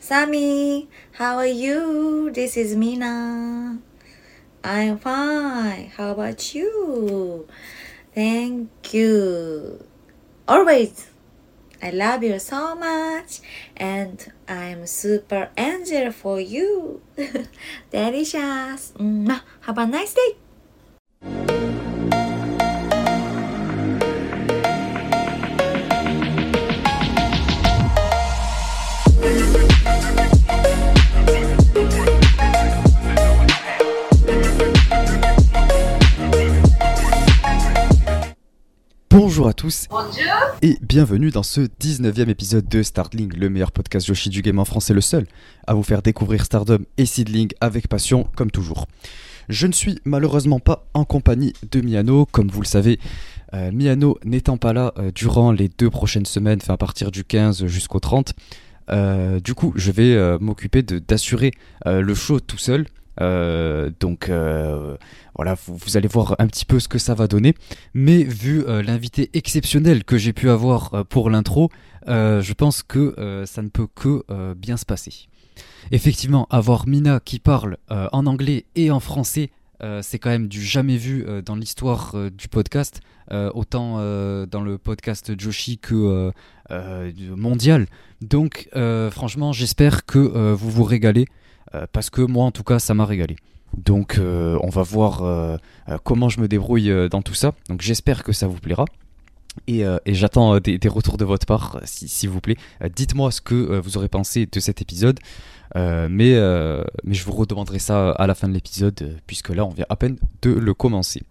[0.00, 2.30] Sammy, how are you?
[2.30, 3.78] This is Mina.
[4.64, 5.90] I'm fine.
[5.96, 7.46] How about you?
[8.14, 9.84] Thank you.
[10.46, 11.10] Always.
[11.82, 13.40] I love you so much
[13.76, 17.02] and I'm super angel for you.
[17.90, 18.92] Delicious.
[18.98, 21.67] Have a nice day.
[39.38, 39.86] Bonjour à tous
[40.62, 44.64] et bienvenue dans ce 19e épisode de Startling, le meilleur podcast Yoshi du game en
[44.64, 45.28] français, le seul
[45.68, 48.88] à vous faire découvrir Stardom et Seedling avec passion comme toujours.
[49.48, 52.98] Je ne suis malheureusement pas en compagnie de Miano, comme vous le savez.
[53.54, 57.22] euh, Miano n'étant pas là euh, durant les deux prochaines semaines, enfin à partir du
[57.22, 58.34] 15 jusqu'au 30,
[58.90, 61.52] euh, du coup je vais m'occuper d'assurer
[61.86, 62.86] le show tout seul.
[63.20, 64.96] Euh, donc euh,
[65.34, 67.54] voilà, vous, allez voir un petit peu ce que ça va donner.
[67.94, 71.70] Mais vu euh, l'invité exceptionnel que j'ai pu avoir pour l'intro,
[72.06, 75.28] je pense que ça ne peut que bien se passer.
[75.90, 79.50] Effectivement, avoir Mina qui parle en anglais et en français,
[80.00, 83.96] c'est quand même du jamais vu dans l'histoire du podcast, autant
[84.46, 86.32] dans le podcast Joshi que
[87.36, 87.86] mondial.
[88.22, 88.70] Donc
[89.10, 90.18] franchement, j'espère que
[90.54, 91.26] vous vous régalez,
[91.92, 93.36] parce que moi en tout cas, ça m'a régalé.
[93.76, 95.56] Donc euh, on va voir euh,
[95.88, 97.52] euh, comment je me débrouille euh, dans tout ça.
[97.68, 98.84] Donc j'espère que ça vous plaira.
[99.66, 102.56] Et, euh, j'attends euh, des, retours de votre part, euh, si- s'il vous plaît.
[102.82, 105.18] Euh, Dites-moi ce que euh, vous aurez pensé de cet épisode.
[105.76, 109.64] Euh, mais, euh, je vous redemanderai ça à la fin de l'épisode, euh, puisque là
[109.66, 111.22] on vient à peine de le commencer.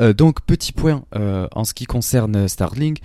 [0.00, 2.98] Euh, donc petit point euh, en ce qui concerne Starling.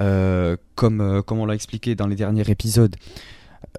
[0.00, 2.94] Euh, comme, euh, comme on l'a expliqué dans les derniers épisodes,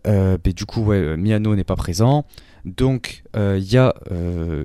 [0.07, 2.25] euh, du coup ouais, Miano n'est pas présent.
[2.65, 3.77] Donc euh, il
[4.11, 4.63] euh,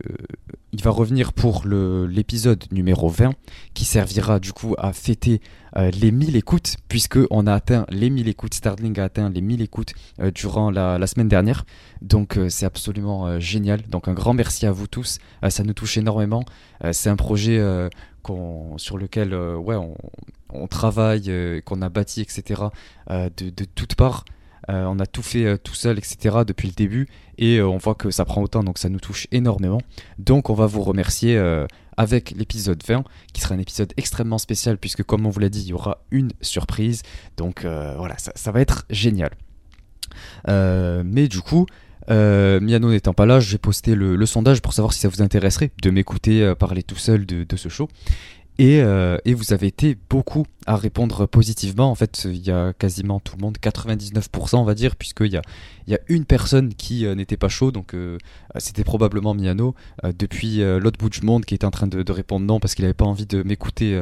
[0.83, 3.35] va revenir pour l'épisode numéro 20
[3.75, 5.43] qui servira du coup à fêter
[5.77, 9.43] euh, les 1000 écoutes puisque on a atteint les 1000 écoutes, Starling a atteint les
[9.43, 11.65] 1000 écoutes euh, durant la, semaine dernière.
[12.01, 13.83] Donc euh, c'est absolument euh, génial.
[13.83, 16.45] Donc un grand merci à vous tous, Euh, ça nous touche énormément.
[16.85, 17.89] Euh, c'est un projet euh,
[18.77, 19.61] sur lequel euh,
[20.49, 22.63] on, travaille, euh, qu'on a bâti, etc.
[23.11, 24.25] euh, de, de toutes parts.
[24.69, 26.39] Euh, on a tout fait euh, tout seul, etc.
[26.47, 29.27] depuis le début et euh, on voit que ça prend autant, donc ça nous touche
[29.33, 29.81] énormément.
[30.19, 31.39] Donc on va vous remercier
[31.97, 35.63] avec l'épisode 20, qui sera un épisode extrêmement spécial, puisque comme on vous l'a dit,
[35.63, 37.03] il y aura une surprise.
[37.37, 39.31] Donc voilà, ça, va être génial.
[40.47, 41.67] Mais du coup,
[42.09, 45.91] Miano n'étant pas là, j'ai posté le, sondage pour savoir si ça vous intéresserait de
[45.91, 47.89] m'écouter parler tout seul de ce show.
[48.61, 51.91] Et, euh, et vous avez été beaucoup à répondre positivement.
[51.91, 55.39] En fait, il y a quasiment tout le monde, 99% on va dire, puisqu'il y
[55.39, 55.43] a,
[55.87, 58.19] y a une personne qui euh, n'était pas chaud, donc euh,
[58.59, 59.75] c'était probablement Miano,
[60.19, 62.93] depuis l'autre bout du monde, qui était en train de, répondre non parce qu'il n'avait
[62.93, 63.99] pas envie de m'écouter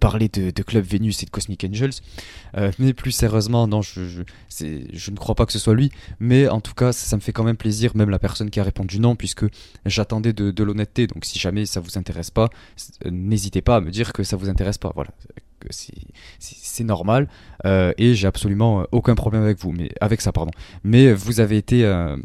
[0.00, 1.94] parler de, Club Venus et de Cosmic Angels.
[2.78, 4.22] Mais plus sérieusement, non, je,
[4.60, 5.90] ne crois pas que ce soit lui.
[6.20, 8.62] Mais en tout cas, ça, me fait quand même plaisir, même la personne qui a
[8.62, 9.44] répondu non, puisque
[9.84, 11.08] j'attendais de, de l'honnêteté.
[11.08, 12.48] Donc si jamais ça vous intéresse pas,
[13.04, 14.92] n'hésitez pas à me dire que ça vous intéresse pas.
[14.94, 15.10] Voilà,
[15.70, 17.28] c'est normal
[17.64, 20.52] euh, et j'ai absolument euh, aucun problème avec vous, mais avec ça, pardon.
[20.84, 22.16] Mais vous avez été, euh,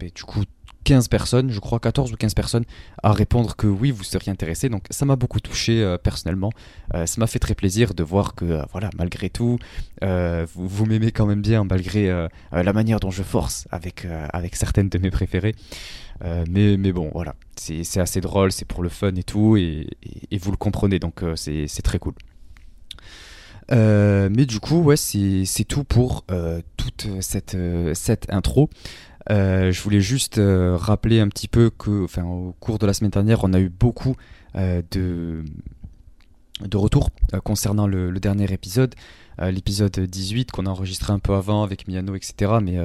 [0.00, 0.42] du coup,
[0.84, 2.64] 15 personnes, je crois 14 ou 15 personnes,
[3.02, 4.68] à répondre que oui, vous seriez intéressé.
[4.68, 6.52] Donc ça m'a beaucoup touché personnellement.
[6.92, 9.58] Ça m'a fait très plaisir de voir que, voilà, malgré tout,
[10.02, 14.88] vous, vous m'aimez quand même bien, malgré la manière dont je force avec, avec certaines
[14.88, 15.56] de mes préférées.
[16.24, 19.86] Euh, mais, mais bon, voilà, c'est assez drôle, c'est pour le fun et tout, et,
[20.38, 22.14] vous le comprenez, donc euh, c'est très cool.
[23.72, 26.24] Euh, mais du coup, ouais, c'est tout pour
[26.76, 27.56] toute cette,
[27.94, 28.70] cette intro.
[29.28, 33.52] Je voulais juste rappeler un petit peu que, au cours de la semaine dernière, on
[33.52, 34.14] a eu beaucoup
[34.54, 35.44] de,
[36.60, 37.10] de retours
[37.44, 38.94] concernant le, le dernier épisode,
[39.40, 42.52] l'épisode 18 qu'on a enregistré un peu avant avec Miano, etc.
[42.62, 42.78] Mais,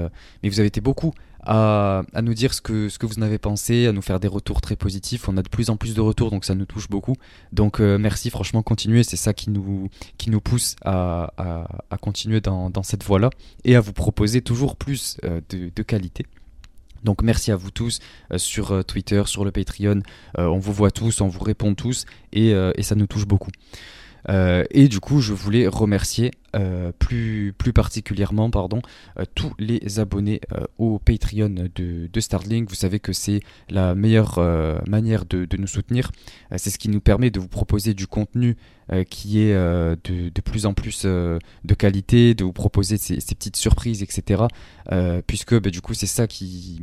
[0.43, 1.13] mais vous avez été beaucoup
[1.43, 4.19] à, à nous dire ce que, ce que vous en avez pensé, à nous faire
[4.19, 5.27] des retours très positifs.
[5.27, 7.15] On a de plus en plus de retours, donc ça nous touche beaucoup.
[7.51, 9.03] Donc euh, merci, franchement, continuez.
[9.03, 13.29] C'est ça qui nous, qui nous pousse à, à, à continuer dans, dans cette voie-là
[13.63, 16.25] et à vous proposer toujours plus euh, de, de qualité.
[17.03, 17.99] Donc merci à vous tous
[18.31, 20.01] euh, sur euh, Twitter, sur le Patreon.
[20.37, 23.25] Euh, on vous voit tous, on vous répond tous et, euh, et ça nous touche
[23.25, 23.49] beaucoup.
[24.29, 28.81] Euh, et du coup, je voulais remercier euh, plus, plus particulièrement pardon,
[29.17, 32.67] euh, tous les abonnés euh, au Patreon de, de Starlink.
[32.67, 33.39] Vous savez que c'est
[33.69, 34.39] la meilleure
[34.87, 36.11] manière de, de, nous soutenir.
[36.57, 38.57] c'est ce qui nous permet de vous proposer du contenu
[39.09, 44.03] qui est de, de, plus en plus de qualité, de vous proposer ces, petites surprises,
[44.03, 44.43] etc.
[45.27, 46.81] puisque bah, du coup c'est ça qui,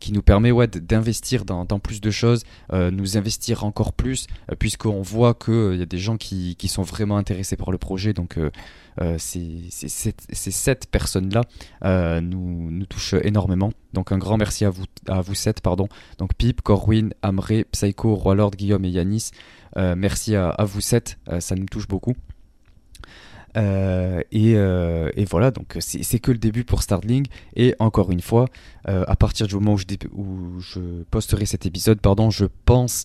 [0.00, 4.26] qui nous permet d'investir dans, dans, plus de choses, nous investir encore plus,
[4.58, 8.12] puisqu'on voit qu'il y a des gens qui, qui, sont vraiment intéressés par le projet.
[8.12, 8.38] Donc
[9.00, 11.42] euh, ces, sept personnes-là
[11.84, 13.72] euh, nous, touchent énormément.
[13.92, 15.88] Donc un grand merci à vous, à vous sept, pardon.
[16.18, 19.30] Donc Pip, Corwin, Amré, Psycho, Roi Lord, Guillaume et Yanis.
[19.76, 22.14] Euh, merci à, vous sept, ça nous touche beaucoup.
[23.56, 27.26] et, voilà, donc c'est que le début pour Startling.
[27.56, 28.46] Et encore une fois,
[28.84, 33.04] à partir du moment où je, où je posterai cet épisode, pardon, je pense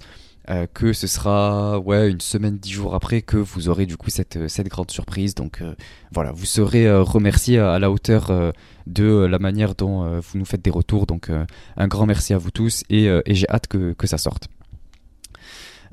[0.50, 4.10] euh, que ce sera ouais, une semaine, dix jours après que vous aurez du coup
[4.10, 5.36] cette, euh, cette grande surprise.
[5.36, 5.76] Donc euh,
[6.12, 8.54] voilà, vous serez remercié à, la hauteur
[8.88, 11.06] de la manière dont vous nous faites des retours.
[11.06, 11.30] Donc
[11.78, 14.48] un grand merci à vous tous et, et j'ai hâte que, que, ça sorte.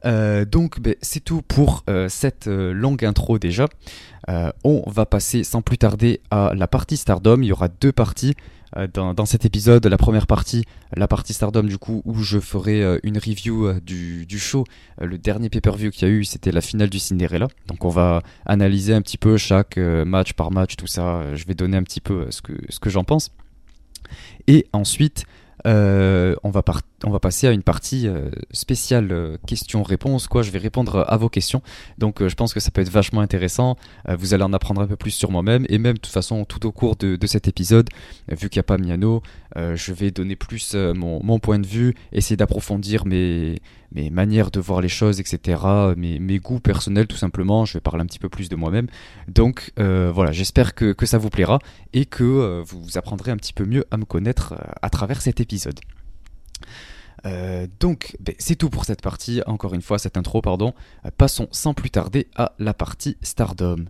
[0.04, 3.66] donc ben, c'est tout pour cette longue intro déjà.
[4.64, 7.42] on va passer sans plus tarder à la partie Stardom.
[7.42, 8.34] Il y aura deux parties.
[8.76, 10.64] Euh, dans, cet épisode, la première partie,
[10.94, 14.64] la partie Stardom du coup, où je ferai euh, une review euh, du, show.
[15.00, 17.48] le dernier pay-per-view qu'il y a eu, c'était la finale du Cinderella.
[17.68, 21.34] Donc on va analyser un petit peu chaque match par match, tout ça.
[21.34, 23.30] Je vais donner un petit peu ce que, ce que j'en pense.
[24.46, 25.24] Et ensuite,
[25.66, 26.62] euh, on, va
[27.20, 30.28] passer à une partie euh, spéciale euh, questions-réponses.
[30.28, 30.42] Quoi.
[30.42, 31.60] Je vais répondre à vos questions.
[31.98, 33.76] Donc je pense que ça peut être vachement intéressant.
[34.08, 35.66] vous allez en apprendre un peu plus sur moi-même.
[35.68, 37.88] Et même de toute façon, tout au cours de, cet épisode,
[38.28, 39.22] vu qu'il n'y a pas Miano,
[39.56, 43.56] je vais donner plus mon, point de vue, essayer d'approfondir mes,
[43.92, 45.60] mes manières de voir les choses, etc.
[45.96, 47.64] Mes, goûts personnels tout simplement.
[47.64, 48.88] Je vais parler un petit peu plus de moi-même.
[49.28, 51.58] Donc voilà, j'espère que, ça vous plaira
[51.92, 55.78] et que vous apprendrez un petit peu mieux à me connaître à travers cet épisode.
[57.24, 59.42] Euh, donc, ben, c'est tout pour cette partie.
[59.46, 60.74] Encore une fois, cette intro, pardon.
[61.04, 63.86] Euh, passons sans plus tarder à la partie Stardom.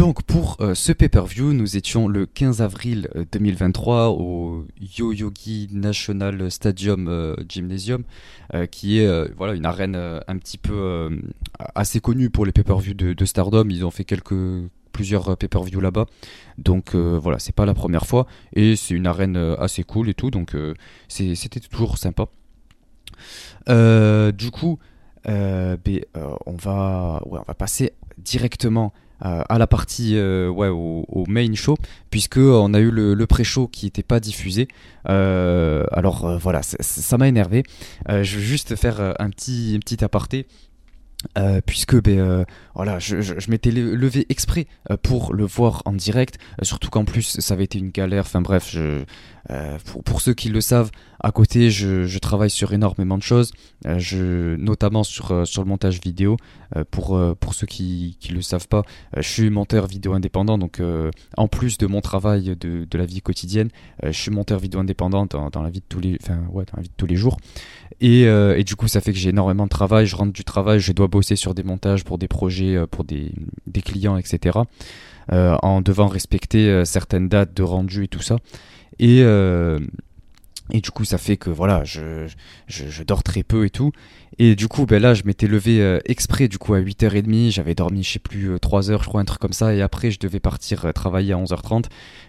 [0.00, 6.50] Donc pour euh, ce pay-per-view, nous étions le 15 avril 2023 euh, au Yo-Yogi National
[6.50, 8.04] Stadium euh, Gymnasium,
[8.70, 11.10] qui est voilà une arène un petit peu
[11.74, 13.68] assez connue pour les pay-per-view de, Stardom.
[13.68, 16.06] Ils ont fait quelques plusieurs pay-per-view là-bas,
[16.56, 20.30] donc voilà, c'est pas la première fois et c'est une arène assez cool et tout,
[20.30, 20.56] donc
[21.08, 22.24] c'était toujours sympa.
[23.68, 24.78] du coup,
[25.26, 25.78] ben,
[26.46, 31.76] on va on va passer directement à la partie euh, ouais, au, main show,
[32.10, 34.68] puisque on a eu le, pré-show qui n'était pas diffusé.
[35.08, 37.62] Euh, alors voilà, ça m'a énervé.
[38.08, 40.46] je veux juste faire un petit, un petit aparté.
[41.66, 44.66] puisque ben, voilà, je, je, m'étais levé exprès
[45.02, 48.68] pour le voir en direct, surtout qu'en plus ça avait été une galère, enfin bref,
[48.70, 49.04] je,
[49.84, 50.90] pour, pour, ceux qui le savent,
[51.22, 53.52] à côté, je, travaille sur énormément de choses,
[53.86, 56.36] euh, je, notamment sur, euh, sur le montage vidéo.
[56.76, 58.82] Euh, pour, pour ceux qui ne le savent pas,
[59.16, 60.80] je suis monteur vidéo indépendant, donc
[61.36, 63.70] en plus de mon travail de, de la vie quotidienne,
[64.02, 66.88] je suis monteur vidéo indépendant dans, dans, la vie de tous les, dans la vie
[66.88, 67.38] de tous les jours.
[68.00, 70.80] Et, et du coup, ça fait que j'ai énormément de travail, je rentre du travail,
[70.80, 73.32] je dois bosser sur des montages pour des projets, pour des,
[73.66, 74.60] des clients, etc.
[75.30, 78.36] en devant respecter certaines dates de rendu et tout ça.
[79.00, 79.24] Et,
[80.72, 82.26] et du coup, ça fait que voilà, je,
[82.66, 83.92] je, dors très peu et tout.
[84.38, 87.50] Et du coup, ben là, je m'étais levé euh, exprès du coup à 8h30.
[87.50, 89.74] J'avais dormi, je sais plus, 3 euh, heures, je crois, un truc comme ça.
[89.74, 91.86] Et après, je devais partir euh, travailler à 11h30.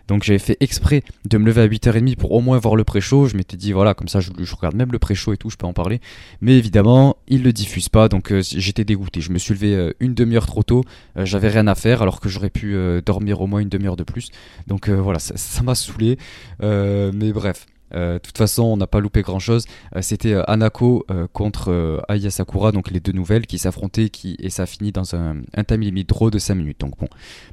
[0.07, 3.27] Donc, j'avais fait exprès de me lever à 8h30 pour au moins voir le pré-show.
[3.27, 5.57] Je m'étais dit, voilà, comme ça, je, je regarde même le pré-show et tout, je
[5.57, 6.01] peux en parler.
[6.41, 8.10] Mais évidemment, ils le diffusent pas.
[8.10, 9.21] Donc, j'étais dégoûté.
[9.21, 10.83] Je me suis levé une demi-heure trop tôt.
[11.15, 14.31] j'avais rien à faire alors que j'aurais pu dormir au moins une demi-heure de plus.
[14.67, 16.17] Donc, voilà, ça m'a saoulé.
[16.62, 17.67] mais bref.
[17.93, 19.65] Euh, de toute façon, on n'a pas loupé grand chose.
[19.95, 24.50] Euh, c'était euh, Anako contre Aya Sakura, donc les deux nouvelles qui s'affrontaient qui, et
[24.50, 26.79] ça finit dans un, un time limit draw de 5 minutes.
[26.79, 27.07] Donc bon,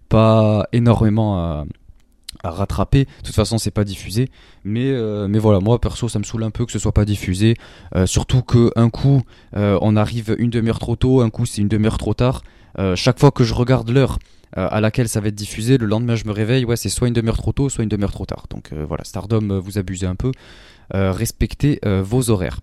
[0.09, 1.65] pas énormément à,
[2.45, 3.05] rattraper.
[3.05, 4.29] De toute façon, c'est pas diffusé.
[4.65, 4.93] Mais,
[5.29, 7.57] mais voilà, moi perso, ça me saoule un peu que ce soit pas diffusé.
[8.07, 9.23] surtout qu'un coup,
[9.55, 12.43] on arrive une demi-heure trop tôt, un coup, c'est une demi-heure trop tard.
[12.95, 14.19] chaque fois que je regarde l'heure,
[14.53, 15.79] à laquelle ça va être diffusé.
[15.79, 18.13] Le lendemain, je me réveille, ouais, c'est soit une demi-heure trop tôt, soit une demi-heure
[18.13, 18.47] trop tard.
[18.51, 20.33] Donc voilà, Stardom, vous abusez un peu.
[20.93, 22.61] respectez vos horaires.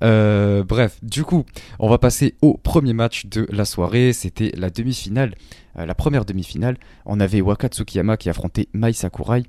[0.00, 1.44] bref, du coup,
[1.78, 4.12] on va passer au premier match de la soirée.
[4.12, 5.34] C'était la demi-finale,
[5.76, 6.76] la première demi-finale.
[7.06, 9.44] On avait Waka Tsukiyama qui affrontait Mai Sakurai.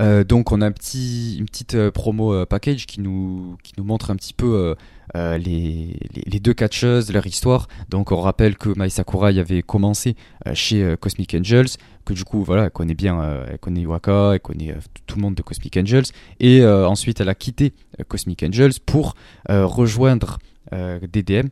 [0.00, 4.34] Euh, donc on a une petite euh, promo euh, package qui nous, montre un petit
[4.34, 4.74] peu
[5.14, 5.96] les,
[6.40, 7.68] deux catcheuses, leur histoire.
[7.88, 10.16] Donc on rappelle que Mai Sakurai avait commencé
[10.54, 11.68] chez Cosmic Angels,
[12.04, 15.42] que du coup elle connaît bien, elle connaît Waka, elle connaît tout le monde de
[15.42, 16.04] Cosmic Angels.
[16.38, 17.72] Et ensuite elle a quitté
[18.08, 19.14] Cosmic Angels pour
[19.48, 20.38] rejoindre
[20.72, 21.48] DDM.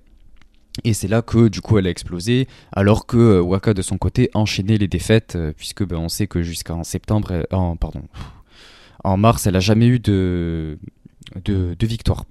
[0.85, 3.99] Et c'est là que du coup elle a explosé, alors que euh, Waka de son
[3.99, 8.03] côté enchaînait les défaites, euh, puisque ben, on sait que jusqu'en septembre, en, pardon,
[9.05, 10.79] en mars, elle a jamais eu de,
[11.45, 12.25] de, victoire.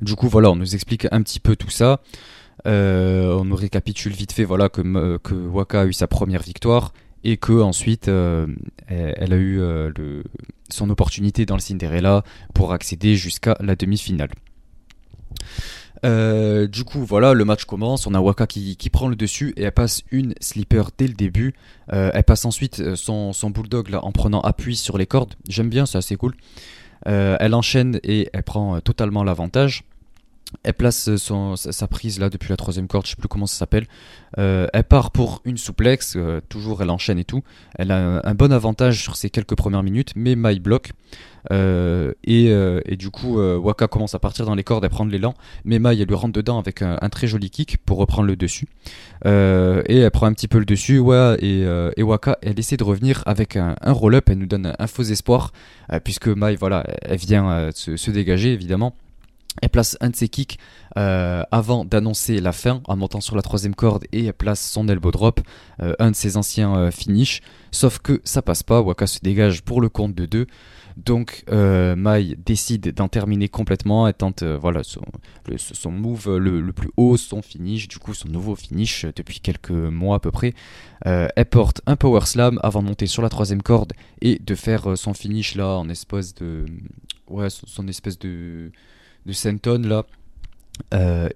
[0.00, 2.00] Du coup voilà, on nous explique un petit peu tout ça.
[2.66, 4.80] Euh, on nous récapitule vite fait voilà que,
[5.32, 6.92] Waka a eu sa première victoire
[7.24, 9.60] et que ensuite elle, a eu
[10.68, 12.22] son opportunité dans le Cinderella
[12.54, 14.30] pour accéder jusqu'à la demi-finale.
[16.04, 18.06] Euh, du coup, voilà, le match commence.
[18.06, 21.54] On a Waka qui, prend le dessus et elle passe une slipper dès le début.
[21.92, 25.34] Euh, elle passe ensuite euh, son, son, bulldog en prenant appui sur les cordes.
[25.48, 26.34] J'aime bien, c'est assez cool.
[27.06, 29.84] elle enchaîne et elle prend totalement l'avantage.
[30.62, 33.56] Elle place son, sa prise là depuis la troisième corde, je sais plus comment ça
[33.58, 33.86] s'appelle.
[34.36, 36.16] elle part pour une souplex,
[36.48, 37.42] toujours elle enchaîne et tout.
[37.76, 40.34] Elle a un, bon avantage sur ses quelques premières minutes, mais.
[41.52, 45.10] Euh, euh, et, du coup, euh, Waka commence à partir dans les cordes et prendre
[45.10, 45.34] l'élan.
[45.64, 48.68] Mais Mai, elle lui rentre dedans avec un, très joli kick pour reprendre le dessus.
[49.24, 49.28] et
[49.98, 50.98] elle prend un petit peu le dessus.
[50.98, 54.28] Et, Waka, elle essaie de revenir avec un, roll-up.
[54.28, 55.52] Elle nous donne un, faux espoir.
[56.02, 58.94] puisque Mai, voilà, vient se, dégager évidemment.
[59.62, 60.58] Elle place un de ses kicks
[60.96, 65.10] avant d'annoncer la fin en montant sur la troisième corde et elle place son elbow
[65.10, 65.40] drop,
[65.78, 67.40] un de ses anciens finishes.
[67.70, 70.46] Sauf que ça passe pas, Waka se dégage pour le compte de deux.
[70.96, 74.06] Donc euh, Mai décide d'en terminer complètement.
[74.06, 78.54] Elle tente euh, voilà, son, move le, plus haut, son finish, du coup son nouveau
[78.54, 80.54] finish depuis quelques mois à peu près.
[81.06, 84.54] Euh, elle porte un power slam avant de monter sur la troisième corde et de
[84.54, 86.66] faire son finish là en espèce de.
[87.28, 88.70] Ouais, son, espèce de.
[89.26, 90.04] De senton là.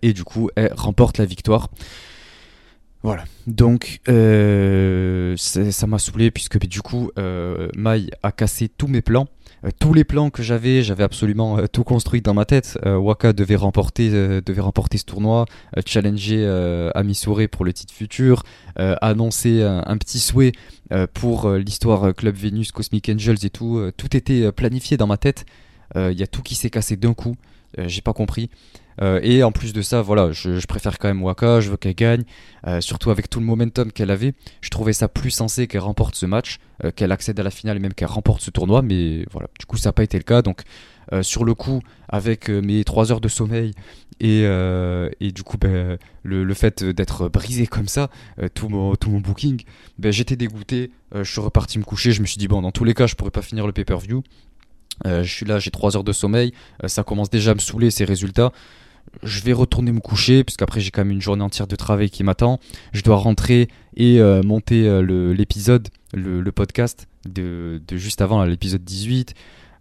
[0.02, 1.68] et du coup, elle remporte la victoire.
[3.02, 7.10] Voilà, donc ça m'a saoulé puisque du coup
[7.76, 9.28] Mai a cassé tous mes plans
[9.64, 12.78] euh, tous les plans que j'avais, j'avais absolument euh, tout construit dans ma tête.
[12.86, 15.46] Euh, Waka devait remporter, devait remporter ce tournoi,
[15.86, 16.46] challenger
[16.94, 18.42] Amisure pour le titre futur,
[18.76, 20.52] annoncer un, petit souhait
[21.14, 23.90] pour l'histoire Club Venus, Cosmic Angels et tout.
[23.96, 25.44] tout était planifié dans ma tête.
[25.96, 27.36] Il y a tout qui s'est cassé d'un coup.
[27.76, 28.50] J'ai pas compris.
[29.00, 31.94] Euh, et en plus de ça, voilà, je, préfère quand même Waka, je veux qu'elle
[31.94, 32.24] gagne,
[32.66, 34.34] euh, surtout avec tout le momentum qu'elle avait.
[34.60, 37.76] Je trouvais ça plus sensé qu'elle remporte ce match, euh, qu'elle accède à la finale
[37.76, 40.24] et même qu'elle remporte ce tournoi, mais voilà, du coup ça n'a pas été le
[40.24, 40.42] cas.
[40.42, 40.62] Donc
[41.22, 43.72] sur le coup, avec mes 3 heures de sommeil
[44.20, 48.10] et, et du coup ben, le, fait d'être brisé comme ça,
[48.52, 49.62] tout, mon, tout mon booking,
[49.98, 52.84] ben, j'étais dégoûté, je suis reparti me coucher, je me suis dit bon dans tous
[52.84, 54.22] les cas je pourrais pas finir le pay-per-view.
[55.04, 56.52] Je suis là, j'ai 3 heures de sommeil,
[56.86, 58.52] ça commence déjà à me saouler ces résultats
[59.22, 62.24] je vais retourner me coucher, puisqu'après j'ai quand même une journée entière de travail qui
[62.24, 62.60] m'attend.
[62.92, 69.34] Je dois rentrer et euh, monter euh, l'épisode, le, podcast de, juste avant, l'épisode 18.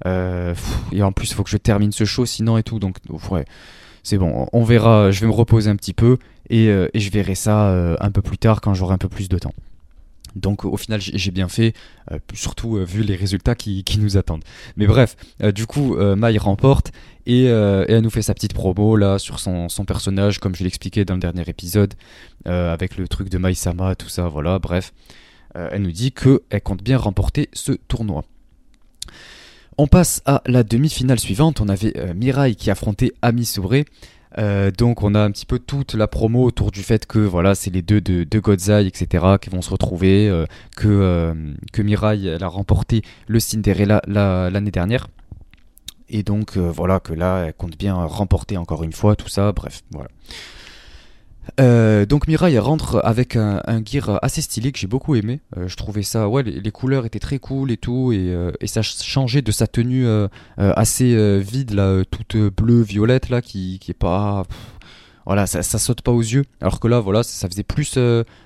[0.06, 0.54] Euh,
[0.92, 2.80] et en plus, il faut que je termine ce show sinon et tout.
[2.80, 2.98] Donc,
[3.32, 3.46] ouais,
[4.04, 5.12] c'est bon, on verra.
[5.12, 6.18] Je vais me reposer un petit peu
[6.50, 9.54] et je verrai ça un peu plus tard quand j'aurai un peu plus de temps.
[10.36, 11.74] Donc au final j'ai bien fait,
[12.12, 14.44] euh, surtout euh, vu les résultats qui, nous attendent.
[14.76, 16.92] Mais bref, euh, du coup Mai remporte
[17.26, 21.16] et, elle nous fait sa petite promo là sur son, personnage comme je l'expliquais dans
[21.16, 21.94] le dernier épisode
[22.46, 24.94] avec le truc de Mai Sama, tout ça, voilà, bref.
[25.56, 28.24] elle nous dit qu'elle compte bien remporter ce tournoi.
[29.78, 33.86] On passe à la demi-finale suivante, on avait Mirai qui affrontait Ami Souré.
[34.38, 37.56] Euh, donc on a un petit peu toute la promo autour du fait que voilà
[37.56, 41.34] c'est les deux de, de Godzai etc qui vont se retrouver euh, que, euh,
[41.72, 45.08] que Mirai a remporté le Cinderella l'année dernière.
[46.10, 49.52] Et donc voilà que là elle compte bien remporter encore une fois tout ça.
[49.52, 50.10] Bref voilà
[51.60, 55.42] euh, donc Mirai rentre avec un, gear assez stylé que j'ai beaucoup aimé.
[55.58, 58.82] Euh, je trouvais ça, ouais, les, couleurs étaient très cool et tout, et, euh, ça
[58.82, 60.06] changeait de sa tenue
[60.58, 64.44] assez vide là, toute bleue violette là, qui, qui est pas,
[65.26, 66.46] voilà, ça, saute pas aux yeux.
[66.62, 67.98] Alors que là, voilà, ça, faisait plus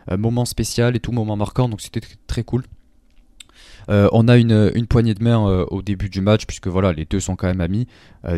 [0.10, 2.64] moment spécial et tout moment marquant, donc c'était très cool.
[3.88, 5.38] On a une, poignée de main
[5.70, 7.88] au début du match, puisque voilà, les deux sont quand même amis.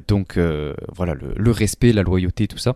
[0.07, 0.37] donc
[0.95, 2.75] voilà, le, respect, la loyauté, tout ça.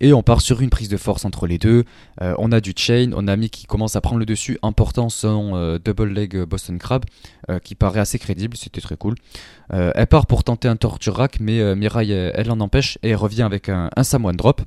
[0.00, 1.84] Et on part sur une prise de force entre les deux.
[2.20, 5.08] on a du chain, on a Ami qui commence à prendre le dessus en portant
[5.08, 7.04] son double leg Boston Crab,
[7.62, 9.14] qui paraît assez crédible, c'était très cool.
[9.70, 13.68] elle part pour tenter un torture rack, mais Mirai, elle, en empêche et revient avec
[13.68, 14.62] un, un Samoan drop.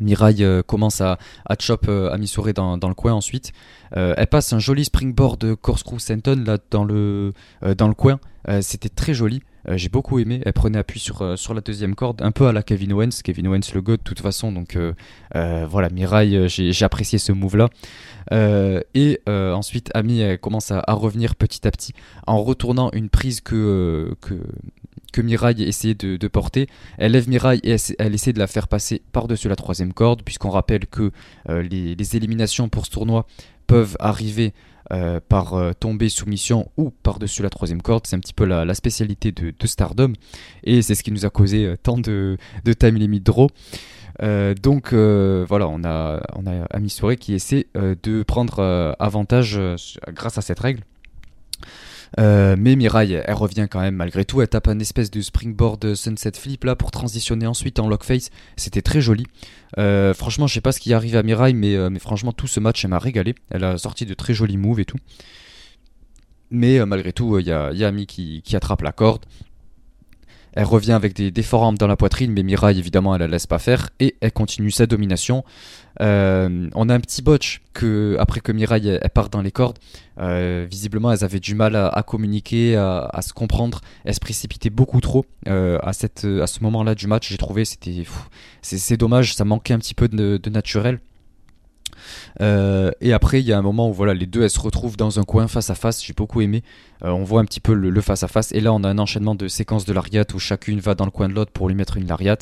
[0.00, 3.52] Mirai euh, commence à, à chop euh, Amisure dans, dans, le coin ensuite.
[3.96, 7.32] Euh, elle passe un joli springboard corkscrew senton là dans le,
[7.76, 8.20] dans le coin.
[8.62, 9.42] C'était très joli.
[9.68, 10.40] J'ai beaucoup aimé.
[10.46, 13.20] Elle prenait appui sur, la deuxième corde, un peu à la Kevin Owens.
[13.22, 14.52] Kevin Owens le go de toute façon.
[14.52, 14.78] Donc
[15.34, 17.68] voilà, Mirai, j'ai apprécié ce move là.
[18.94, 21.92] et ensuite, Ami commence à, revenir petit à petit
[22.26, 24.14] en retournant une prise que
[25.12, 26.68] que Mirai essayait de, porter.
[26.98, 30.50] Elle lève Mirai et elle, essaie de la faire passer par-dessus la troisième corde, puisqu'on
[30.50, 31.10] rappelle que
[31.48, 33.26] euh, les, éliminations pour ce tournoi
[33.66, 34.54] peuvent arriver
[34.90, 38.06] euh, par euh, tomber soumission ou par-dessus la troisième corde.
[38.06, 40.12] C'est un petit peu la, spécialité de, Stardom.
[40.64, 42.38] Et c'est ce qui nous a causé tant de,
[42.78, 43.48] time limit draw.
[44.62, 49.60] donc voilà, on a, on Ami qui essaie de prendre avantage
[50.12, 50.82] grâce à cette règle.
[52.18, 54.40] Euh, mais Mirai, elle revient quand même malgré tout.
[54.40, 58.30] Elle tape un espèce de springboard sunset flip là pour transitionner ensuite en lock face.
[58.56, 59.26] C'était très joli.
[59.78, 62.46] Euh, franchement, je sais pas ce qui arrive à Mirai, mais, euh, mais franchement, tout
[62.46, 63.34] ce match, elle m'a régalé.
[63.50, 64.98] Elle a sorti de très jolis moves et tout.
[66.50, 69.26] Mais malgré tout, il y a, y, Ami qui, qui, attrape la corde.
[70.58, 71.44] Elle revient avec des, des
[71.78, 73.90] dans la poitrine, mais Mirai, évidemment, elle la laisse pas faire.
[74.00, 75.44] Et elle continue sa domination.
[76.00, 79.78] Euh, on a un petit botch que, après que Mirai elle, part dans les cordes.
[80.18, 83.82] Euh, visiblement, elles avaient du mal à, communiquer, à, se comprendre.
[84.04, 87.28] Elles se précipitaient beaucoup trop euh, à ce moment-là du match.
[87.28, 88.02] J'ai trouvé c'était
[88.60, 90.98] c'est dommage, ça manquait un petit peu de, naturel.
[92.40, 95.18] Et après, il y a un moment où voilà, les deux elles se retrouvent dans
[95.18, 96.04] un coin face à face.
[96.04, 96.62] J'ai beaucoup aimé.
[97.02, 98.52] on voit un petit peu le, face à face.
[98.52, 101.10] Et là, on a un enchaînement de séquences de lariat où chacune va dans le
[101.10, 102.38] coin de l'autre pour lui mettre une lariat.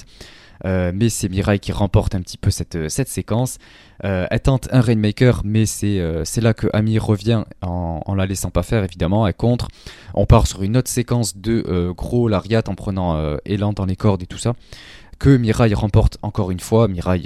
[0.65, 3.59] Euh, mais c'est Mirai qui remporte un petit peu cette, euh, séquence.
[4.05, 6.01] Euh, elle tente un Rainmaker, mais c'est
[6.41, 9.27] là que Ami revient en, en, la laissant pas faire, évidemment.
[9.27, 9.69] Elle contre.
[10.15, 14.23] On part sur une autre séquence de gros lariat en prenant élan dans les cordes
[14.23, 14.55] et tout ça.
[15.19, 16.89] Que Mirai remporte encore une fois.
[16.89, 17.23] Mirai,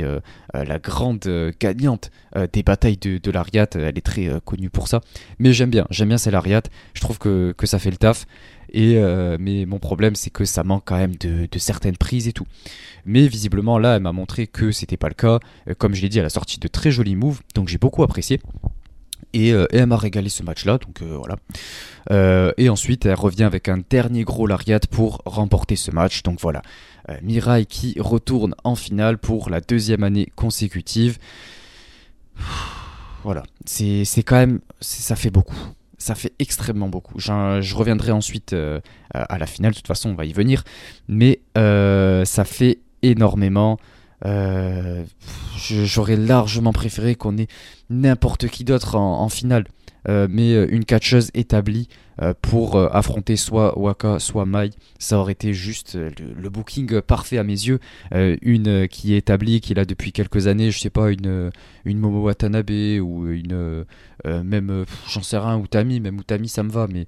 [0.54, 2.10] la grande gagnante
[2.52, 5.00] des batailles de, lariat, elle est très connue pour ça.
[5.38, 6.62] Mais j'aime bien, j'aime bien ces lariat.
[6.94, 8.26] Je trouve que, ça fait le taf.
[8.72, 12.32] Et, euh, mais mon problème, c'est que ça manque quand même de, certaines prises et
[12.32, 12.46] tout.
[13.04, 15.40] Mais visiblement, là, elle m'a montré que c'était pas le cas.
[15.68, 18.02] Euh, comme je l'ai dit, elle a sorti de très jolis moves, donc j'ai beaucoup
[18.02, 18.40] apprécié.
[19.32, 21.36] Et, euh, elle m'a régalé ce match-là, donc voilà.
[22.56, 26.22] et ensuite, elle revient avec un dernier gros lariat pour remporter ce match.
[26.22, 26.62] Donc voilà,
[27.22, 31.18] Mirai qui retourne en finale pour la deuxième année consécutive.
[33.22, 37.18] Voilà, c'est quand même, ça fait beaucoup ça fait extrêmement beaucoup.
[37.18, 38.80] Je reviendrai ensuite euh,
[39.12, 40.64] à la finale, de toute façon on va y venir,
[41.06, 43.78] mais euh, ça fait énormément.
[44.26, 45.04] Euh,
[45.56, 47.48] j'aurais largement préféré qu'on ait
[47.88, 49.64] n'importe qui d'autre en, finale.
[50.08, 51.86] Euh, mais euh, une catcheuse établie
[52.22, 57.44] euh, pour affronter soit Waka, soit Mai, ça aurait été juste le, booking parfait à
[57.44, 57.80] mes yeux.
[58.12, 61.50] une qui est établie, qui est là depuis quelques années, je sais pas, une,
[61.84, 63.84] une Momo Watanabe ou une.
[64.26, 67.06] même, j'en sais rien, Utami, même Utami ça me va, mais.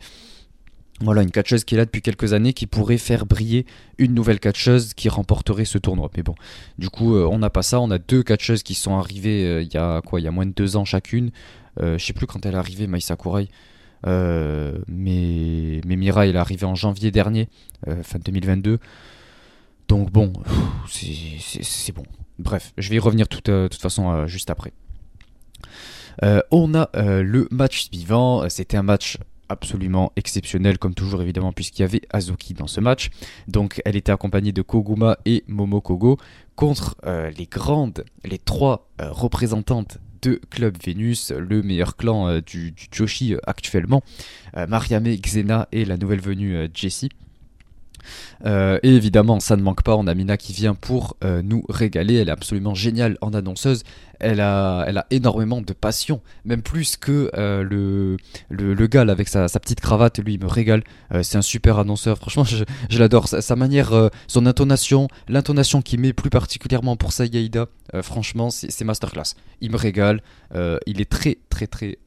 [1.02, 3.66] Voilà, une catcheuse qui est là depuis quelques années qui pourrait faire briller
[3.98, 6.10] une nouvelle catcheuse qui remporterait ce tournoi.
[6.16, 6.34] Mais bon,
[6.78, 7.80] du coup, on n'a pas ça.
[7.80, 10.46] On a deux catcheuses qui sont arrivées il y a quoi Il y a moins
[10.46, 11.30] de deux ans chacune.
[11.80, 13.48] Euh, je sais plus quand elle est arrivée, Mai Sakurai.
[14.06, 17.48] Euh, mais, mais Mira, elle est arrivée en janvier dernier,
[17.88, 18.78] euh, fin 2022.
[19.88, 20.32] Donc bon,
[20.88, 22.04] c'est bon.
[22.38, 24.72] Bref, je vais y revenir de toute façon juste après.
[26.50, 28.48] on a le match suivant.
[28.48, 33.10] C'était un match absolument exceptionnel, comme toujours évidemment, puisqu'il y avait Azuki dans ce match.
[33.48, 36.18] Donc elle était accompagnée de Koguma et Momokogo
[36.56, 43.34] contre les grandes, les trois représentantes de Club Vénus, le meilleur clan euh, du, Joshi
[43.34, 44.02] euh, actuellement,
[44.56, 47.10] euh, Mariame, Xena et la nouvelle venue Jessie.
[48.44, 52.28] Et évidemment, ça ne manque pas, on a Mina qui vient pour nous régaler, elle
[52.28, 53.82] est absolument géniale en annonceuse,
[54.22, 58.16] elle a, énormément de passion, même plus que euh, le,
[58.50, 62.18] le, gars avec sa, petite cravate, lui il me régale, euh, c'est un super annonceur,
[62.18, 67.66] franchement je, l'adore, sa, manière, euh, son intonation, l'intonation qu'il met plus particulièrement pour Sayaida,
[68.00, 70.22] franchement c'est masterclass, il me régale,
[70.86, 71.98] il est très très très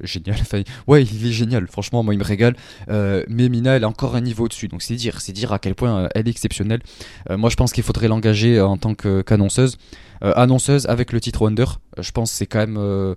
[0.00, 2.56] génial, enfin, ouais il est génial, franchement moi il me régale,
[2.88, 5.74] mais Mina elle a encore un niveau au-dessus, donc c'est dire, c'est dire à quel
[5.74, 6.80] point elle est exceptionnelle,
[7.30, 9.78] moi je pense qu'il faudrait l'engager en tant qu'annonceuse,
[10.24, 11.64] euh, annonceuse avec le titre Wonder,
[11.98, 13.14] euh, je pense c'est quand même, euh,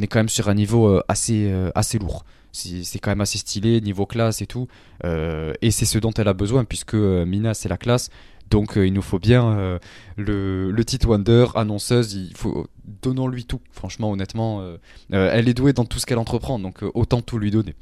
[0.00, 2.24] est quand même sur un niveau assez, assez lourd.
[2.52, 4.68] c'est quand même assez stylé, niveau classe et tout.
[5.04, 8.08] et c'est ce dont elle a besoin, puisque Mina, c'est la classe.
[8.52, 9.78] Donc il nous faut bien
[10.16, 12.66] le, le titre Wonder, annonceuse, il faut
[13.02, 13.60] donnons-lui tout.
[13.72, 14.62] Franchement, honnêtement,
[15.10, 17.74] elle est douée dans tout ce qu'elle entreprend, donc autant tout lui donner.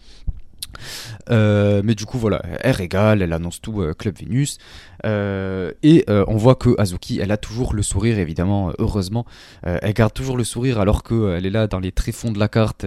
[1.30, 4.58] Euh, mais du coup, voilà, elle régale, elle annonce tout euh, Club Vénus.
[5.06, 9.24] Euh, et on voit que Azuki, elle a toujours le sourire, évidemment, heureusement.
[9.62, 12.86] elle garde toujours le sourire alors qu'elle est là dans les tréfonds de la carte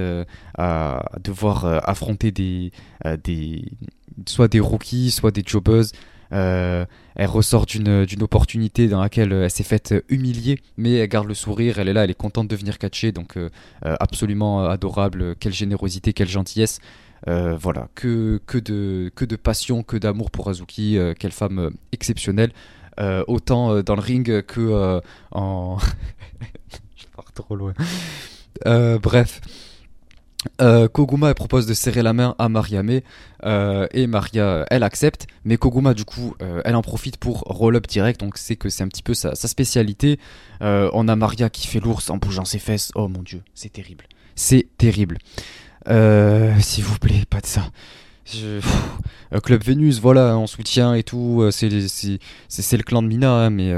[0.58, 2.72] à devoir affronter des,
[3.24, 3.66] des,
[4.28, 5.86] soit des rookies, soit des jobbers.
[6.34, 11.80] Elle ressort d'une opportunité dans laquelle elle s'est faite humilier, mais elle garde le sourire,
[11.80, 13.38] elle est là, elle est contente de venir catcher, donc
[13.82, 16.80] absolument adorable, quelle générosité, quelle gentillesse.
[17.28, 21.60] Euh, voilà, que, que, de, que de passion, que d'amour pour Azuki, euh, quelle femme
[21.60, 22.52] euh, exceptionnelle.
[23.28, 25.78] autant dans le ring que en.
[26.96, 27.74] Je pars trop loin.
[29.02, 29.42] bref.
[30.60, 33.02] Koguma elle propose de serrer la main à Mariame
[33.44, 38.20] et Maria elle accepte mais Koguma du coup elle en profite pour roll up direct
[38.20, 40.20] donc c'est que c'est un petit peu sa, sa spécialité.
[40.62, 42.92] On a Maria qui fait l'ours en bougeant ses fesses.
[42.96, 44.06] Oh mon dieu c'est terrible.
[44.36, 45.18] C'est terrible.
[45.90, 47.72] Euh, s'il vous plaît, pas de ça.
[48.36, 48.62] Euh,
[49.42, 51.68] Club Vénus, voilà, on soutient et tout, euh, c'est
[52.78, 53.74] le clan de Mina, hein, mais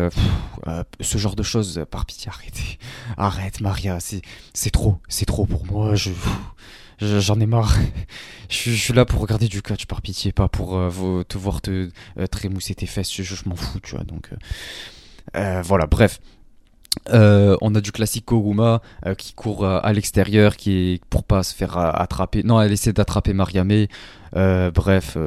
[1.01, 2.77] ce genre de choses, par pitié, arrêtez.
[3.17, 6.11] Arrête, Maria, c'est trop, c'est trop pour moi, je.
[6.99, 7.75] J'en ai marre.
[8.49, 10.79] je, suis là pour regarder du catch par pitié, pas pour
[11.27, 11.89] te voir te
[12.31, 13.11] trémousser tes fesses.
[13.11, 14.05] Je, m'en fous, tu vois.
[14.05, 14.29] Donc
[15.33, 16.21] voilà, bref.
[17.09, 21.53] Euh, on a du classique Koguma euh, qui court à, l'extérieur, qui pour pas se
[21.53, 22.43] faire attraper.
[22.43, 23.87] Non, elle essaie d'attraper Mariame.
[24.35, 25.17] Euh, bref,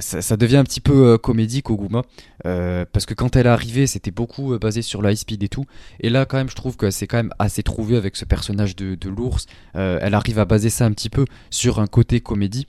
[0.00, 2.02] ça, devient un petit peu comédie Koguma
[2.44, 5.64] parce que quand elle est arrivée, c'était beaucoup basé sur la speed et tout.
[6.00, 8.76] Et là, quand même, je trouve que c'est quand même assez trouvé avec ce personnage
[8.76, 9.46] de l'ours.
[9.74, 12.66] elle arrive à baser ça un petit peu sur un côté comédie.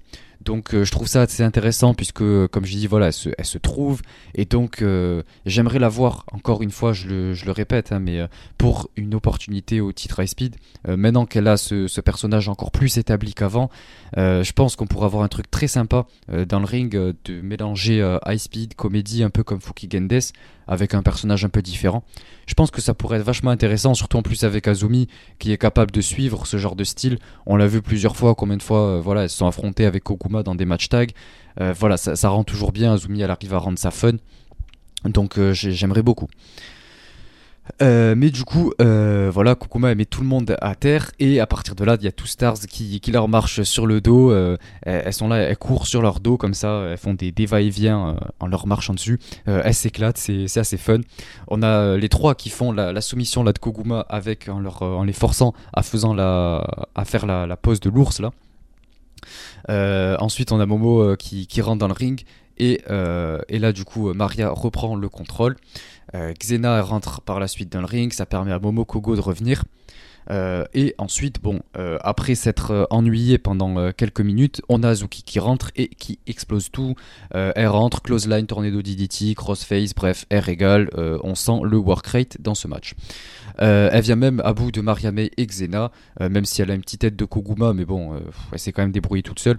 [0.48, 4.02] Donc euh, je trouve ça assez intéressant puisque, comme je dis, voilà, elle se, trouve.
[4.34, 8.28] Et donc euh, j'aimerais la voir, encore une fois, je le, répète, hein, mais euh,
[8.58, 10.56] pour une opportunité au titre High Speed,
[10.88, 13.70] maintenant qu'elle a ce, personnage encore plus établi qu'avant,
[14.16, 16.06] je pense qu'on pourra avoir un truc très sympa
[16.48, 20.32] dans le ring de mélanger High Speed, comédie, un peu comme Fuki Gendes,
[20.68, 22.04] avec un personnage un peu différent.
[22.46, 25.08] Je pense que ça pourrait être vachement intéressant, surtout en plus avec Azumi
[25.40, 27.20] qui est capable de suivre ce genre de style.
[27.46, 30.04] On l'a vu plusieurs fois, combien de fois euh, voilà, elles se sont affrontées avec
[30.04, 31.06] Kokuma dans des match tags.
[31.60, 32.94] Euh, voilà, ça, rend toujours bien.
[32.94, 34.14] Azumi, elle arrive à rendre ça fun.
[35.06, 36.28] Donc euh, j'aimerais beaucoup.
[37.82, 39.56] Euh, mais du coup, euh, voilà,
[39.96, 42.28] met tout le monde à terre et à partir de là, il y a tous
[42.28, 44.32] Stars qui, qui leur marchent sur le dos.
[44.32, 47.46] Euh, elles sont là, elles courent sur leur dos comme ça, elles font des, des
[47.46, 49.20] va-et-vient en leur marchant dessus.
[49.46, 51.00] elles s'éclatent, c'est assez fun.
[51.48, 55.84] On a les trois qui font la, soumission de Koguma avec en, les forçant à
[55.84, 56.66] faisant la
[57.06, 58.22] faire la, pose de l'ours
[59.70, 62.24] ensuite, on a Momo qui, qui rentre dans le ring
[62.58, 62.82] et,
[63.50, 65.56] et là, du coup, Maria reprend le contrôle.
[66.16, 69.64] Euh, Xena rentre par la suite dans le ring, ça permet à Momokogo de revenir.
[70.30, 75.40] Euh, et ensuite, bon, euh, après s'être ennuyé pendant quelques minutes, on a Azuki qui
[75.40, 76.96] rentre et qui explose tout.
[77.32, 80.90] elle rentre, close line, tornado DDT, crossface, bref, elle régale.
[81.24, 82.94] on sent le work rate dans ce match.
[83.58, 87.02] elle vient même à bout de Mariame et Xena, même si elle a une petite
[87.02, 88.20] tête de Koguma, mais bon,
[88.52, 89.58] elle s'est quand même débrouillée toute seule.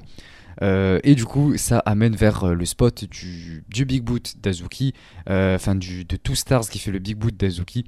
[0.63, 4.95] Euh, et du coup, ça amène vers euh, le spot du, Big Boot d'Azuki,
[5.31, 7.85] euh, enfin de Two Stars qui fait le Big Boot d'Azuki.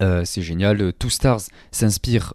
[0.00, 0.92] c'est génial.
[0.94, 2.34] Two Stars s'inspire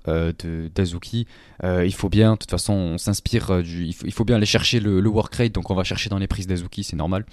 [0.74, 1.28] d'Azuki.
[1.64, 3.62] il faut bien, de toute façon, on s'inspire.
[3.66, 6.28] Il faut, bien aller chercher le, le work rate, donc on va chercher dans les
[6.28, 7.26] prises d'Azuki, c'est normal.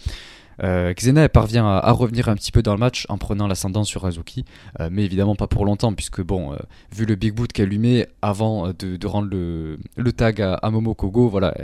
[0.62, 4.04] Euh, Xena parvient à, revenir un petit peu dans le match en prenant l'ascendant sur
[4.04, 4.44] Azuki,
[4.80, 6.56] euh, mais évidemment pas pour longtemps, puisque bon, euh,
[6.94, 11.28] vu le big boot qu'elle lui met avant de, rendre le, tag à, à Momokogo,
[11.28, 11.54] voilà,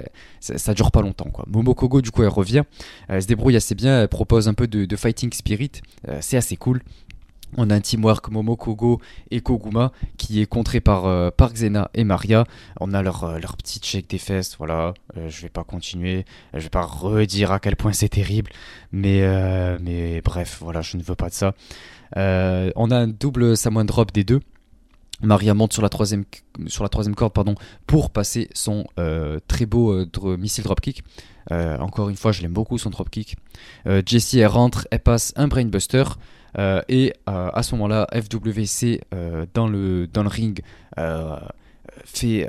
[0.41, 1.45] ça, dure pas longtemps quoi.
[1.49, 2.63] Momokogo du coup elle revient,
[3.09, 5.73] elle se débrouille assez bien, elle propose un peu de fighting spirit,
[6.21, 6.81] c'est assez cool.
[7.57, 12.05] On a un teamwork Momokogo et Koguma qui est contré par, euh, par Xena et
[12.05, 12.45] Maria.
[12.81, 14.95] On a leur, euh, leur petite shake des fesses, voilà.
[15.17, 18.51] Euh, je vais pas continuer, je vais pas redire à quel point c'est terrible,
[18.93, 19.21] mais,
[20.25, 21.55] bref, je ne veux pas de ça.
[22.17, 24.41] on a un double Samoan drop des deux.
[25.23, 26.25] Maria monte sur la troisième,
[26.67, 27.55] sur la troisième corde pardon,
[27.87, 28.85] pour passer son
[29.47, 30.05] très beau
[30.37, 31.05] missile dropkick.
[31.51, 33.37] encore une fois, je l'aime beaucoup son dropkick.
[34.07, 36.05] Jessie, elle rentre, elle passe un brainbuster.
[36.57, 39.01] Et à ce moment-là, FWC
[39.55, 40.61] dans, le, dans le ring
[42.05, 42.49] fait,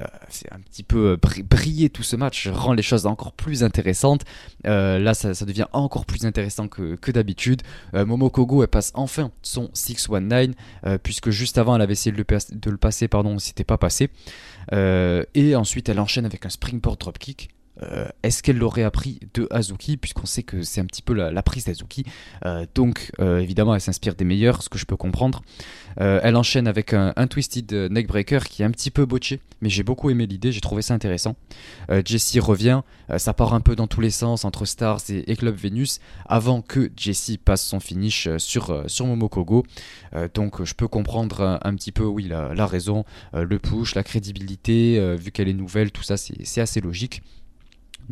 [0.51, 1.17] un petit peu
[1.49, 4.23] briller tout ce match, rend les choses encore plus intéressantes.
[4.63, 7.61] là, ça, devient encore plus intéressant que, d'habitude.
[7.93, 10.51] Momo Kogo, elle passe enfin son 619,
[11.03, 14.09] puisque juste avant, elle avait essayé de le, de le passer, pardon, c'était pas passé.
[14.71, 17.49] et ensuite, elle enchaîne avec un springboard dropkick.
[17.83, 21.43] Euh, est-ce qu'elle l'aurait appris de Azuki, puisqu'on sait que c'est un petit peu la,
[21.43, 22.05] prise d'Azuki.
[22.45, 25.41] Euh, donc euh, évidemment, elle s'inspire des meilleurs, ce que je peux comprendre.
[25.97, 30.09] elle enchaîne avec un, twisted neckbreaker qui est un petit peu botché, mais j'ai beaucoup
[30.09, 31.35] aimé l'idée, j'ai trouvé ça intéressant.
[32.05, 32.81] Jessie revient,
[33.17, 36.91] ça part un peu dans tous les sens entre Stars et, Club Venus, avant que
[36.97, 39.63] Jessie passe son finish sur, sur Momokogo.
[40.33, 45.15] donc je peux comprendre un, petit peu, oui, la, la raison, le push, la crédibilité,
[45.15, 47.21] vu qu'elle est nouvelle, tout ça, c'est assez logique.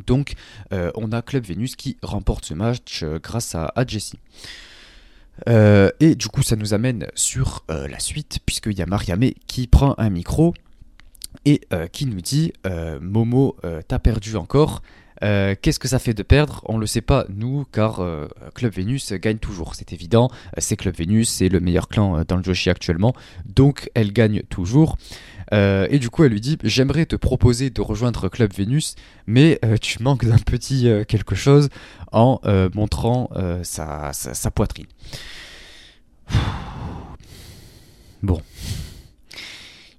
[0.06, 0.34] Donc
[0.72, 4.20] euh, on a Club Venus qui remporte ce match euh, grâce à, à Jessie.
[5.48, 9.66] Euh, et du coup ça nous amène sur la suite puisqu'il y a Mariame qui
[9.66, 10.54] prend un micro
[11.46, 12.54] et qui nous dit
[13.02, 14.84] Momo t'as perdu encore
[15.20, 16.62] qu'est-ce que ça fait de perdre?
[16.66, 18.02] On ne le sait pas, nous, car
[18.54, 20.30] Club Venus gagne toujours, c'est évident.
[20.60, 24.98] c'est Club Venus, c'est le meilleur clan dans le Joshi actuellement, donc elle gagne toujours.
[25.54, 28.96] Euh, et du coup, elle lui dit J'aimerais te proposer de rejoindre Club Vénus,
[29.28, 31.70] mais euh, tu manques d'un petit euh, quelque chose
[32.12, 32.40] en
[32.76, 33.30] montrant
[33.64, 34.12] sa,
[34.54, 34.86] poitrine.
[38.22, 38.42] Bon.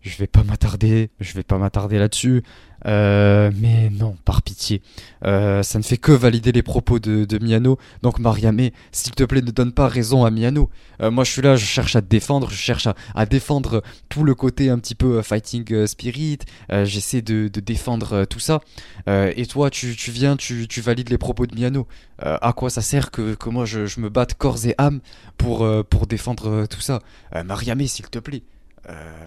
[0.04, 2.42] Je vais pas m'attarder, je vais pas m'attarder là-dessus.
[2.86, 4.82] Euh, mais non, par pitié.
[5.24, 7.78] Euh, ça ne fait que valider les propos de, de Miano.
[8.02, 10.68] Donc Mariamé, s'il te plaît, ne donne pas raison à Miano.
[11.00, 14.24] Euh, moi je suis là, je cherche à te défendre, je cherche à, défendre tout
[14.24, 16.40] le côté un petit peu fighting spirit.
[16.68, 18.60] J'essaie de, défendre tout ça.
[19.06, 21.86] et toi, tu, viens, tu, valides les propos de Miano.
[22.18, 25.00] à quoi ça sert que, que moi je, me batte corps et âme
[25.38, 27.00] pour, pour défendre tout ça?
[27.44, 28.42] Mariamé, s'il te plaît.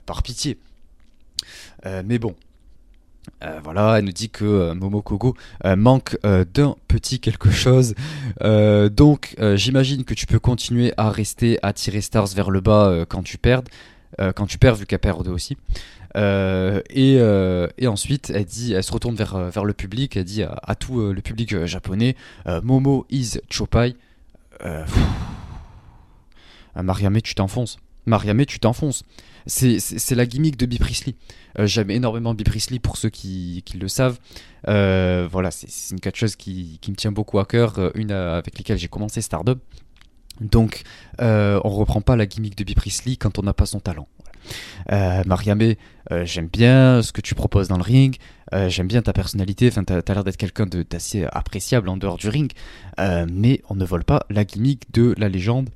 [0.06, 0.58] Par pitié.
[1.86, 2.36] mais bon,
[3.44, 7.94] euh, voilà, elle nous dit que euh, Momokogo euh, manque d'un petit quelque chose.
[8.42, 13.24] donc, j'imagine que tu peux continuer à rester à tirer Stars vers le bas quand
[13.24, 13.64] tu perds,
[14.36, 15.58] quand tu perds vu qu'elle perd aussi.
[16.16, 17.20] Et,
[17.88, 20.18] ensuite, elle se retourne vers, le public.
[20.18, 22.16] Elle dit à, tout le public japonais,
[22.64, 23.96] Momo is Chopai.
[26.76, 27.78] Mariame, tu t'enfonces.
[28.06, 29.04] Mariame, tu t'enfonces.
[29.48, 31.16] C'est la gimmick de Bee Priestley.
[31.58, 34.20] Euh, j'aime énormément Bee Priestley pour ceux qui, le savent.
[34.68, 38.58] Euh, voilà, c'est une catcheuse qui, qui me tient beaucoup à cœur, euh, une avec
[38.58, 39.58] laquelle j'ai commencé Stardom.
[40.42, 40.84] Donc,
[41.20, 44.08] on reprend pas la gimmick de Bee Priestley quand on n'a pas son talent.
[44.92, 45.78] Euh, Mariamé,
[46.24, 48.16] j'aime bien ce que tu proposes dans le ring,
[48.68, 52.30] j'aime bien ta personnalité, enfin, t'as as, l'air d'être quelqu'un d'assez appréciable en dehors du
[52.30, 52.52] ring,
[52.98, 55.70] mais on ne vole pas la gimmick de la légende.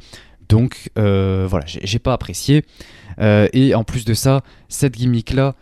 [0.52, 2.66] Donc voilà, j'ai pas apprécié.
[3.20, 5.56] et en plus de ça, cette gimmick là,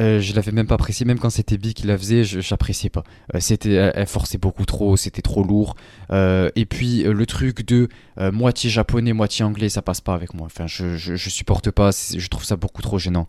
[0.00, 2.90] euh, je l'avais même pas apprécié, même quand c'était B qui la faisait, je n'appréciais
[2.90, 3.04] pas.
[3.34, 5.74] Euh, c'était, elle, forçait beaucoup trop, c'était trop lourd.
[6.10, 7.88] Euh, et puis le truc de
[8.32, 10.46] moitié japonais, moitié anglais, ça passe pas avec moi.
[10.46, 13.26] Enfin, je, je, supporte pas, je trouve ça beaucoup trop gênant.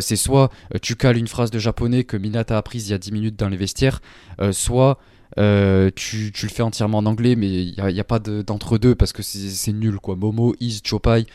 [0.00, 0.50] c'est soit
[0.82, 3.36] tu cales une phrase de japonais que Minata a prise il y a 10 minutes
[3.36, 4.00] dans les vestiaires,
[4.52, 4.98] soit
[5.94, 9.12] tu, tu, le fais entièrement en anglais, mais il n'y a, a, pas d'entre-deux parce
[9.12, 10.16] que c'est nul quoi.
[10.16, 11.26] Momo, is, chopai,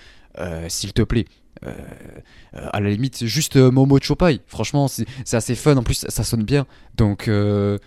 [0.68, 1.26] s'il te plaît.
[1.66, 4.42] Euh, à la limite, juste euh, Momo Chopai.
[4.48, 5.78] Franchement, c'est assez fun.
[5.78, 6.66] En plus, ça sonne bien.
[6.98, 7.78] Donc, euh,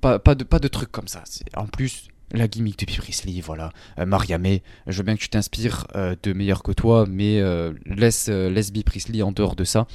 [0.00, 1.22] pas, de, pas trucs comme ça.
[1.56, 3.70] En plus, la gimmick de Priestley, voilà.
[4.04, 7.40] Mariamé, je veux bien que tu t'inspires de meilleurs que toi, mais
[7.86, 9.86] laisse, laisse Priestley en dehors de ça.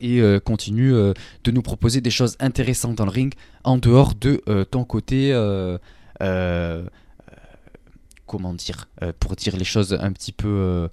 [0.00, 4.84] Et continue de nous proposer des choses intéressantes dans le ring en dehors de ton
[4.84, 5.32] côté
[8.26, 10.88] comment dire pour dire les choses un petit peu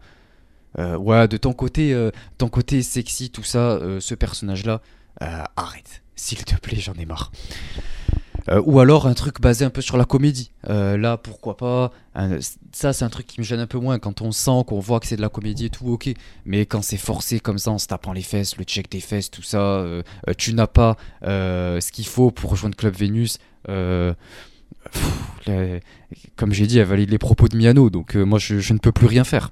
[0.79, 4.81] euh, ouais, de ton côté, euh, ton côté sexy, tout ça, euh, ce personnage-là,
[5.19, 7.31] arrête, s'il te plaît, j'en ai marre.
[8.65, 10.51] Ou alors un truc basé un peu sur la comédie.
[10.67, 11.91] là, pourquoi pas.
[12.71, 13.99] ça, c'est un truc qui me gêne un peu moins.
[13.99, 16.10] Quand on sent, qu'on voit que c'est de la comédie et tout, ok.
[16.45, 19.29] Mais quand c'est forcé comme ça, en se tapant les fesses, le check des fesses,
[19.29, 19.86] tout ça,
[20.38, 23.39] tu n'as pas ce qu'il faut pour rejoindre Club Vénus.
[23.65, 24.15] comme
[26.53, 29.23] j'ai dit, elle valide les propos de Miano, donc moi je, ne peux plus rien
[29.23, 29.51] faire.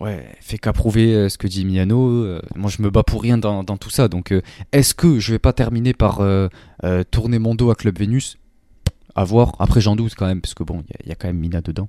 [0.00, 2.08] Euh, ouais, fait qu'approuver euh, ce que dit Miano.
[2.08, 4.08] Euh, moi, je me bats pour rien dans, tout ça.
[4.08, 4.34] Donc,
[4.72, 6.20] est-ce que je vais pas terminer par
[7.10, 8.38] tourner mon dos à Club Vénus?
[9.14, 9.56] À voir.
[9.58, 11.88] Après, j'en doute quand même, parce que bon, il y, a quand même Mina dedans.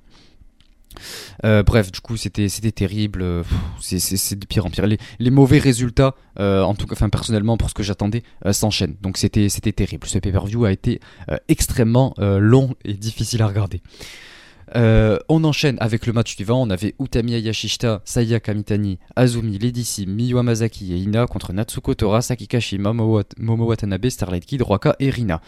[1.42, 3.44] bref, du coup, c'était terrible.
[3.80, 4.86] C'est de pire en pire.
[4.86, 8.96] Les, mauvais résultats, en tout cas, enfin personnellement, pour ce que j'attendais, s'enchaînent.
[9.00, 10.06] Donc c'était c'était terrible.
[10.06, 11.00] Ce pay-per-view a été
[11.48, 13.82] extrêmement long et difficile à regarder.
[14.74, 16.62] On enchaîne avec le match suivant.
[16.62, 22.22] On avait Utami Yashishita, Saya Kamitani, Azumi, Lady Miyu Amazaki et Ina contre Natsuko Tora,
[22.22, 25.40] Sakikashi, Momo, Watanabe, Starlight Kid, Roaka et Rina.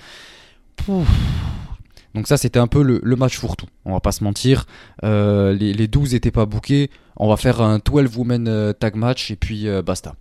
[2.15, 4.67] Donc ça c'était un peu le, match fourre-tout, on va pas se mentir.
[5.03, 9.37] les, les, 12 étaient pas bookés, on va faire un 12 women tag match et
[9.37, 10.15] puis basta.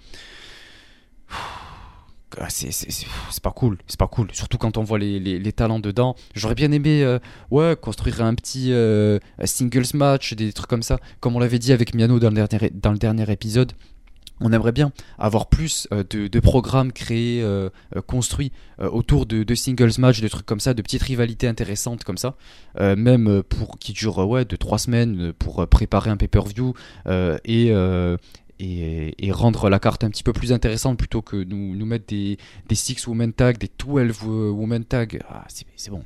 [2.40, 2.72] Ah, c'est
[3.44, 4.30] pas cool, c'est pas cool.
[4.32, 6.16] Surtout quand on voit les, talents dedans.
[6.34, 10.98] J'aurais bien aimé, euh, ouais, construire un petit euh, singles match, des trucs comme ça.
[11.20, 13.74] Comme on l'avait dit avec Miano dans le dernier, dans le dernier épisode.
[14.44, 17.46] On aimerait bien avoir plus euh, de, programmes créés,
[18.08, 22.36] construits autour de, singles match, de trucs comme ça, de petites rivalités intéressantes comme ça,
[22.80, 26.74] même pour qui durent ouais de trois semaines pour préparer un pay-per-view
[27.46, 27.72] et,
[28.62, 32.38] et, rendre la carte un petit peu plus intéressante plutôt que nous, nous mettre des,
[32.68, 35.22] des 6 women tag, des 12 women tag.
[35.30, 36.04] Ah, c'est bon.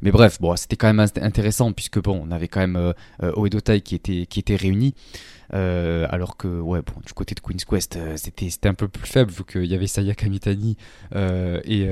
[0.00, 3.32] Mais bref, bon, c'était quand même intéressant puisque bon, on avait quand même euh, euh
[3.36, 4.94] Oedo qui était, qui était réuni.
[5.54, 8.88] Euh, alors que ouais, bon, du côté de Queen's Quest, euh, c'était, c'était un peu
[8.88, 10.76] plus faible vu qu'il y avait Sayaka Mitani
[11.14, 11.86] et,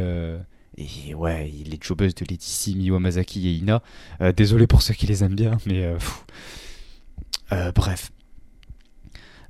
[0.76, 3.82] et ouais, les jobeuses de Letici, Miyu Amazaki et Ina.
[4.36, 5.94] désolé pour ceux qui les aiment bien, mais
[7.74, 8.10] bref.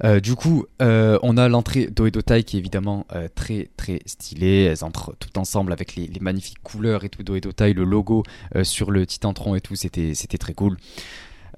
[0.03, 4.65] Euh, du coup, euh, on a l'entrée d'Oedotai qui est évidemment euh, très très stylée.
[4.65, 8.23] Elles entrent tout ensemble avec les, magnifiques couleurs et tout d'Oedotai, le logo
[8.63, 10.77] sur le titantron et tout, c'était très cool.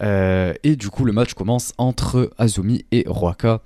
[0.02, 3.60] et du coup, le match commence entre Azumi et Roaka.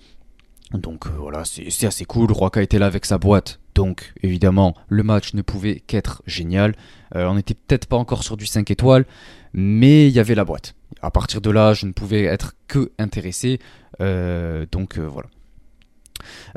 [0.73, 2.31] Donc voilà, c'est assez cool.
[2.31, 3.61] Roaka était là avec sa boîte.
[3.75, 6.75] Donc évidemment, le match ne pouvait qu'être génial.
[7.15, 9.07] on n'était peut-être pas encore sur du 5 étoiles,
[9.55, 10.75] mais il y avait la boîte.
[11.03, 13.59] À partir de là, je ne pouvais être que intéressé.
[14.01, 15.29] Euh, donc euh, voilà.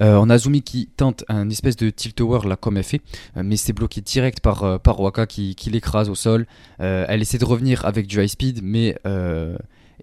[0.02, 3.02] Euh, on a Azumi qui tente un espèce de tilt tower là comme elle fait,
[3.36, 6.46] mais c'est bloqué direct par, Waka qui l'écrase au sol.
[6.80, 8.98] elle essaie de revenir avec du high speed, mais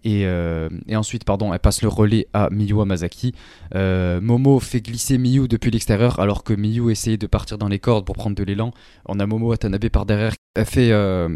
[0.06, 3.34] euh, et, ensuite, pardon, elle passe le relais à Miyu Amazaki.
[3.74, 7.78] Euh, Momo fait glisser Miyu depuis l'extérieur alors que Miyu essaye de partir dans les
[7.78, 8.72] cordes pour prendre de l'élan.
[9.06, 10.32] On a Momo Watanabe par derrière.
[10.56, 11.28] Elle fait, euh,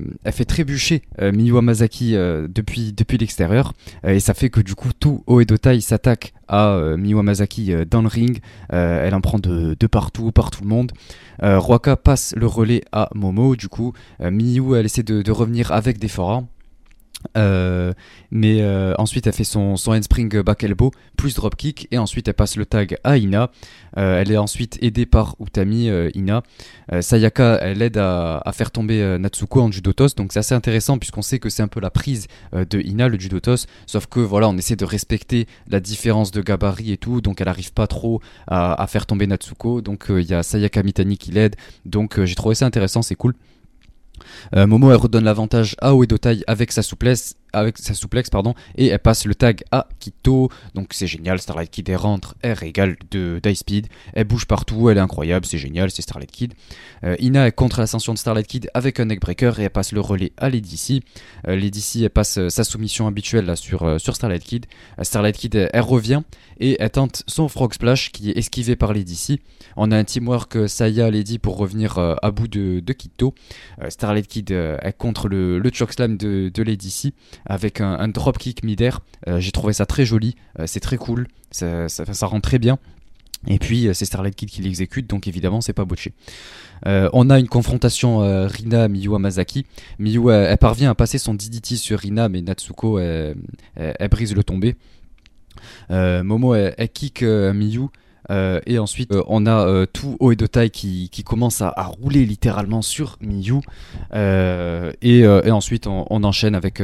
[0.46, 3.72] trébucher Miyu Amazaki depuis, l'extérieur.
[4.06, 8.40] et ça fait que du coup, tout Oedotai s'attaque à Miyu Amazaki dans le ring.
[8.70, 10.92] elle en prend de, partout, par tout le monde.
[11.40, 13.54] Roaka passe le relais à Momo.
[13.56, 16.48] Du coup, Miyu, elle essaie de, de revenir avec des forains.
[17.36, 17.92] Euh,
[18.30, 22.34] mais euh, ensuite elle fait son, son handspring back elbow plus dropkick et ensuite elle
[22.34, 23.50] passe le tag à Ina.
[23.96, 26.42] Euh, elle est ensuite aidée par Utami Ina.
[27.00, 31.38] Sayaka elle aide à, faire tomber Natsuko en judotos donc c'est assez intéressant puisqu'on sait
[31.38, 34.76] que c'est un peu la prise de Ina le judotos sauf que voilà on essaie
[34.76, 39.06] de respecter la différence de gabarit et tout donc elle arrive pas trop à faire
[39.06, 43.02] tomber Natsuko donc il y a Sayaka Mitani qui l'aide donc j'ai trouvé ça intéressant
[43.02, 43.34] c'est cool.
[44.54, 48.88] Euh, Momo elle redonne l'avantage à Uedotai avec sa souplesse avec sa souplex pardon et
[48.88, 50.50] elle passe le tag à Kito.
[50.74, 53.86] Donc c'est génial Starlight Kid rentre elle régale de d'high speed.
[54.12, 56.54] Elle bouge partout elle est incroyable c'est génial c'est Starlight Kid.
[57.04, 60.00] Euh, Ina est contre l'ascension de Starlight Kid avec un neckbreaker et elle passe le
[60.00, 61.00] relais à Lady C.
[61.48, 64.66] Euh, Lady C elle passe euh, sa soumission habituelle là sur, sur Starlight Kid.
[65.02, 66.22] Starlight Kid elle, revient
[66.60, 69.40] et elle tente son frog splash qui est esquivé par Lady C.
[69.76, 73.34] On a un teamwork Saya Lady pour revenir à bout de, de Kito.
[73.88, 77.12] Starlight Kid est contre le, le chokeslam de, de Lady C
[77.46, 79.00] avec un, dropkick mid-air.
[79.28, 82.78] Euh, j'ai trouvé ça très joli, euh, c'est très cool, ça, ça, rend très bien.
[83.46, 86.12] Et puis euh, c'est Starlight Kid qui l'exécute, donc évidemment c'est pas botché.
[86.86, 89.66] on a une confrontation Rina Miyu Amazaki.
[89.98, 93.36] Miyu elle, parvient à passer son DDT sur Rina, mais Natsuko elle,
[94.10, 94.76] brise le tombé.
[95.90, 97.88] Momo elle, kick Miyu
[98.30, 102.82] euh, et ensuite, euh, on a euh, tout Oedotai qui, qui commence à, rouler littéralement
[102.82, 103.60] sur Miyu.
[104.14, 106.82] Et, ensuite, on, enchaîne avec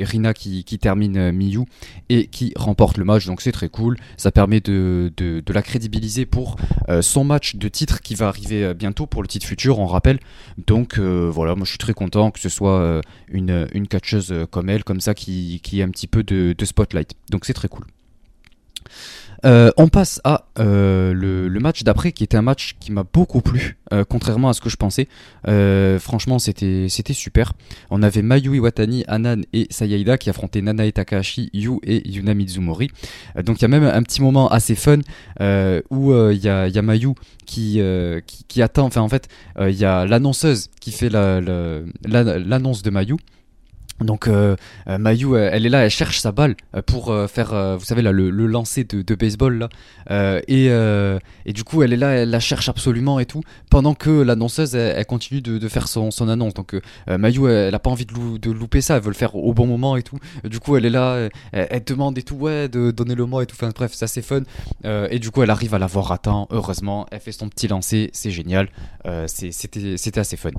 [0.00, 1.64] Rina qui, termine Miyu
[2.08, 3.26] et qui remporte le match.
[3.26, 3.96] Donc c'est très cool.
[4.16, 5.12] Ça permet de,
[5.48, 6.56] la crédibiliser pour
[7.00, 10.20] son match de titre qui va arriver bientôt pour le titre futur, on rappelle.
[10.66, 15.00] Donc voilà, moi je suis très content que ce soit une, catcheuse comme elle, comme
[15.00, 17.14] ça, qui, qui ait un petit peu de spotlight.
[17.30, 17.86] Donc c'est très cool.
[19.44, 23.40] Euh, on passe à euh, le, match d'après, qui était un match qui m'a beaucoup
[23.40, 25.08] plu, euh, contrairement à ce que je pensais.
[26.00, 27.52] franchement, c'était super.
[27.90, 32.90] On avait Mayu Iwatani, Anan et Sayaida qui affrontaient Nanae Takahashi, Yu et Yuna Mizumori.
[33.42, 34.98] donc il y a même un petit moment assez fun
[35.90, 37.14] où il y a, y, a, Mayu
[37.46, 37.80] qui,
[38.48, 38.86] qui, attend.
[38.86, 39.28] Enfin, en fait,
[39.60, 43.16] il y a l'annonceuse qui fait l'annonce la, de Mayu.
[44.00, 44.56] Donc euh,
[44.88, 46.56] euh, Mayu, euh, elle est là, elle cherche sa balle
[46.86, 50.40] pour faire, vous savez là, le, lancer de, baseball là.
[50.48, 54.10] Et, et du coup, elle est là, elle la cherche absolument et tout, pendant que
[54.10, 56.54] l'annonceuse, elle, elle continue de, faire son, son annonce.
[56.54, 56.74] Donc
[57.08, 59.34] Mayu, elle, elle a pas envie de, lou- de louper ça, elle veut le faire
[59.34, 60.18] au bon moment et tout.
[60.44, 63.46] Du coup, elle est là, elle, demande et tout, ouais, de donner le mot et
[63.46, 63.56] tout.
[63.60, 64.42] Enfin bref, c'est assez fun.
[64.84, 67.06] Et du coup, elle arrive à l'avoir à temps, heureusement.
[67.10, 68.68] Elle fait son petit lancer, c'est génial.
[69.26, 70.50] C'était assez fun.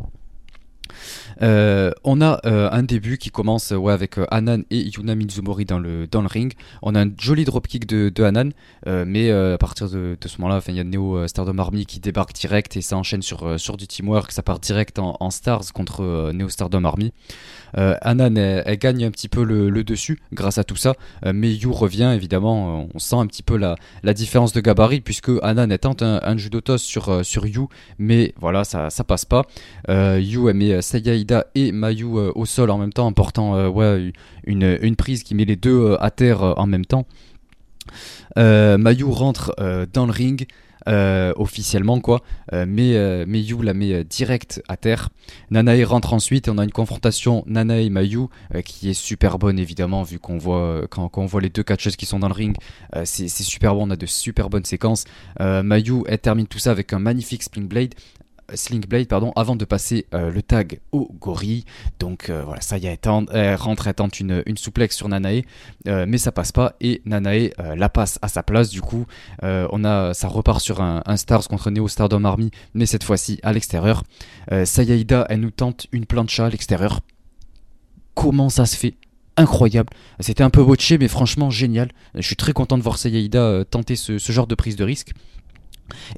[1.42, 5.80] Euh, on a euh, un début qui commence avec euh, Hanan et Yuna Mizumori dans
[5.80, 6.54] le, ring.
[6.82, 8.52] On a un joli dropkick de, de Hanan,
[8.86, 12.76] mais à partir de, ce moment-là, il y a Neo Stardom Army qui débarque direct
[12.78, 14.32] et ça enchaîne sur, sur du teamwork.
[14.32, 17.14] Ça part direct en, Stars contre Neo Stardom Army.
[17.78, 20.95] Euh, Hanan, elle, gagne un petit peu le, dessus grâce à tout ça,
[21.26, 22.82] euh, mais Yu revient évidemment.
[22.82, 23.76] euh, On sent un petit peu la,
[24.13, 27.61] différence de gabarit puisque Hanan elle tente un, un judo toss sur, sur Yu,
[27.97, 29.43] mais voilà, ça, ça passe pas.
[29.88, 33.55] Yu met Sayaida et Mayu au sol en même temps en portant
[34.45, 37.05] une, une prise qui met les deux à terre en même temps.
[38.36, 39.55] Mayu rentre
[39.93, 40.45] dans le ring.
[40.88, 42.22] Euh, officiellement quoi.
[42.54, 45.10] Euh, mais, euh, Yu la met euh, direct à terre.
[45.52, 48.28] Nanae rentre ensuite et on a une confrontation Nanae Mayu
[48.66, 52.06] qui est super bonne évidemment vu qu'on voit quand, on voit les deux catcheuses qui
[52.06, 52.56] sont dans le ring
[53.06, 55.06] c'est super bon on a de super bonnes séquences.
[55.40, 57.94] Mayu elle termine tout ça avec un magnifique Spring Blade
[58.56, 61.66] Sling Blade pardon avant de passer euh, le tag au gorille.
[62.00, 65.43] Donc euh, voilà tente- elle rentre elle tente une, une sur Nanae
[65.88, 68.70] euh, mais ça passe pas et Nanae euh, la passe à sa place.
[68.70, 69.06] Du coup
[69.43, 73.39] Euh, on a ça repart sur un, Stars contre Neo Stardom Army mais cette fois-ci
[73.43, 74.04] à l'extérieur.
[74.52, 77.02] Euh, Sayaida elle nous tente une plancha à l'extérieur.
[78.16, 78.95] Comment ça se fait?
[79.38, 79.89] Incroyable.
[80.20, 81.89] C'était un peu botché mais franchement génial.
[82.16, 85.12] Je suis très content de voir Sayaida euh, tenter ce, genre de prise de risque.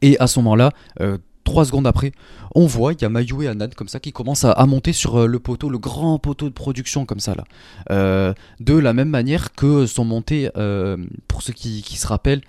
[0.02, 0.72] Et à ce moment-là
[1.02, 1.18] euh,
[1.52, 2.14] Trois secondes après,
[2.56, 5.18] on voit, il y a Mayu et Anan comme ça qui commencent à, monter sur
[5.18, 7.44] euh, le poteau, le grand poteau de production comme ça là.
[7.90, 10.96] Euh, de la même manière que sont montés, euh,
[11.28, 12.40] pour ceux qui, se rappellent,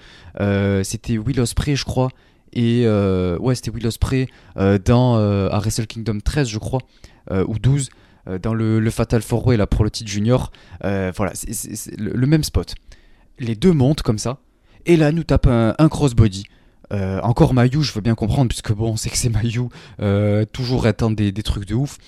[0.85, 2.11] c'était Will Ospreay je crois,
[2.53, 4.29] et ouais c'était Will Ospreay
[4.85, 6.83] dans à Wrestle Kingdom 13 je crois,
[7.33, 7.91] ou 12,
[8.29, 10.53] euh, dans le, Fatal 4 là pour le titre junior.
[10.81, 12.77] Voilà, c'est- le, même spot.
[13.41, 14.39] Les deux montent comme ça,
[14.87, 16.45] et là nous tape un, un crossbody.
[16.93, 19.63] Euh, encore Mayu, je veux bien comprendre, puisque bon, on sait que c'est Mayu,
[20.01, 21.99] euh, toujours attendre des, trucs de ouf.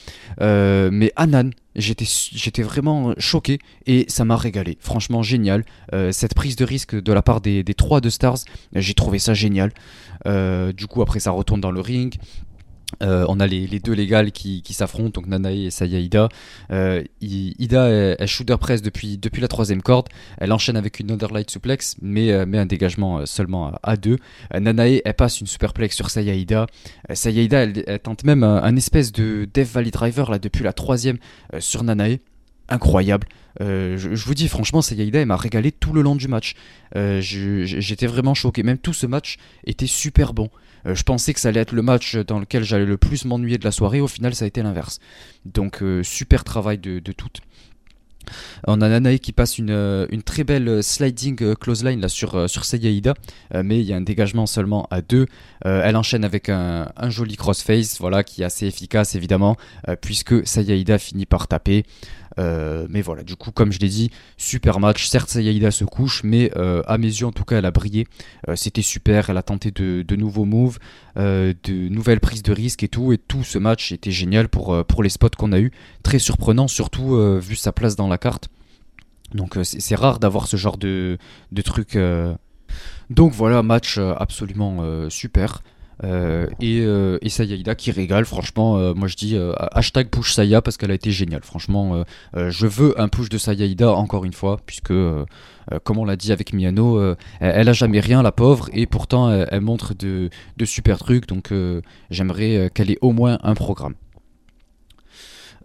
[0.40, 4.76] Euh, mais Anan, j'étais vraiment choqué et ça m'a régalé.
[4.80, 5.64] Franchement, génial.
[6.10, 8.38] Cette prise de risque de la part des, des trois de Stars,
[8.74, 9.72] j'ai trouvé ça génial.
[10.24, 12.16] Du coup, après, ça retourne dans le ring.
[13.02, 16.28] Euh, on a les, deux légales qui, s'affrontent, donc Nanae et Saya Ida.
[16.70, 20.08] Euh, Ida, elle, elle shooter press depuis, la troisième corde.
[20.38, 24.18] Elle enchaîne avec une underlight suplex, mais, euh, mais un dégagement euh, seulement à, deux.
[24.54, 26.66] Euh, Nanae, elle passe une superplex sur Saya Ida.
[27.10, 31.18] Euh, Ida, elle, tente même un, espèce de Death Valley Driver là, depuis la troisième
[31.52, 32.18] euh, sur Nanae.
[32.68, 33.26] Incroyable.
[33.60, 36.54] Euh, je, vous dis, franchement, elle m'a régalé tout le long du match.
[36.96, 38.62] Euh, J'étais vraiment choqué.
[38.62, 40.50] Même tout ce match était super bon.
[40.86, 43.58] Euh, je pensais que ça allait être le match dans lequel j'allais le plus m'ennuyer
[43.58, 44.00] de la soirée.
[44.00, 44.98] Au final, ça a été l'inverse.
[45.44, 47.40] Donc, super travail de, toutes.
[48.66, 52.62] On a Nanae qui passe une, très belle sliding close line là, sur, sur
[53.62, 55.26] mais il y a un dégagement seulement à deux.
[55.62, 59.58] Elle enchaîne avec un, joli crossface voilà, qui est assez efficace évidemment,
[60.00, 61.84] puisque Seiya finit par taper.
[62.38, 65.06] Euh, mais voilà, du coup, comme je l'ai dit, super match.
[65.06, 68.06] Certes, Sayaida se couche, mais euh, à mes yeux, en tout cas, elle a brillé.
[68.48, 69.30] Euh, C'était super.
[69.30, 70.78] Elle a tenté de, nouveaux moves,
[71.16, 73.12] de nouvelles prises de risques et tout.
[73.12, 75.72] Et tout ce match était génial pour, pour les spots qu'on a eu.
[76.02, 78.48] Très surprenant, surtout vu sa place dans la carte.
[79.32, 81.18] Donc, c'est rare d'avoir ce genre de,
[81.52, 81.98] de truc.
[83.10, 85.62] Donc voilà, match absolument super.
[86.02, 90.32] Euh, et, euh, et Sayaida qui régale, franchement, euh, moi je dis euh, hashtag push
[90.32, 91.42] Saya parce qu'elle a été géniale.
[91.42, 94.92] Franchement, je veux un push de Sayaida encore une fois, puisque,
[95.84, 99.60] comme on l'a dit avec Miano, elle, a jamais rien, la pauvre, et pourtant elle,
[99.60, 101.52] montre de, de super trucs, donc
[102.10, 103.94] j'aimerais qu'elle ait au moins un programme.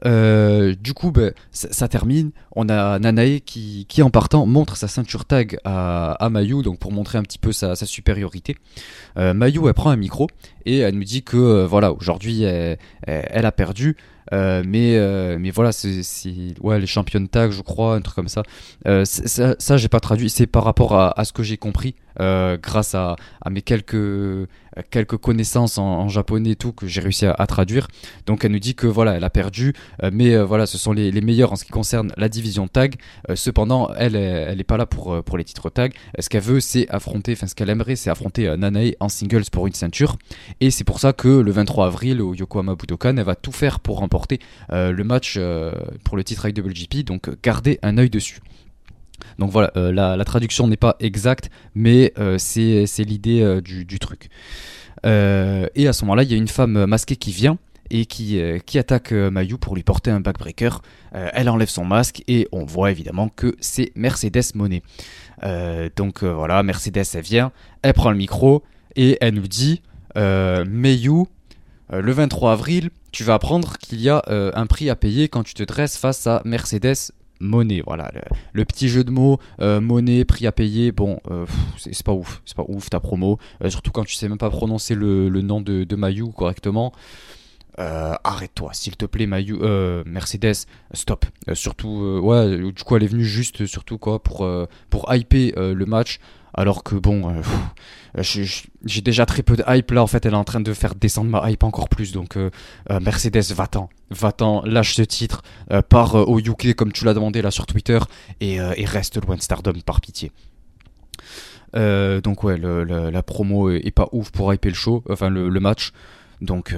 [0.06, 2.32] Euh, du coup, ben, ça, termine.
[2.56, 6.92] On a Nanae qui, qui, en partant, montre sa ceinture tag à, Mayu, donc pour
[6.92, 8.56] montrer un petit peu sa, supériorité.
[9.18, 10.28] Euh, Mayu, elle prend un micro
[10.66, 13.98] et elle nous dit que euh, voilà, aujourd'hui, elle, a perdu.
[14.32, 16.02] Mais, mais voilà, c'est
[16.62, 18.44] ouais, les championnes tag, je crois, un truc comme ça.
[19.04, 20.30] Ça, j'ai pas traduit.
[20.30, 21.96] C'est par rapport à ce que j'ai compris.
[22.20, 23.16] Grâce à,
[23.50, 24.48] mes quelques,
[24.92, 27.88] quelques connaissances en, japonais et tout que j'ai réussi à, traduire.
[28.26, 29.74] Donc elle nous dit que voilà, elle a perdu,
[30.12, 32.96] mais voilà, ce sont les, meilleurs en ce qui concerne la division tag.
[33.36, 35.94] cependant, elle, elle n'est pas là pour, pour les titres tag.
[36.20, 39.68] Ce qu'elle veut, c'est affronter, enfin ce qu'elle aimerait, c'est affronter Nanae en singles pour
[39.68, 40.18] une ceinture.
[40.62, 43.80] Et c'est pour ça que le 23 avril, au Yokohama Budokan, elle va tout faire
[43.80, 44.40] pour remporter
[44.70, 45.40] le match
[46.04, 47.06] pour le titre IWGP.
[47.06, 48.40] Donc garder un œil dessus.
[49.38, 54.30] Donc voilà, euh, la, traduction n'est pas exacte, mais euh, c'est l'idée euh, du, truc.
[55.04, 57.58] et à ce moment-là, il y a une femme masquée qui vient
[57.90, 58.40] et qui,
[58.78, 60.82] attaque Mayu pour lui porter un backbreaker.
[61.12, 64.84] elle enlève son masque et on voit évidemment que c'est Mercedes Monet.
[65.96, 67.52] donc voilà, Mercedes, elle vient,
[67.82, 68.64] elle prend le micro
[68.96, 69.82] et elle nous dit
[70.16, 71.26] Mayu,
[71.92, 75.56] le 23 avril, tu vas apprendre qu'il y a un prix à payer quand tu
[75.56, 77.82] te dresses face à Mercedes monnaie.
[77.86, 78.12] Voilà,
[78.54, 80.92] le, petit jeu de mots, euh, monnaie, prix à payer.
[80.92, 81.46] Bon, euh,
[81.78, 83.38] c'est pas ouf, c'est pas ouf ta promo.
[83.64, 86.94] Euh, surtout quand tu sais même pas prononcer le, nom de, de Mayu correctement.
[87.78, 89.58] Arrête-toi, s'il te plaît, Mayu,
[90.06, 91.26] Mercedes, stop.
[91.54, 94.46] surtout, ouais, du coup, elle est venue juste, surtout quoi, pour
[94.90, 96.20] pour hyper le match.
[96.54, 97.42] Alors que bon,
[98.18, 98.24] euh,
[98.84, 100.02] j'ai déjà très peu de hype là.
[100.04, 102.12] En fait, elle est en train de faire descendre ma hype encore plus.
[102.12, 102.50] Donc, euh,
[102.90, 105.44] euh, Mercedes, va-t'en, va-t'en, lâche ce titre,
[105.90, 108.00] pars au UK comme tu l'as demandé là sur Twitter
[108.42, 110.32] et, reste loin de Stardom par pitié.
[111.74, 115.92] donc ouais, la promo est, pas ouf pour hyper le show, enfin le, match.
[116.42, 116.76] Donc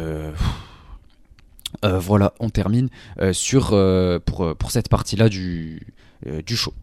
[1.82, 2.90] voilà, on termine
[3.32, 3.70] sur
[4.26, 5.94] pour, cette partie là du,
[6.46, 6.74] du show.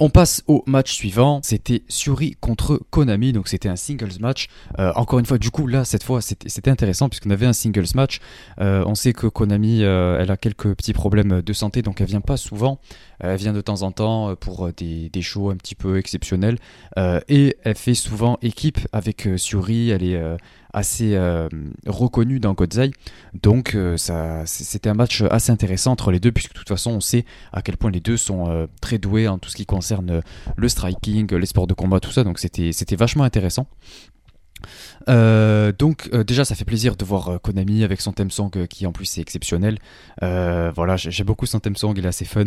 [0.00, 4.48] On passe au match suivant, c'était Suri contre Konami, donc c'était un singles match.
[4.78, 7.94] Euh, encore une fois, du coup là, cette fois, c'était intéressant puisqu'on avait un singles
[7.94, 8.20] match.
[8.60, 12.08] Euh, on sait que Konami, euh, elle a quelques petits problèmes de santé, donc elle
[12.08, 12.80] vient pas souvent.
[13.20, 16.58] Elle vient de temps en temps pour des, des shows un petit peu exceptionnels.
[17.28, 20.20] et elle fait souvent équipe avec Suri, elle est
[20.74, 21.48] assez euh,
[21.86, 22.90] reconnu dans Godzai.
[23.40, 26.90] Donc euh, ça, c'était un match assez intéressant entre les deux, puisque de toute façon
[26.90, 29.64] on sait à quel point les deux sont euh, très doués en tout ce qui
[29.64, 30.20] concerne
[30.56, 32.24] le striking, les sports de combat, tout ça.
[32.24, 33.66] Donc c'était, c'était vachement intéressant.
[35.08, 38.50] Euh, donc euh, déjà ça fait plaisir de voir euh, Konami avec son theme song
[38.68, 39.78] qui en plus est exceptionnel.
[40.20, 42.44] voilà, j'ai beaucoup son theme song, il est assez fun.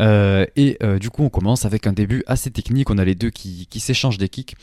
[0.00, 3.66] et du coup on commence avec un début assez technique, on a les deux qui,
[3.70, 4.54] qui s'échangent des kicks.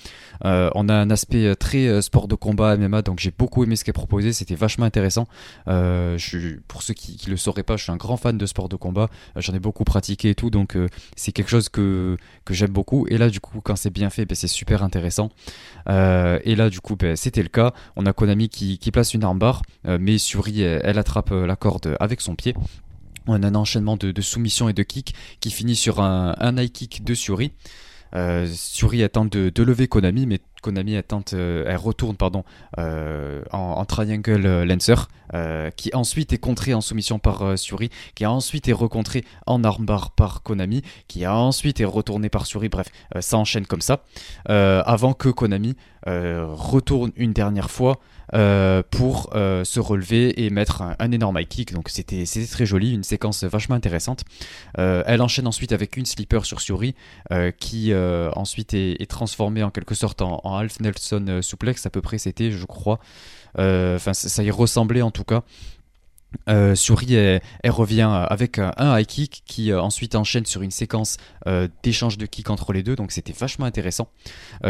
[0.44, 3.94] on a un aspect très sport de combat MMA, donc j'ai beaucoup aimé ce qu'elle
[3.94, 5.28] proposé, c'était vachement intéressant.
[5.66, 8.76] pour ceux qui ne le sauraient pas, je suis un grand fan de sport de
[8.76, 10.78] combat, j'en ai beaucoup pratiqué et tout, donc
[11.16, 12.18] c'est quelque chose que,
[12.50, 13.06] j'aime beaucoup.
[13.10, 15.30] Et là du coup quand c'est bien fait, ben, c'est super intéressant.
[15.88, 17.74] et là coup ben, c'était le cas.
[17.96, 21.96] On a Konami qui, place une armbar, euh, mais Suri, elle, attrape euh, la corde
[22.00, 22.54] avec son pied.
[23.28, 27.04] On a un enchaînement de, soumission et de kick qui finit sur un, high kick
[27.04, 27.52] de Suri.
[28.16, 32.44] Euh, Suri tente de, lever Konami, mais Konami elle tente, euh, elle retourne pardon
[32.78, 34.96] en, triangle lancer,
[35.76, 40.42] qui ensuite est contré en soumission par Suri, qui ensuite est recontré en armbar par
[40.42, 42.68] Konami, qui ensuite est retourné par Suri.
[42.70, 42.88] Bref,
[43.20, 44.04] ça enchaîne comme ça,
[44.46, 45.76] avant que Konami
[46.06, 48.00] retourne une dernière fois.
[48.92, 51.74] pour se relever et mettre un, énorme high kick.
[51.74, 54.24] Donc c'était très joli, une séquence vachement intéressante.
[54.78, 56.96] elle enchaîne ensuite avec une slipper sur Suri
[57.60, 57.94] qui
[58.36, 62.18] ensuite est, transformée en quelque sorte en, en Half Nelson euh, Suplex, à peu près
[62.18, 63.00] c'était, je crois.
[63.58, 65.44] Euh, enfin, ça y ressemblait en tout cas.
[66.48, 71.18] Euh, Suri revient avec un, high kick qui ensuite enchaîne sur une séquence
[71.84, 74.10] d'échange de kick entre les deux, donc c'était vachement intéressant.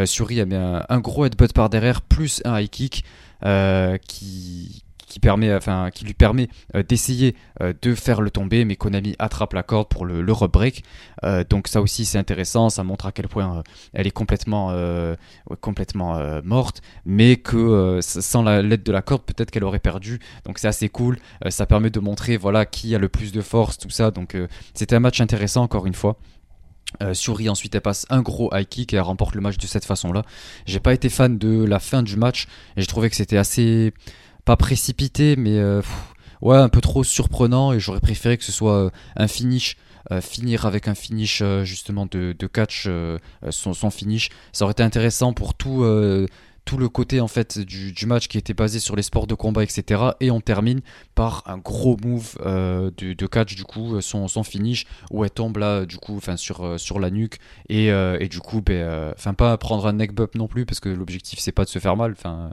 [0.04, 3.04] Suri a un, un, gros headbutt par derrière plus un high kick
[4.06, 9.62] qui, qui, lui permet euh, d'essayer euh, de faire le tomber, mais Konami attrape la
[9.62, 10.84] corde pour le, le break.
[11.24, 14.72] Euh, donc ça aussi c'est intéressant, ça montre à quel point elle est complètement,
[15.60, 20.20] complètement morte, mais que sans l'aide de la corde, peut-être qu'elle aurait perdu.
[20.44, 23.78] Donc c'est assez cool, ça permet de montrer voilà qui a le plus de force,
[23.78, 24.10] tout ça.
[24.10, 24.36] Donc
[24.74, 26.16] c'était un match intéressant encore une fois.
[27.02, 29.66] Euh, Suri ensuite elle passe un gros high kick et elle remporte le match de
[29.66, 30.24] cette façon là.
[30.66, 32.46] J'ai pas été fan de la fin du match
[32.76, 33.92] et j'ai trouvé que c'était assez
[34.50, 35.80] pas précipité, mais euh,
[36.42, 37.72] ouais, un peu trop surprenant.
[37.72, 39.76] Et j'aurais préféré que ce soit euh, un finish.
[40.10, 42.88] Euh, finir avec un finish justement de, catch,
[43.50, 45.84] son, finish, ça aurait été intéressant pour tout,
[46.64, 49.62] tout le côté en fait du, match qui était basé sur les sports de combat,
[49.62, 50.02] etc.
[50.20, 50.80] Et on termine
[51.14, 55.58] par un gros move euh, de, catch du coup, son, son, finish où elle tombe
[55.58, 57.38] là du coup, enfin sur euh, sur la nuque
[57.68, 60.80] et, euh, et du coup, ben, enfin pas prendre un neck bump non plus parce
[60.80, 62.50] que l'objectif c'est pas de se faire mal, enfin,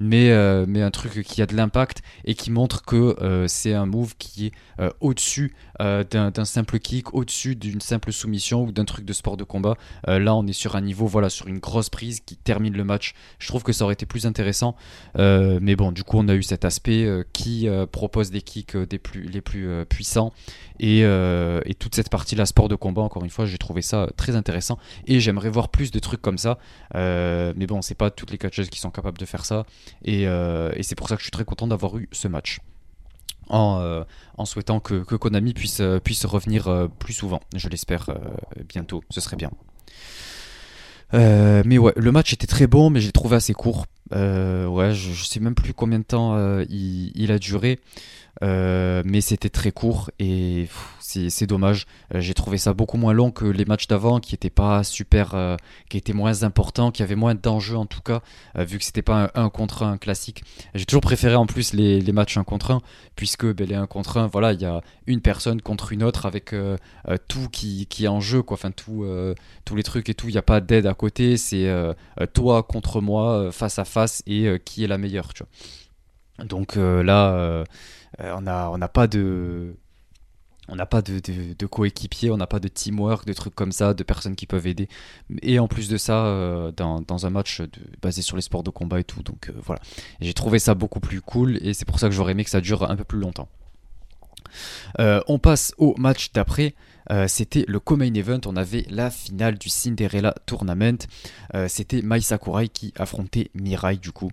[0.00, 0.26] mais
[0.66, 4.46] mais un truc qui a de l'impact et qui montre que c'est un move qui
[4.46, 4.52] est
[5.00, 9.76] au-dessus d'un simple kick, au-dessus d'une simple soumission ou d'un truc de sport de combat.
[10.06, 13.14] là, on est sur un niveau, voilà, sur une grosse prise qui termine le match.
[13.38, 14.76] Je trouve que ça aurait été plus intéressant.
[15.18, 18.42] Euh, mais bon, du coup, on a eu cet aspect euh, qui euh, propose des
[18.42, 20.32] kicks les plus puissants.
[20.78, 21.04] Et,
[21.78, 24.78] toute cette partie-là, sport de combat, encore une fois, j'ai trouvé ça très intéressant.
[25.06, 26.58] Et j'aimerais voir plus de trucs comme ça.
[26.94, 29.66] mais bon, c'est pas toutes les catcheuses qui sont capables de faire ça.
[30.04, 30.26] Et,
[30.82, 32.60] c'est pour ça que je suis très content d'avoir eu ce match.
[33.48, 34.04] En,
[34.44, 37.40] souhaitant que, Konami puisse, puisse revenir plus souvent.
[37.54, 38.10] Je l'espère
[38.68, 39.50] bientôt, ce serait bien.
[41.14, 43.86] Euh, mais ouais, le match était très bon, mais j'ai trouvé assez court.
[44.12, 47.78] Euh, ouais, je, sais même plus combien de temps euh, il, a duré.
[48.42, 50.68] Euh, mais c'était très court et
[51.00, 51.86] c'est dommage.
[52.14, 55.34] Euh, j'ai trouvé ça beaucoup moins long que les matchs d'avant qui étaient pas super,
[55.34, 55.56] euh,
[55.88, 58.20] qui étaient moins importants, qui avaient moins d'enjeux en tout cas,
[58.56, 60.44] vu que c'était pas un 1 contre 1 classique.
[60.74, 62.82] J'ai toujours préféré en plus les, les, matchs 1 contre 1,
[63.14, 66.26] puisque ben, les 1 contre 1, voilà, il y a une personne contre une autre
[66.26, 66.54] avec
[67.28, 68.56] tout qui, qui, est en jeu, quoi.
[68.56, 69.06] Enfin, tout,
[69.64, 71.68] tous les trucs et tout, il n'y a pas d'aide à côté, c'est
[72.34, 76.46] toi contre moi, face à face, et qui est la meilleure, tu vois.
[76.46, 77.64] Donc là
[78.18, 79.76] on n'a on pas de
[80.68, 81.20] on n'a pas de,
[81.56, 84.66] de, coéquipiers, on n'a pas de teamwork, de trucs comme ça, de personnes qui peuvent
[84.66, 84.88] aider.
[85.42, 87.62] Et en plus de ça, euh, dans, dans, un match
[88.02, 89.22] basé sur les sports de combat et tout.
[89.22, 89.80] Donc euh, voilà.
[90.20, 92.60] J'ai trouvé ça beaucoup plus cool et c'est pour ça que j'aurais aimé que ça
[92.60, 93.48] dure un peu plus longtemps.
[94.98, 96.74] on passe au match d'après.
[97.28, 98.40] c'était le co-main event.
[98.46, 101.06] On avait la finale du Cinderella Tournament.
[101.68, 104.32] c'était Mai Sakurai qui affrontait Mirai du coup.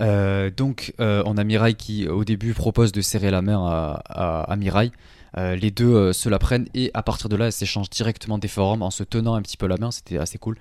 [0.00, 4.54] Euh, donc euh, on a Mirai qui au début propose de serrer la main à,
[4.56, 4.90] Mirai.
[5.38, 8.48] Euh, les deux se la prennent et à partir de là, elles s'échangent directement des
[8.48, 9.90] forums en se tenant un petit peu la main.
[9.90, 10.56] C'était assez cool.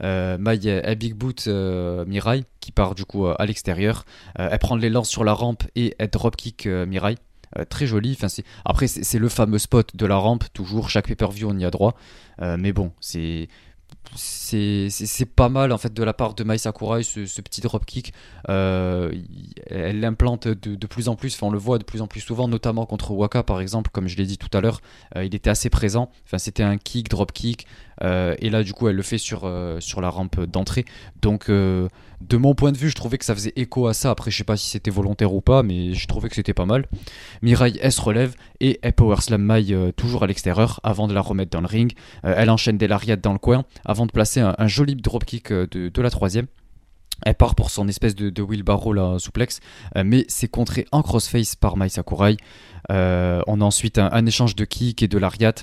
[0.00, 4.04] Mai est big boot Mirai qui part du coup à l'extérieur.
[4.36, 7.16] elle prend les sur la rampe et elle dropkick Mirai.
[7.68, 8.16] très joli.
[8.20, 8.28] Enfin,
[8.64, 10.90] Après, c'est le fameux spot de la rampe, toujours.
[10.90, 11.96] Chaque pay-per-view, on y a droit.
[12.40, 13.48] mais bon, c'est
[14.16, 18.12] c'est pas mal en fait de la part de Mai Sakurai ce, petit dropkick
[18.48, 19.12] euh,
[19.66, 22.48] elle l'implante de, plus en plus enfin, on le voit de plus en plus souvent
[22.48, 24.80] notamment contre Waka par exemple comme je l'ai dit tout à l'heure.
[25.16, 26.10] Euh, il était assez présent.
[26.24, 27.66] Enfin c'était un kick dropkick
[28.02, 30.84] et là du coup elle le fait sur, sur la rampe d'entrée.
[31.20, 34.10] Donc de mon point de vue je trouvais que ça faisait écho à ça.
[34.10, 36.66] Après je sais pas si c'était volontaire ou pas mais je trouvais que c'était pas
[36.66, 36.86] mal.
[37.42, 41.20] Mirai elle se relève et elle power slam Mai toujours à l'extérieur avant de la
[41.20, 41.92] remettre dans le ring.
[42.22, 45.88] Elle enchaîne des lariats dans le coin avant de placer un, joli dropkick euh, de,
[45.88, 46.46] de la troisième.
[47.24, 49.60] Elle part pour son espèce de, de wheelbarrow là, souplex,
[49.96, 52.36] euh, mais c'est contré en crossface par Mai Sakurai.
[52.90, 55.54] Euh, on a ensuite un, échange de kick et de lariat.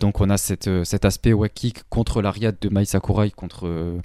[0.00, 4.00] donc on a cet aspect ouais, kick contre lariat de Mai Sakurai contre,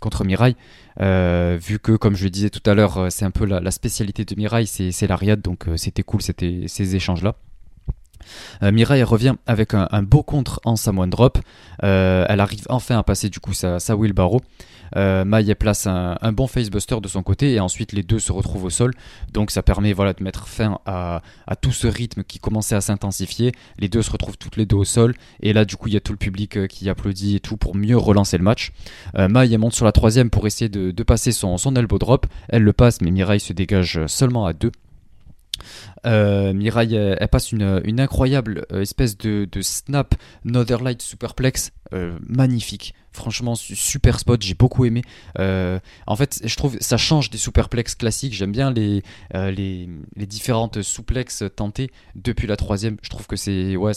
[0.00, 0.56] contre Mirai.
[0.98, 4.34] vu que, comme je le disais tout à l'heure, c'est un peu la, spécialité de
[4.36, 7.36] Mirai, c'est lariat, donc c'était cool ces échanges-là.
[8.62, 11.38] Euh, Mirai revient avec un, beau contre en Samoan Drop.
[11.82, 14.40] Euh, elle arrive enfin à passer du coup sa, sa wheelbarrow.
[14.96, 15.24] Euh,
[15.54, 18.92] place un, bon facebuster de son côté et ensuite les deux se retrouvent au sol.
[19.32, 21.22] Donc ça permet voilà, de mettre fin à,
[21.60, 23.52] tout ce rythme qui commençait à s'intensifier.
[23.78, 25.96] Les deux se retrouvent toutes les deux au sol et là du coup il y
[25.96, 28.72] a tout le public euh, qui applaudit et tout pour mieux relancer le match.
[29.16, 29.28] Euh,
[29.58, 32.26] monte sur la troisième pour essayer de, passer son, son elbow drop.
[32.48, 34.72] Elle le passe mais Mirai se dégage seulement à deux.
[36.06, 42.94] Euh, Mirai, elle, passe une, incroyable euh, espèce de, de snap Northern Superplex euh, magnifique.
[43.12, 45.02] Franchement, super spot, j'ai beaucoup aimé.
[45.38, 45.78] Euh,
[46.08, 48.32] en fait, je trouve ça change des superplexes classiques.
[48.32, 49.04] J'aime bien les,
[49.36, 52.96] euh, les, les, différentes souplexes tentées depuis la troisième.
[53.02, 53.92] Je trouve que c'est ouais,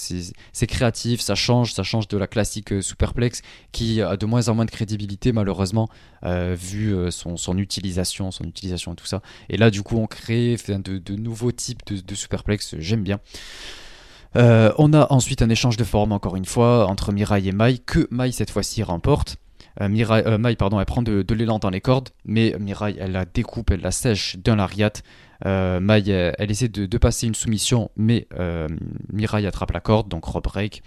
[0.67, 3.41] créatif, ça change, ça change de la classique superplex
[3.71, 5.89] qui a de moins en moins de crédibilité malheureusement
[6.23, 9.23] vu son, utilisation, son utilisation et tout ça.
[9.49, 12.75] Et là, du coup, on crée de nouveaux types de, de superplex.
[12.79, 13.19] J'aime bien.
[14.35, 17.77] Euh, on a ensuite un échange de forme, encore une fois, entre Mirai et Mai,
[17.77, 19.37] que Mai cette fois-ci remporte.
[19.81, 23.11] Euh, Mirai, euh, Mai, pardon, elle prend de, l'élan dans les cordes, mais Mirai, elle
[23.11, 24.93] la découpe, elle la sèche d'un lariat.
[25.45, 28.27] Mai, elle, essaie de, passer une soumission, mais
[29.11, 30.83] Mirai attrape la corde, donc rebreak.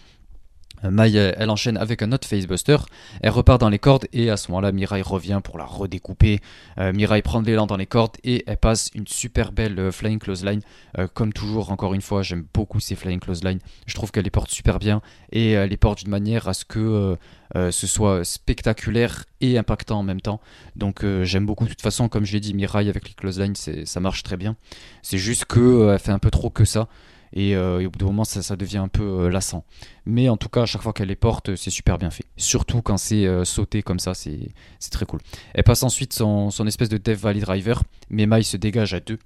[0.82, 2.76] Mai, elle enchaîne avec un autre facebuster,
[3.22, 6.40] elle repart dans les cordes et à ce moment-là, Mirai revient pour la redécouper.
[6.78, 10.18] Euh, Mirai prend l'élan dans les cordes et elle passe une super belle euh, flying
[10.18, 10.60] close line.
[10.98, 13.58] Euh, comme toujours, encore une fois, j'aime beaucoup ces flying close line.
[13.86, 15.02] Je trouve qu'elle les porte super bien
[15.32, 17.16] et elle les porte d'une manière à ce que
[17.54, 20.40] ce soit spectaculaire et impactant en même temps.
[20.76, 21.64] Donc j'aime beaucoup.
[21.64, 24.22] De toute façon, comme je l'ai dit, Mirai avec les close line, c'est- ça marche
[24.22, 24.56] très bien.
[25.02, 26.88] C'est juste qu'elle fait un peu trop que ça.
[27.32, 29.64] Et, euh, et au bout d'un moment, ça, devient un peu euh, lassant.
[30.06, 32.24] Mais en tout cas, à chaque fois qu'elle les porte, c'est super bien fait.
[32.36, 34.52] Surtout quand c'est euh, sauté comme ça, c'est
[34.90, 35.20] très cool.
[35.54, 39.18] Elle passe ensuite son, son espèce de Death Valley Driver, Mai se dégage à deux.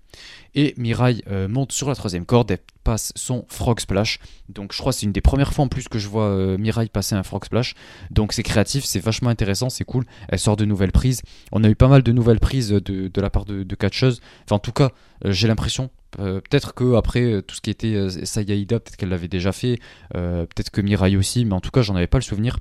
[0.54, 4.20] Et Mirai euh, monte sur la troisième corde, elle passe son Frog Splash.
[4.48, 6.58] Donc je crois que c'est une des premières fois en plus que je vois euh,
[6.58, 7.74] Mirai passer un Frog Splash.
[8.10, 10.04] Donc c'est créatif, c'est vachement intéressant, c'est cool.
[10.28, 11.22] Elle sort de nouvelles prises.
[11.50, 14.20] On a eu pas mal de nouvelles prises de, de la part de, de catcheuses.
[14.44, 14.90] Enfin en tout cas,
[15.24, 15.90] euh, j'ai l'impression.
[16.18, 19.52] Euh, peut-être que après euh, tout ce qui était euh, Sayaida, peut-être qu'elle l'avait déjà
[19.52, 19.78] fait,
[20.14, 22.58] euh, peut-être que Mirai aussi, mais en tout cas j'en avais pas le souvenir.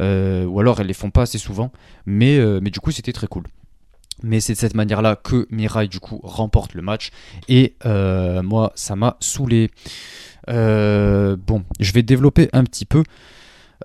[0.00, 1.72] Ou alors elles les font pas assez souvent,
[2.06, 3.44] mais, du coup c'était très cool.
[4.22, 7.10] Mais c'est de cette manière-là que Mirai du coup remporte le match
[7.48, 9.70] et moi ça m'a saoulé.
[10.46, 13.02] Bon, je vais développer un petit peu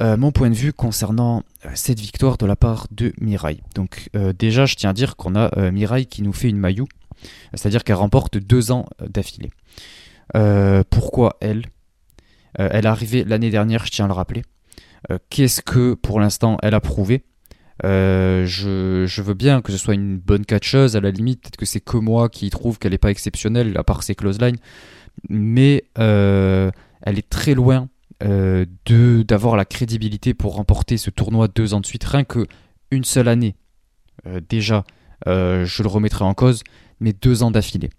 [0.01, 1.41] mon point de vue concernant
[1.73, 3.61] cette victoire de la part de Mirai.
[3.73, 6.87] Donc déjà je tiens à dire qu'on a Mirai qui nous fait une maillot,
[7.53, 9.51] c'est-à-dire qu'elle remporte deux ans d'affilée.
[10.35, 11.65] Euh, pourquoi elle?
[12.59, 14.43] Euh, Elle est arrivée l'année dernière, je tiens à le rappeler.
[15.11, 17.23] Euh, Qu'est-ce que pour l'instant elle a prouvé?
[17.83, 21.81] Je, veux bien que ce soit une bonne catcheuse, à la limite, peut-être que c'est
[21.81, 24.57] que moi qui trouve qu'elle n'est pas exceptionnelle, à part ses close lines,
[25.27, 26.71] mais elle
[27.17, 27.89] est très loin
[28.21, 32.47] d'avoir la crédibilité pour remporter ce tournoi deux ans de suite, rien que
[32.89, 33.55] une seule année.
[34.47, 34.85] Déjà,
[35.25, 36.63] je le remettrai en cause,
[37.03, 37.89] mais deux ans d'affilée.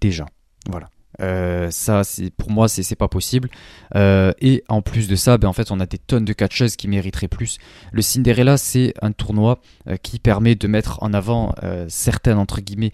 [0.00, 0.26] Déjà,
[0.70, 0.90] voilà.
[1.22, 3.48] Euh, ça, c'est pour moi, c'est pas possible.
[3.94, 6.76] Euh, et en plus de ça, ben, en fait, on a des tonnes de catcheuses
[6.76, 7.56] qui mériteraient plus.
[7.90, 11.54] Le Cinderella, c'est un tournoi euh, qui permet de mettre en avant
[11.88, 12.92] certaines entre guillemets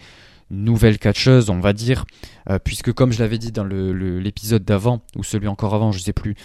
[0.52, 2.04] nouvelles catcheuses, on va dire,
[2.48, 6.12] euh, puisque comme je l'avais dit dans l'épisode d'avant ou celui encore avant, je sais
[6.12, 6.36] plus.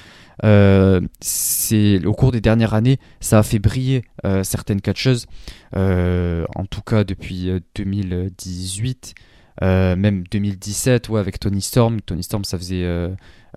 [0.43, 5.27] euh, c'est au cours des dernières années, ça a fait briller euh, certaines catcheuses,
[5.75, 9.15] en tout cas depuis euh, 2018.
[9.63, 11.99] Euh, même 2017, ouais, avec Tony Storm.
[12.01, 12.85] Tony Storm, ça faisait.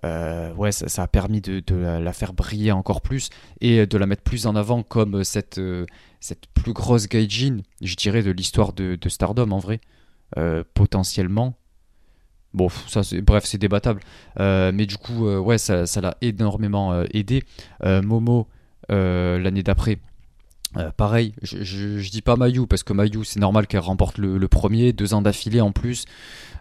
[0.03, 3.29] ouais, ça, a permis de, la, faire briller encore plus
[3.61, 5.61] et de la mettre plus en avant comme cette,
[6.55, 9.79] plus grosse gaijin, je dirais, de l'histoire de Stardom en vrai.
[10.37, 11.55] Euh, potentiellement.
[12.53, 14.01] Bon, ça, bref, c'est débattable.
[14.39, 17.43] Euh, mais du coup, euh, ouais, ça l'a énormément aidé.
[17.83, 18.47] Momo,
[18.89, 19.99] l'année d'après,
[20.77, 24.17] euh, pareil, je, je, je dis pas Mayu parce que Mayu c'est normal qu'elle remporte
[24.17, 26.05] le, premier, deux ans d'affilée en plus.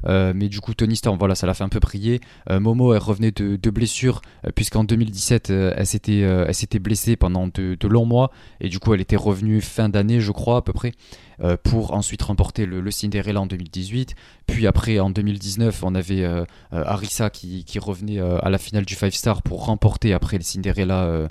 [0.07, 2.21] Euh, mais du coup Tony Storm, ça l'a fait un peu briller.
[2.49, 4.23] Euh, Momo, elle revenait de, de blessure
[4.55, 8.31] puisqu'en 2017 euh, elle s'était elle s'était blessée pendant de, longs mois
[8.61, 10.93] et du coup elle était revenue fin d'année, je crois à peu près,
[11.63, 14.15] pour ensuite remporter le, Cinderella en 2018.
[14.47, 16.27] Puis après en 2019 on avait
[16.73, 21.29] Arisa qui, revenait à la finale du Five Star pour remporter après le Cinderella.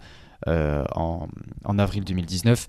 [0.47, 1.27] Euh, en,
[1.65, 2.67] en avril 2019.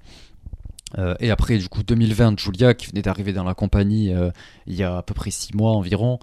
[0.99, 4.31] Euh, et après, du coup, 2020, Julia qui venait d'arriver dans la compagnie euh,
[4.66, 6.18] il y a à peu près 6 mois environ.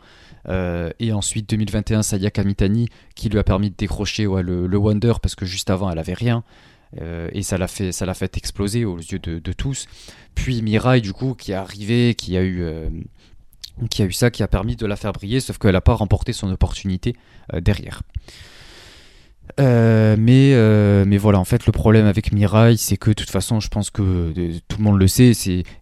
[0.50, 5.14] Euh, et ensuite, 2021, Sayaka Mitani qui lui a permis de décrocher ouais, le, Wonder
[5.22, 6.44] parce que juste avant, elle avait rien.
[7.34, 9.88] Et ça l'a fait, fait exploser aux yeux de, tous.
[10.36, 12.66] Puis Mirai, du coup, qui est arrivé, qui a eu.
[13.90, 15.96] qui a eu ça, qui a permis de la faire briller, sauf qu'elle n'a pas
[15.96, 17.14] remporté son opportunité
[17.54, 18.04] derrière.
[19.60, 23.30] Euh, mais, euh, mais voilà, en fait, le problème avec Mirai, c'est que de toute
[23.30, 25.32] façon, je pense que euh, tout le monde le sait,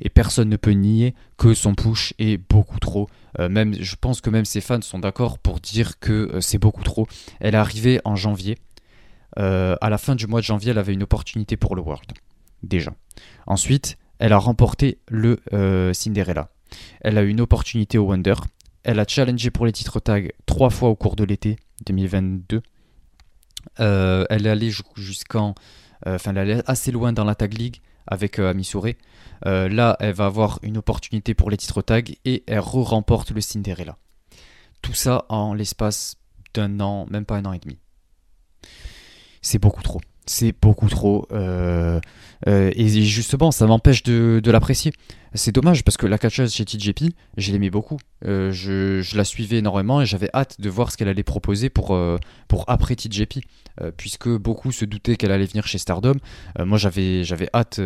[0.01, 3.09] et personne ne peut nier que son push est beaucoup trop.
[3.37, 7.05] Même, je pense que même ses fans sont d'accord pour dire que c'est beaucoup trop.
[7.41, 8.57] Elle est arrivée en janvier.
[9.35, 12.13] À la fin du mois de janvier, elle avait une opportunité pour le World.
[12.63, 12.93] Déjà.
[13.45, 15.41] Ensuite, elle a remporté le
[15.91, 16.47] Cinderella.
[17.01, 18.35] Elle a eu une opportunité au Wonder.
[18.85, 21.57] Elle a challengé pour les titres tag trois fois au cours de l'été
[21.87, 22.61] 2022.
[23.79, 25.55] Euh, elle est allée ju- jusqu'en.
[26.07, 26.35] euh, Enfin,
[26.67, 28.87] assez loin dans la Tag League avec euh, Amisure.
[29.43, 33.97] Là, elle va avoir une opportunité pour les titres tag et elle re-remporte le Cinderella.
[34.81, 36.15] Tout ça en l'espace
[36.53, 37.77] d'un an, même pas un an et demi.
[39.41, 40.01] C'est beaucoup trop.
[40.27, 41.27] C'est beaucoup trop.
[41.31, 41.99] euh,
[42.47, 44.91] euh, et justement, ça m'empêche de, l'apprécier.
[45.35, 47.97] C'est dommage parce que la catcheuse chez TJP, je l'aimais beaucoup.
[48.25, 51.97] Euh, je, la suivais énormément et j'avais hâte de voir ce qu'elle allait proposer pour,
[52.47, 53.39] pour après TJP.
[53.97, 56.15] Puisque beaucoup se doutaient qu'elle allait venir chez Stardom.
[56.57, 57.23] Moi, j'avais,
[57.53, 57.79] hâte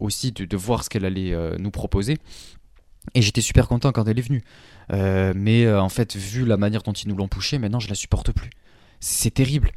[0.00, 2.18] aussi de, voir ce qu'elle allait nous proposer.
[3.14, 4.42] Et j'étais super content quand elle est venue.
[4.90, 8.32] Mais en fait, vu la manière dont ils nous l'ont poussé, maintenant je la supporte
[8.32, 8.50] plus.
[9.00, 9.70] C'est terrible.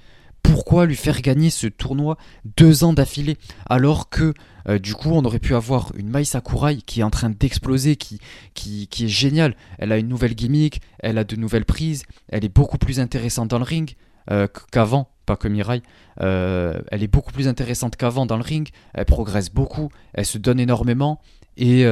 [0.44, 2.18] Pourquoi lui faire gagner ce tournoi
[2.58, 3.38] deux ans d'affilée
[3.68, 4.34] alors que
[4.68, 7.96] euh, du coup on aurait pu avoir une Mai Sakurai qui est en train d'exploser,
[7.96, 8.20] qui,
[8.54, 9.56] qui, qui, est géniale.
[9.78, 13.50] Elle a une nouvelle gimmick, elle a de nouvelles prises, elle est beaucoup plus intéressante
[13.50, 13.96] dans le ring
[14.30, 15.82] euh, qu'avant, pas que Mirai.
[16.22, 20.38] Euh, elle est beaucoup plus intéressante qu'avant dans le ring, elle progresse beaucoup, elle se
[20.38, 21.22] donne énormément.
[21.58, 21.86] Et,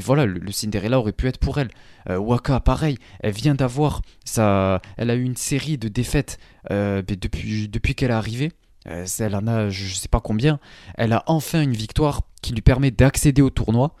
[0.00, 1.70] voilà, le, Cinderella aurait pu être pour elle.
[2.08, 4.02] Waka, pareil, elle vient d'avoir.
[4.36, 6.38] Elle a eu une série de défaites
[6.70, 8.50] depuis, depuis qu'elle est arrivée.
[8.88, 10.58] Euh, elle en a je sais pas combien.
[10.96, 13.94] Elle a enfin une victoire qui lui permet d'accéder au tournoi.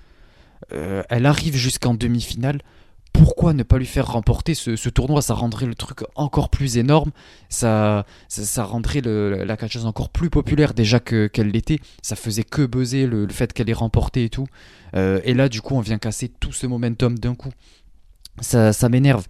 [0.72, 2.60] Euh, elle arrive jusqu'en demi-finale.
[3.14, 5.22] Pourquoi ne pas lui faire remporter ce, tournoi?
[5.22, 7.12] Ça rendrait le truc encore plus énorme.
[7.48, 8.04] Ça,
[8.58, 11.78] rendrait la catcheuse encore plus populaire déjà qu'elle l'était.
[12.02, 14.48] Ça faisait que buzzer le, fait qu'elle ait remporté et tout.
[14.96, 17.52] Euh, et là, du coup, on vient casser tout ce momentum d'un coup.
[18.40, 19.26] Ça, ça m'énerve.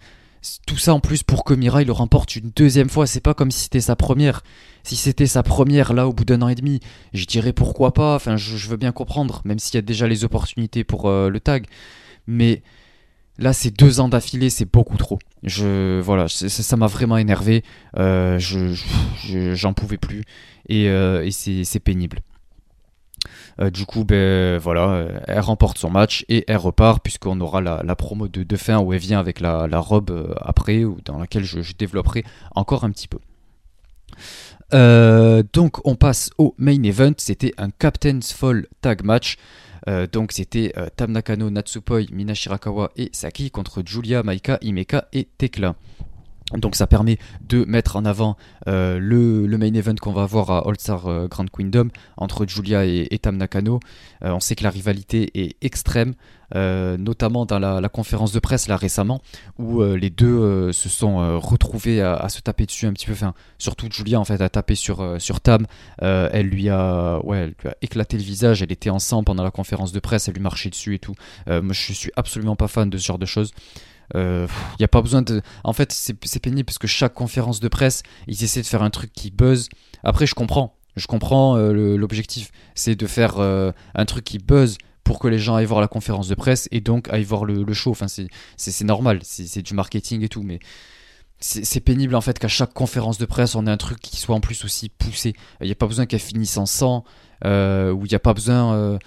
[0.65, 3.05] Tout ça en plus pour que Mirai le remporte une deuxième fois.
[3.05, 4.41] C'est pas comme si c'était sa première.
[4.81, 6.79] Si c'était sa première là au bout d'un an et demi,
[7.13, 8.15] je dirais pourquoi pas?
[8.15, 11.39] Enfin, je, veux bien comprendre, même s'il y a déjà les opportunités pour euh, le
[11.39, 11.67] tag.
[12.25, 12.63] Mais
[13.37, 15.19] là, c'est deux ans d'affilée, c'est beaucoup trop.
[15.43, 17.63] Je voilà, ça m'a vraiment énervé.
[17.97, 18.73] Euh, je
[19.53, 20.23] j'en pouvais plus
[20.67, 22.19] et, euh, c'est pénible.
[23.59, 27.95] Euh, du coup, ben voilà, elle remporte son match et elle repart puisqu'on aura la,
[27.95, 32.23] promo de, fin où elle vient avec la, robe après ou dans laquelle je, développerai
[32.55, 33.19] encore un petit peu.
[35.53, 39.37] donc on passe au main event, c'était un Captain's Fall Tag Match.
[40.11, 45.75] Donc c'était Tam Nakano, Natsupoi, Mina Shirakawa et Saki contre Julia, Maika, Imeka et Tekla.
[46.53, 47.17] Donc ça permet
[47.47, 48.37] de mettre en avant
[48.67, 51.87] euh, le, main event qu'on va avoir à All Star euh, Grand Kingdom
[52.17, 53.79] entre Julia et, Tam Nakano.
[54.23, 56.13] Euh, on sait que la rivalité est extrême,
[56.53, 59.21] notamment dans la, conférence de presse là récemment,
[59.57, 63.13] où les deux se sont retrouvés à, se taper dessus un petit peu.
[63.13, 65.65] Enfin, surtout Julia en fait a tapé sur, Tam.
[65.99, 68.61] elle, lui a, elle lui a éclaté le visage.
[68.61, 71.15] Elle était ensemble pendant la conférence de presse, elle lui marchait dessus et tout.
[71.47, 73.51] moi je suis absolument pas fan de ce genre de choses.
[74.13, 74.47] Il euh,
[74.79, 75.41] n'y a pas besoin de.
[75.63, 78.89] En fait, c'est pénible parce que chaque conférence de presse, ils essaient de faire un
[78.89, 79.69] truc qui buzz.
[80.03, 80.77] Après, je comprends.
[80.95, 82.51] Je comprends euh, l'objectif.
[82.75, 85.87] C'est de faire euh, un truc qui buzz pour que les gens aillent voir la
[85.87, 87.91] conférence de presse et donc aillent voir le, show.
[87.91, 89.19] Enfin, c'est normal.
[89.23, 90.43] C'est du marketing et tout.
[90.43, 90.59] Mais
[91.39, 94.35] c'est pénible en fait qu'à chaque conférence de presse, on ait un truc qui soit
[94.35, 95.33] en plus aussi poussé.
[95.61, 97.03] Il n'y a pas besoin qu'elle finisse en sang.
[97.43, 98.97] ou il n'y a pas besoin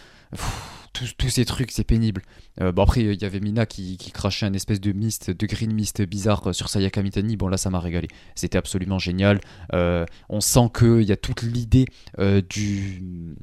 [0.93, 2.23] tous, ces trucs, c'est pénible.
[2.61, 5.73] Euh, bon, après, il y avait Mina qui, crachait un espèce de mist, de green
[5.73, 7.37] mist bizarre sur Sayaka Mitani.
[7.37, 8.09] Bon, là, ça m'a régalé.
[8.35, 9.41] C'était absolument génial.
[9.73, 11.87] Euh, on sent qu'il y a toute l'idée
[12.19, 13.37] euh, du.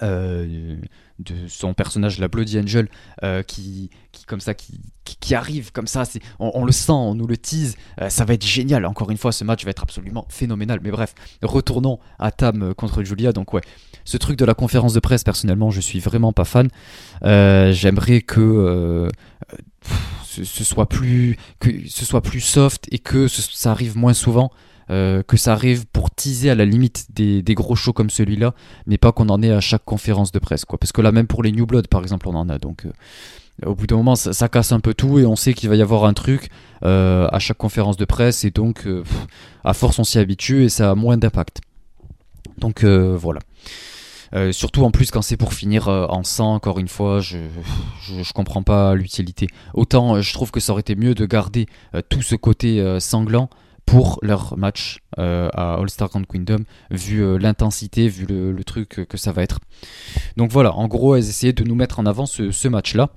[0.00, 2.88] de son personnage, la Bloody Angel,
[3.46, 3.90] qui,
[5.34, 6.04] arrive comme ça,
[6.40, 7.76] on, on, le sent, on nous le tease,
[8.08, 8.86] ça va être génial.
[8.86, 10.80] Encore une fois, ce match va être absolument phénoménal.
[10.82, 13.32] Mais bref, retournons à Tam contre Julia.
[13.32, 13.62] Donc ouais,
[14.04, 16.68] ce truc de la conférence de presse, personnellement, je suis vraiment pas fan.
[17.24, 19.08] Euh, j'aimerais que euh,
[20.24, 24.50] ce, soit plus que ce soit plus soft et que ça arrive moins souvent.
[24.90, 28.52] Euh, que ça arrive pour teaser à la limite des, gros shows comme celui-là,
[28.86, 30.76] mais pas qu'on en ait à chaque conférence de presse, quoi.
[30.76, 32.58] Parce que là, même pour les New Blood, par exemple, on en a.
[32.58, 32.84] Donc,
[33.64, 35.82] au bout d'un moment, ça, casse un peu tout et on sait qu'il va y
[35.82, 36.50] avoir un truc
[36.82, 38.86] à chaque conférence de presse et donc,
[39.64, 41.60] à force, on s'y habitue et ça a moins d'impact.
[42.58, 43.40] Donc, voilà.
[44.34, 47.38] Euh, surtout en plus quand c'est pour finir euh, en sang, encore une fois, je,
[48.02, 49.46] je, comprends pas l'utilité.
[49.74, 51.66] Autant euh, je trouve que ça aurait été mieux de garder
[52.08, 53.50] tout ce côté sanglant
[53.84, 59.42] pour leur match à All-Star Grand Kingdom, vu l'intensité, vu le, truc que ça va
[59.42, 59.58] être.
[60.36, 63.10] Donc voilà, en gros, elles essayaient de nous mettre en avant ce match-là.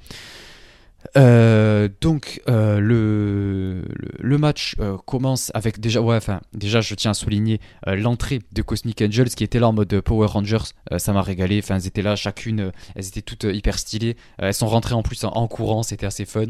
[1.18, 3.84] Euh, donc euh, le,
[4.20, 8.62] le, match euh, commence avec déjà ouais enfin déjà je tiens à souligner l'entrée de
[8.62, 10.74] Cosmic Angels qui était là en mode Power Rangers.
[10.98, 11.60] Ça m'a régalé.
[11.64, 14.18] Enfin elles étaient là chacune elles étaient toutes hyper stylées.
[14.38, 15.84] Elles sont rentrées en plus en, courant.
[15.84, 16.46] C'était assez fun.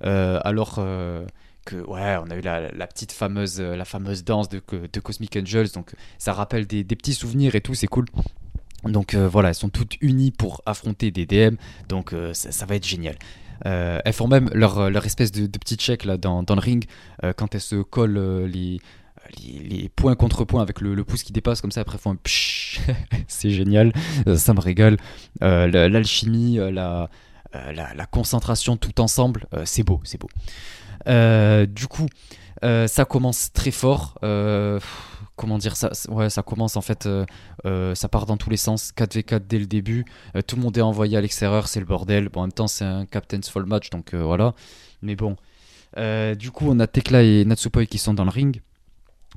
[0.00, 0.76] Alors
[1.64, 4.60] que ouais on a eu la, la, petite fameuse la fameuse danse de,
[4.92, 5.68] de Cosmic Angels.
[5.74, 7.74] Donc ça rappelle des, des petits souvenirs et tout.
[7.74, 8.06] C'est cool.
[8.84, 11.56] Donc voilà, elles sont toutes unies pour affronter des DM,
[11.88, 13.16] donc ça, va être génial.
[13.66, 16.84] Euh, elles font même leur, leur espèce de, petit check là, dans, dans le ring
[17.22, 18.80] euh, quand elles se collent euh, les,
[19.40, 21.80] les, points contre points avec le, pouce qui dépasse comme ça.
[21.80, 22.18] Après, elles font un
[23.28, 23.92] c'est génial,
[24.36, 24.98] ça me régale.
[25.40, 27.08] L'alchimie, la,
[27.52, 30.28] la, la, concentration tout ensemble, c'est beau, c'est beau.
[31.66, 32.06] du coup,
[32.62, 34.18] ça commence très fort
[35.36, 37.24] comment dire ça ouais ça commence en fait euh,
[37.66, 40.04] euh, ça part dans tous les sens 4v4 dès le début.
[40.36, 42.28] Euh, tout le monde est envoyé à l'extérieur c'est le bordel.
[42.28, 44.54] Bon en même temps c'est un captain's fall match donc voilà.
[45.02, 45.36] Mais bon.
[45.96, 48.60] Du coup on a Tekla et Natsupoi qui sont dans le ring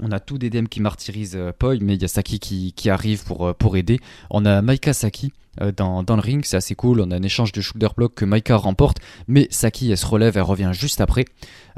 [0.02, 3.24] On a tout DDM qui martyrise euh, Poi, mais il y a Saki qui, arrive
[3.24, 4.00] pour, euh, pour aider.
[4.30, 7.02] On a Maika Saki euh, dans, le ring, c'est assez cool.
[7.02, 10.38] On a un échange de shoulder block que Maika remporte, mais Saki elle se relève,
[10.38, 11.26] elle revient juste après.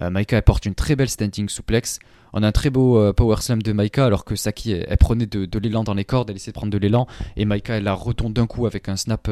[0.01, 1.99] Maika elle porte une très belle standing suplex.
[2.33, 5.59] On a un très beau power slam de Maika alors que Saki elle, prenait de,
[5.59, 7.07] l'élan dans les cordes, elle essayait de prendre de l'élan
[7.37, 9.29] et Maika elle la retourne d'un coup avec un snap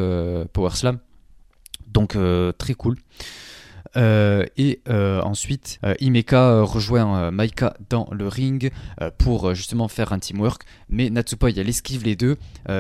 [0.54, 1.00] power slam.
[1.88, 2.18] Donc
[2.58, 2.98] très cool.
[3.96, 8.72] Euh, et euh, ensuite, euh, Imeka rejoint Maika dans le ring
[9.18, 10.64] pour justement faire un teamwork.
[10.90, 12.38] Mais Natsupoi, elle esquive les deux.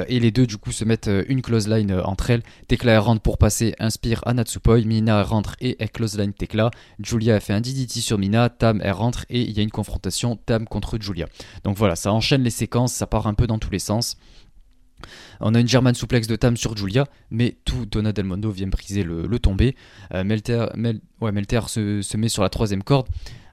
[0.07, 2.43] et les deux, du coup, se mettent une close line entre elles.
[2.67, 4.81] Tekla elle rentre pour passer, inspire à Natsupoi.
[4.81, 6.71] Mina elle rentre et elle close line Tekla.
[6.99, 8.49] Julia a fait un DDT sur Mina.
[8.49, 11.27] Tam elle rentre et il y a une confrontation Tam contre Julia.
[11.63, 14.17] Donc voilà, ça enchaîne les séquences, ça part un peu dans tous les sens.
[15.39, 18.67] On a une German souplex de Tam sur Julia, mais tout Donna Del Mondo vient
[18.67, 19.75] briser le, tombé.
[20.13, 20.67] Euh, Melter,
[21.67, 23.07] se, met sur la troisième corde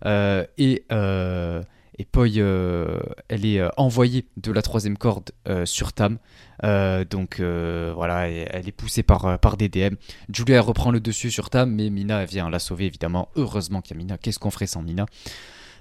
[0.06, 1.62] euh, et, euh,
[2.10, 5.30] Poi, elle est envoyée de la troisième corde
[5.64, 6.18] sur Tam.
[6.62, 9.94] Donc voilà, elle, est poussée par, par DDM.
[10.32, 13.28] Julia reprend le dessus sur Tam, mais Mina vient la sauver évidemment.
[13.36, 14.18] Heureusement qu'il y a Mina.
[14.18, 15.06] Qu'est-ce qu'on ferait sans Mina?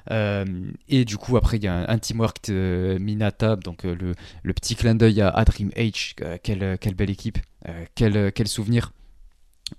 [0.09, 3.95] Et du coup, après, il y a un, teamwork de Mina Tab, donc euh,
[4.43, 6.15] le, petit clin d'œil à, à Dream Age.
[6.21, 7.37] Euh, quelle, belle équipe,
[7.67, 8.91] euh, quel, souvenir.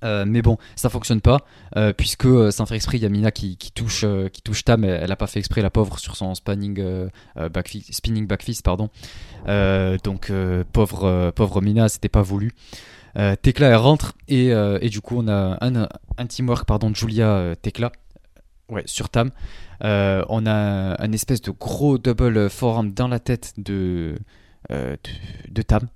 [0.02, 1.44] Euh, mais bon, ça fonctionne pas,
[1.76, 4.64] euh, puisque euh, sans faire exprès, il y a Mina qui, touche, euh, qui touche
[4.64, 8.64] Tam, elle, elle a pas fait exprès, la pauvre, sur son spinning, euh, euh, backfist,
[8.64, 8.88] pardon.
[9.46, 12.52] Euh, donc, euh, pauvre, euh, pauvre Mina, c'était pas voulu.
[13.16, 17.54] Euh, Tekla, elle rentre, et, euh, du coup, on a un, teamwork, pardon, Julia euh,
[17.54, 17.92] Tekla,
[18.68, 19.30] ouais, sur Tam.
[19.82, 24.16] Euh, on a un espèce de gros double forearm dans la tête de,
[24.70, 24.96] euh,
[25.48, 25.88] de, Tam.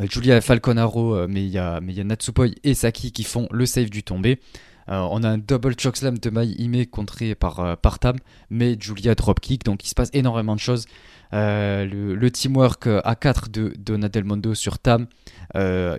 [0.00, 4.02] Julia Falconaro, euh, mais il y a, Natsupoi et Saki qui font le save du
[4.02, 4.40] tombé.
[4.88, 8.14] On a un double chokeslam de Mai Ime contré par, par Tam,
[8.50, 10.86] mais Julia dropkick, donc il se passe énormément de choses.
[11.32, 15.08] Le, teamwork à 4 de Donna Del Mondo sur Tam,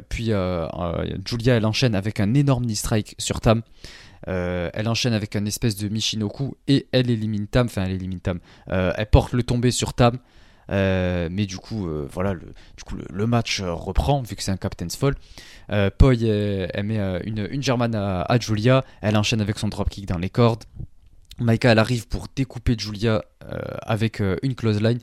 [0.07, 0.31] puis
[1.25, 3.61] Julia elle enchaîne avec un énorme knee strike sur Tam.
[4.27, 8.19] Euh, elle enchaîne avec un espèce de Michinoku et elle élimine Tam, enfin elle élimine
[8.19, 8.39] Tam,
[8.69, 10.17] Euh, elle porte le tombé sur Tam.
[10.69, 15.15] Euh, mais du coup, voilà, le, match reprend vu que c'est un Captain's Fall.
[15.97, 18.83] Poi, elle, met une, une German à, Julia.
[19.01, 20.63] Elle enchaîne avec son dropkick dans les cordes.
[21.39, 23.23] Maika, elle arrive pour découper Julia
[23.81, 24.99] avec une close line.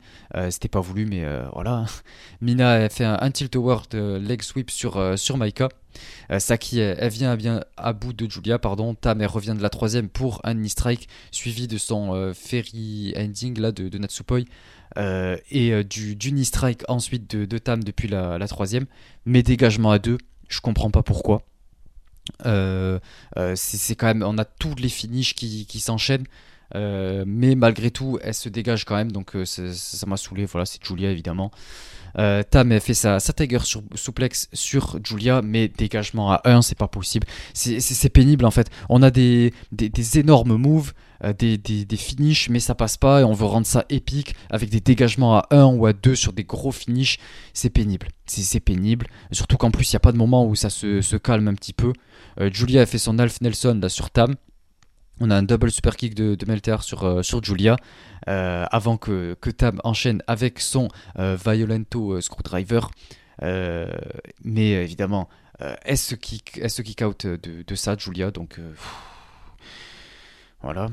[0.51, 1.85] C'était pas voulu, mais voilà.
[2.41, 5.69] Mina, elle fait un, tilt-over de leg sweep sur, sur Maika.
[6.31, 8.95] Euh, Saki, elle, elle vient à bout de Julia, pardon.
[8.95, 13.59] Tam, elle revient de la troisième pour un strike, suivi de son euh, ferry ending
[13.59, 14.41] là, de, Natsupoi.
[14.97, 18.85] Euh, et euh, du, du knee strike ensuite de, Tam depuis la, troisième.
[19.25, 20.17] Mais dégagement à deux,
[20.47, 21.43] je comprends pas pourquoi.
[22.45, 22.99] Euh,
[23.37, 26.25] euh, c'est quand même, on a tous les finishes qui s'enchaînent.
[26.73, 30.45] Euh, mais malgré tout, elle se dégage quand même, donc euh, ça m'a saoulé.
[30.45, 31.51] Voilà, c'est Julia évidemment.
[32.17, 36.61] Euh, Tam elle fait sa, sa tiger sur, souplex sur Julia, mais dégagement à 1,
[36.61, 37.27] c'est pas possible.
[37.53, 38.69] C'est- pénible en fait.
[38.87, 40.93] On a des, des, énormes moves,
[41.37, 44.79] des, des, finishes, mais ça passe pas et on veut rendre ça épique avec des
[44.79, 47.17] dégagements à 1 ou à 2 sur des gros finishes.
[47.53, 48.07] C'est pénible.
[48.25, 49.07] C'est pénible.
[49.31, 51.55] Surtout qu'en plus, il n'y a pas de moment où ça se, se calme un
[51.55, 51.91] petit peu.
[52.53, 54.35] Julia a fait son Alf Nelson là sur Tam.
[55.21, 57.77] On a un double super kick de, Melter sur, euh, Julia
[58.27, 60.89] euh, avant que, que Tam enchaîne avec son
[61.19, 62.81] euh, Violento Screwdriver.
[63.41, 68.31] Mais évidemment, se kick, se kick out de, de ça, Julia.
[68.31, 68.59] Donc
[70.61, 70.89] voilà.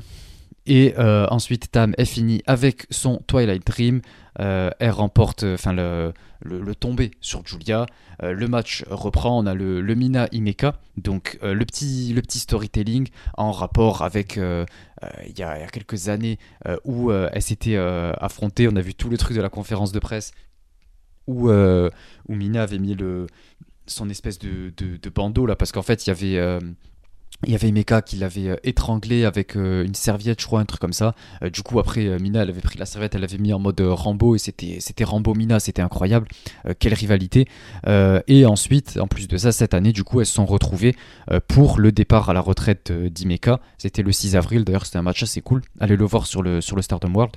[0.65, 4.01] Et euh, ensuite, Tam est fini avec son Twilight Dream.
[4.39, 7.85] Euh, elle remporte euh, enfin le, le, le tombé sur Julia.
[8.21, 9.39] Le match reprend.
[9.39, 14.37] On a le, le Mina Imeka, donc le, petit, le petit storytelling en rapport avec
[14.37, 16.37] il y, a, quelques années
[16.85, 18.69] où elle s'était affrontée.
[18.69, 20.31] On a vu tout le truc de la conférence de presse
[21.27, 23.27] où, où Mina avait mis le,
[23.87, 26.59] son espèce de, de, de bandeau là, parce qu'en fait, il y avait.
[27.45, 30.65] Il y avait Imeka qui l'avait euh, étranglé avec euh, une serviette, je crois, un
[30.65, 31.15] truc comme ça.
[31.43, 33.81] Euh, du coup, après, Mina, elle avait pris la serviette, elle l'avait mis en mode
[33.81, 36.27] Rambo et c'était c'était Rambo Mina, c'était incroyable.
[36.79, 37.47] Quelle rivalité.
[38.27, 40.95] Et ensuite, en plus de ça, cette année, du coup, elles se sont retrouvées
[41.47, 43.59] pour le départ à la retraite d'Imeka.
[43.77, 45.61] C'était le 6 avril, d'ailleurs, c'était un match assez cool.
[45.79, 47.35] Allez le voir sur le Stardom World.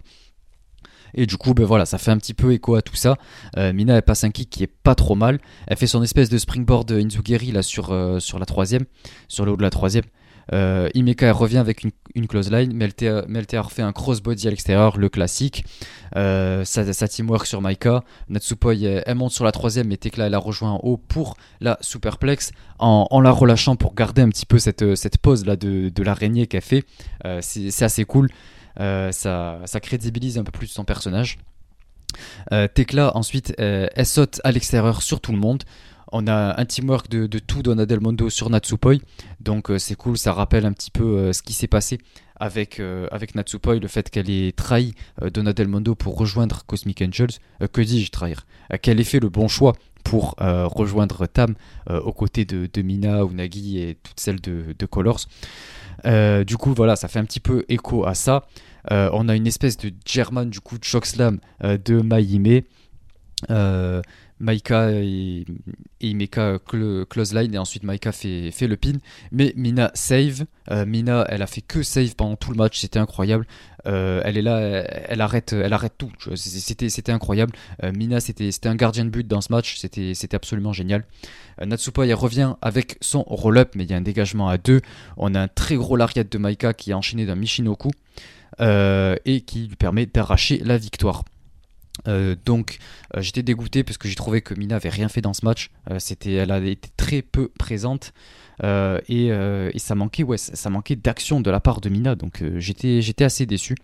[1.16, 3.16] Et du coup, ben voilà, ça fait un petit peu écho à tout ça.
[3.56, 5.40] Euh, Mina, elle passe un kick qui est pas trop mal.
[5.66, 8.84] Elle fait son espèce de springboard Inzugeri là sur, euh, sur la troisième,
[9.26, 10.04] sur le haut de la troisième.
[10.52, 12.72] Euh, Imeka revient avec une, une close line.
[12.72, 15.64] Melter, Melter fait un crossbody à l'extérieur, le classique.
[16.14, 18.04] Sa, teamwork sur Maika.
[18.28, 21.78] Natsupoi elle, monte sur la troisième, mais Tekla elle la rejoint en haut pour la
[21.80, 26.84] superplex en, la relâchant pour garder un petit peu cette, cette de, l'araignée qu'elle fait.
[27.40, 28.28] C'est assez cool.
[28.76, 31.38] Ça, ça crédibilise un peu plus son personnage.
[32.50, 35.64] Tekla ensuite elle saute à l'extérieur sur tout le monde
[36.12, 38.96] on a un teamwork de, tout Donna Del Mondo sur Natsupoi.
[39.40, 41.98] Donc euh, c'est cool, ça rappelle un petit peu euh, ce qui s'est passé
[42.38, 44.94] avec, euh, Natsupoi, le fait qu'elle ait trahi
[45.32, 47.38] Donna Del Mondo pour rejoindre Cosmic Angels.
[47.72, 48.46] que dis-je trahir?
[48.82, 49.72] Qu'elle ait fait le bon choix
[50.04, 51.54] pour rejoindre Tam
[51.88, 55.20] aux côtés de, Mina, Unagi et toutes celles de Colors.
[56.04, 58.46] Du coup, voilà, ça fait un petit peu écho à ça.
[58.90, 62.62] on a une espèce de German, du coup, de Shockslam de Maïme.
[64.38, 65.46] Maika et,
[66.00, 68.92] Imeka close line et ensuite Maika fait, le pin.
[69.32, 70.44] Mais Mina save.
[70.70, 73.46] Euh, Mina, elle a fait que save pendant tout le match, c'était incroyable.
[73.86, 76.10] Euh, elle est là, elle, arrête, elle arrête tout.
[76.34, 77.52] C'était, incroyable.
[77.82, 81.04] Euh, Mina, c'était, un gardien de but dans ce match, c'était absolument génial.
[81.64, 84.80] Natsupa, elle revient avec son roll-up, mais il y a un dégagement à deux.
[85.16, 87.90] On a un très gros lariat de Maika qui est enchaîné d'un Michinoku
[88.58, 91.24] et qui lui permet d'arracher la victoire.
[92.08, 92.78] Euh, donc
[93.16, 95.70] euh, j'étais dégoûté parce que j'ai trouvé que Mina avait rien fait dans ce match.
[95.90, 98.12] Euh, c'était, elle a été très peu présente
[98.62, 99.30] et,
[99.76, 102.14] ça manquait, d'action de la part de Mina.
[102.14, 103.74] Donc j'étais assez déçu.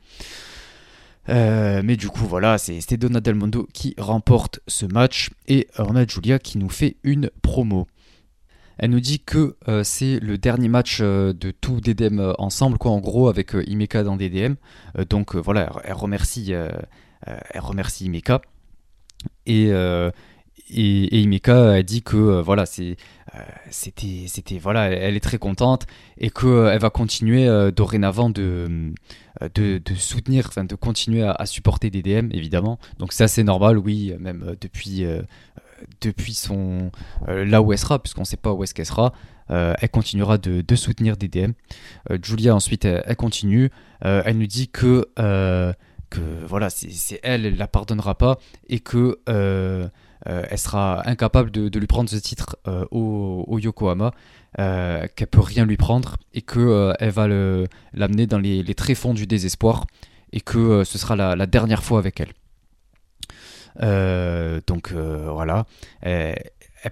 [1.29, 3.39] Mais du coup voilà, c'était Donna Del
[3.73, 7.87] qui remporte ce match et on a Julia qui nous fait une promo.
[8.79, 13.29] Elle nous dit que c'est le dernier match de tout DDM ensemble, quoi, en gros,
[13.29, 14.55] avec Imeka dans DDM.
[15.09, 16.53] donc voilà, elle remercie
[17.29, 18.41] euh, elle remercie Imeka.
[19.47, 19.71] Et,
[20.71, 22.97] euh, et, Imeka a dit que euh, voilà, c'est,
[23.71, 25.87] c'était, c'était, voilà, elle est très contente
[26.19, 28.93] et qu'elle va continuer dorénavant de,
[29.55, 32.79] de, soutenir, enfin de continuer à, supporter DDM évidemment.
[32.99, 35.07] Donc c'est assez normal, oui, même depuis,
[36.03, 36.91] depuis son,
[37.27, 39.15] là où elle sera, puisqu'on ne sait pas où est-ce qu'elle sera.
[39.49, 41.53] elle continuera de, soutenir DDM.
[42.23, 43.71] Julia ensuite elle, continue.
[44.03, 45.07] elle nous dit que
[46.13, 48.39] que voilà, c'est elle, elle la pardonnera pas
[48.69, 49.89] et que euh, euh,
[50.27, 54.13] elle sera incapable de, lui prendre ce titre euh, au, Yokohama,
[54.57, 57.27] qu'elle peut rien lui prendre et que elle va
[57.93, 59.87] l'amener dans les, tréfonds du désespoir
[60.33, 62.33] et que ce sera la, dernière fois avec elle.
[64.67, 65.67] donc voilà,
[66.03, 66.37] elle,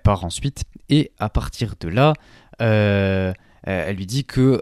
[0.02, 2.14] part ensuite et à partir de là,
[2.58, 4.60] elle lui dit que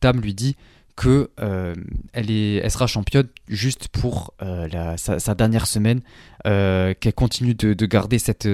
[0.00, 0.56] Tam lui dit
[0.96, 1.74] que euh,
[2.14, 6.00] elle, est, elle sera championne juste pour euh, sa, dernière semaine,
[6.46, 8.48] euh, qu'elle continue de, garder cette,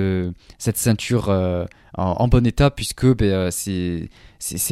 [0.59, 1.29] cette ceinture
[1.95, 4.09] en, bon état, puisque ben, c'est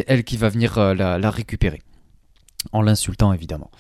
[0.07, 1.81] elle qui va venir la, récupérer,
[2.73, 3.71] en l'insultant évidemment.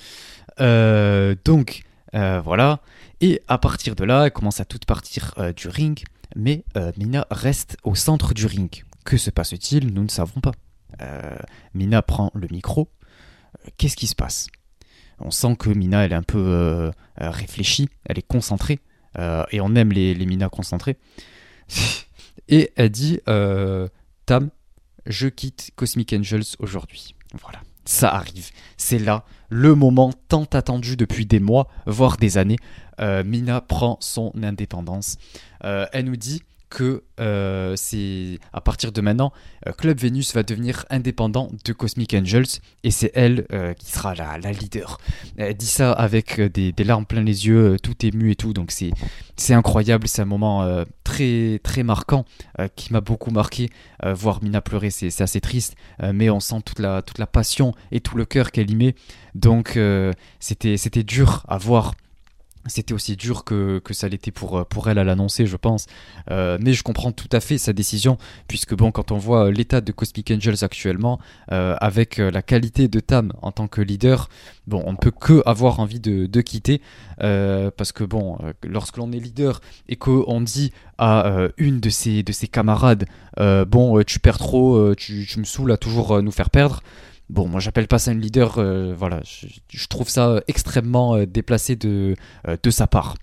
[0.58, 1.82] donc
[2.12, 2.80] voilà,
[3.20, 6.04] et à partir de là, elle commence à toute partir du ring,
[6.36, 6.64] mais
[6.96, 8.84] Mina reste au centre du ring.
[9.04, 9.92] Que se passe-t-il?
[9.92, 10.52] Nous ne savons pas.
[11.74, 12.88] Mina prend le micro
[13.76, 14.48] qu'est-ce qui se passe?
[15.20, 16.90] On sent que Mina, elle est un peu euh,
[17.20, 18.80] euh, réfléchie, elle est concentrée,
[19.18, 20.96] euh, et on aime les, les Mina concentrées.
[22.48, 23.20] et elle dit
[24.26, 24.50] Tam,
[25.06, 27.14] je quitte Cosmic Angels aujourd'hui.
[27.42, 28.50] Voilà, ça arrive.
[28.76, 32.58] C'est là le moment tant attendu depuis des mois, voire des années.
[33.00, 35.16] Mina prend son indépendance.
[35.62, 39.32] elle nous dit que euh, c'est à partir de maintenant,
[39.66, 42.46] euh, Club Venus va devenir indépendant de Cosmic Angels
[42.84, 44.98] et c'est elle euh, qui sera la, leader.
[45.36, 48.92] Elle dit ça avec des, larmes plein les yeux, tout ému et tout, donc c'est,
[49.36, 52.24] c'est incroyable, c'est un moment très, très marquant
[52.76, 53.70] qui m'a beaucoup marqué.
[54.02, 57.74] voir Mina pleurer, c'est, c'est assez triste, mais on sent toute la, toute la passion
[57.92, 58.94] et tout le cœur qu'elle y met,
[59.34, 59.78] donc
[60.38, 61.92] c'était, c'était dur à voir
[62.66, 65.86] c'était aussi dur que, ça l'était pour, euh, pour elle à l'annoncer, je pense.
[66.30, 69.80] Euh, mais je comprends tout à fait sa décision, puisque bon, quand on voit l'état
[69.80, 71.18] de Cosmic Angels actuellement,
[71.52, 74.28] euh, avec la qualité de Tam en tant que leader,
[74.66, 76.80] bon, on ne peut que avoir envie de, de quitter,
[77.18, 82.32] parce que bon, lorsque l'on est leader et qu'on dit à une de ses, de
[82.32, 83.06] ses camarades,
[83.36, 86.82] bon, tu perds trop, tu, tu me saoules à toujours nous faire perdre,
[87.30, 91.76] Bon, moi j'appelle pas ça une leader, euh, voilà, je, trouve ça extrêmement euh, déplacé
[91.76, 92.16] de,
[92.48, 93.14] euh, de sa part.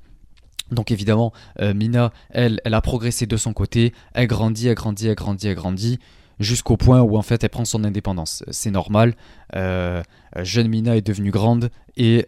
[0.71, 1.31] Donc évidemment,
[1.61, 5.55] Mina, elle, elle a progressé de son côté, elle grandit, elle grandit, elle grandit, elle
[5.55, 5.97] grandit,
[6.39, 8.43] jusqu'au point où en fait elle prend son indépendance.
[8.51, 9.15] C'est normal,
[9.53, 12.27] jeune Mina est devenue grande et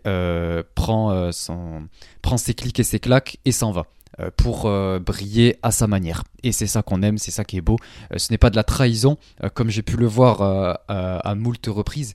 [0.73, 1.89] prend, son,
[2.21, 3.87] prend ses clics et ses claques et s'en va.
[4.19, 6.23] Euh, pour euh, briller à sa manière.
[6.43, 7.77] Et c'est ça qu'on aime, c'est ça qui est beau.
[8.11, 9.17] Euh, ce n'est pas de la trahison,
[9.53, 12.13] comme j'ai pu le voir à, moult reprises.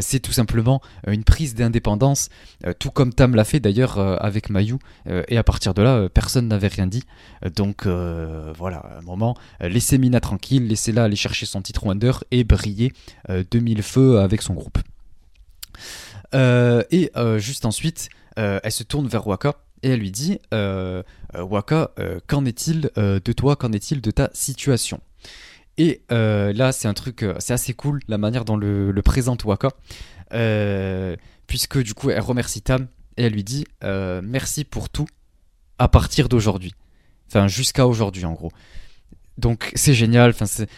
[0.00, 2.28] c'est tout simplement une prise d'indépendance,
[2.78, 4.76] tout comme Tam l'a fait d'ailleurs avec Mayu.
[5.06, 7.04] et à partir de là, personne n'avait rien dit.
[7.56, 12.92] donc voilà, un moment, laissez Mina tranquille, laissez-la aller chercher son titre Wonder et briller
[13.28, 14.78] de mille feux avec son groupe.
[16.34, 21.90] et juste ensuite, elle se tourne vers Waka et elle lui dit Waka,
[22.26, 25.00] qu'en est-il de toi Qu'en est-il de ta situation?
[25.78, 29.70] Et là, c'est un truc, c'est assez cool la manière dont le, le présente Waka,
[31.46, 35.08] puisque du coup, elle remercie Tam et elle lui dit merci pour tout
[35.78, 36.74] à partir d'aujourd'hui.
[37.28, 38.52] Enfin, jusqu'à aujourd'hui, en gros.
[39.38, 40.34] Donc c'est génial,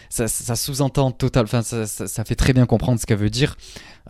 [0.08, 3.56] ça, sous-entend total, ça, fait très bien comprendre ce qu'elle veut dire.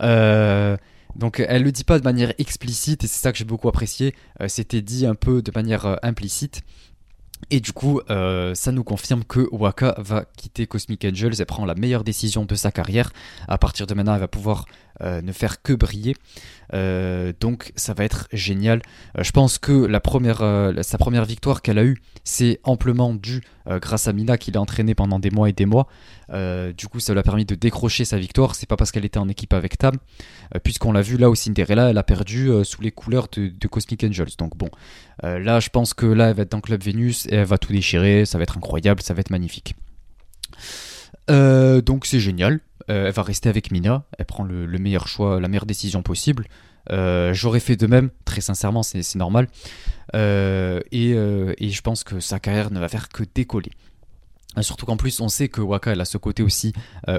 [0.01, 0.77] Euh,
[1.15, 4.15] donc elle le dit pas de manière explicite et c'est ça que j'ai beaucoup apprécié.
[4.41, 6.61] Euh, c'était dit un peu de manière euh, implicite.
[7.51, 11.33] Et du coup, ça nous confirme que Waka va quitter Cosmic Angels.
[11.37, 13.11] Elle prend la meilleure décision de sa carrière.
[13.49, 14.65] À partir de maintenant, elle va pouvoir
[15.01, 16.15] ne faire que briller.
[16.73, 18.81] Euh, donc ça va être génial.
[19.17, 24.07] Euh, je pense que euh, sa première victoire qu'elle a eue, c'est amplement dû grâce
[24.07, 25.87] à Mina qui l'a entraîné pendant des mois et des mois.
[26.29, 28.53] du coup, ça lui a permis de décrocher sa victoire.
[28.53, 29.95] C'est pas parce qu'elle était en équipe avec Tam,
[30.63, 34.35] puisqu'on l'a vu là au Cinderella, elle a perdu sous les couleurs de, Cosmic Angels.
[34.37, 34.69] Donc bon,
[35.23, 37.73] là, je pense que là, elle va être dans Club Venus et elle va tout
[37.73, 38.25] déchirer.
[38.25, 39.75] Ça va être incroyable, ça va être magnifique.
[41.27, 42.59] donc c'est génial.
[42.89, 46.45] Euh, elle va rester avec Mina, elle prend le, meilleur choix, la meilleure décision possible.
[46.91, 49.47] Euh, j'aurais fait de même, très sincèrement, c'est normal.
[50.15, 53.71] Euh, et, je pense que sa carrière ne va faire que décoller.
[54.61, 56.71] Surtout qu'en plus, on sait que Waka, elle a ce côté aussi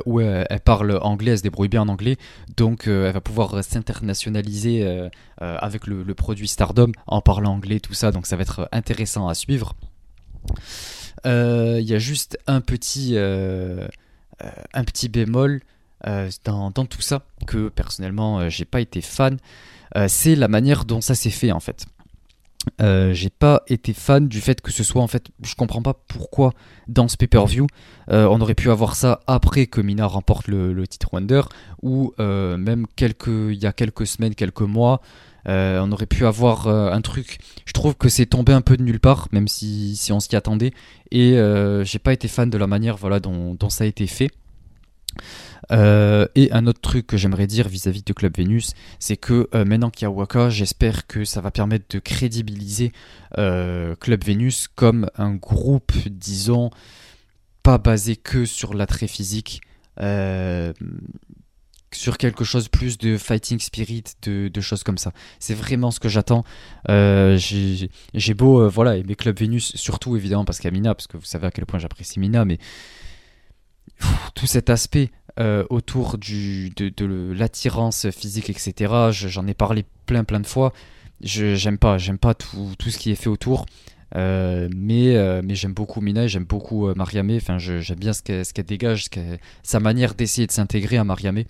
[0.07, 2.17] où elle, parle anglais, elle se débrouille bien en anglais,
[2.57, 8.11] donc elle va pouvoir s'internationaliser avec le, le, produit Stardom en parlant anglais, tout ça,
[8.11, 9.75] donc ça va être intéressant à suivre.
[11.27, 13.19] Il y a juste un petit,
[14.75, 15.61] un petit bémol
[16.07, 19.39] euh, dans, tout ça, que personnellement euh, j'ai pas été fan,
[20.09, 21.87] c'est la manière dont ça s'est fait en fait.
[22.81, 26.53] j'ai pas été fan du fait que ce soit en fait, je comprends pas pourquoi
[26.87, 27.67] dans ce pay-per-view
[28.09, 31.41] on aurait pu avoir ça après que Mina remporte le, titre Wonder
[31.83, 35.01] ou même quelques, il y a quelques semaines, quelques mois,
[35.47, 37.39] on aurait pu avoir un truc.
[37.65, 40.37] Je trouve que c'est tombé un peu de nulle part, même si, si on s'y
[40.37, 40.73] attendait.
[41.11, 41.39] Et
[41.85, 44.31] j'ai pas été fan de la manière voilà, dont, ça a été fait.
[45.73, 49.65] Euh, et un autre truc que j'aimerais dire vis-à-vis de Club Venus, c'est que euh,
[49.65, 52.93] maintenant qu'il y a Waka, j'espère que ça va permettre de crédibiliser
[53.39, 56.71] euh, Club Venus comme un groupe, disons,
[57.63, 59.61] pas basé que sur l'attrait physique,
[61.97, 65.13] sur quelque chose plus de fighting spirit, de, choses comme ça.
[65.39, 66.45] C'est vraiment ce que j'attends.
[66.89, 71.17] J'ai beau, voilà, aimer Club Venus, surtout évidemment parce qu'il y a Mina, parce que
[71.17, 72.59] vous savez à quel point j'apprécie Mina, mais
[74.35, 79.11] tout cet aspect euh, autour du, de, l'attirance physique, etc.
[79.11, 80.73] J'en ai parlé plein plein de fois.
[81.21, 83.67] J'aime pas, j'aime pas tout, tout, ce qui est fait autour.
[84.15, 87.33] Euh, mais euh, mais j'aime beaucoup Mina j'aime beaucoup Mariame.
[87.37, 89.07] Enfin, j'aime bien ce qu'elle dégage,
[89.63, 91.43] sa manière d'essayer de s'intégrer à Mariame.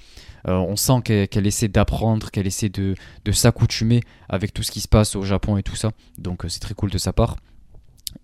[0.46, 2.94] on sent qu'elle essaie d'apprendre, qu'elle essaie de,
[3.32, 5.90] s'accoutumer avec tout ce qui se passe au Japon et tout ça.
[6.18, 7.36] Donc c'est très cool de sa part.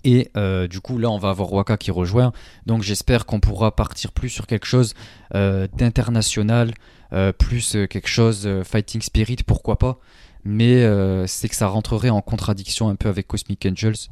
[0.04, 2.32] Et euh, du coup, là, on va avoir Waka qui rejoint.
[2.66, 4.94] Donc, j'espère qu'on pourra partir plus sur quelque chose
[5.34, 6.72] euh, d'international,
[7.12, 9.98] euh, plus quelque chose Fighting Spirit, pourquoi pas.
[10.44, 10.84] Mais
[11.26, 14.08] c'est que ça rentrerait en contradiction un peu avec Cosmic Angels.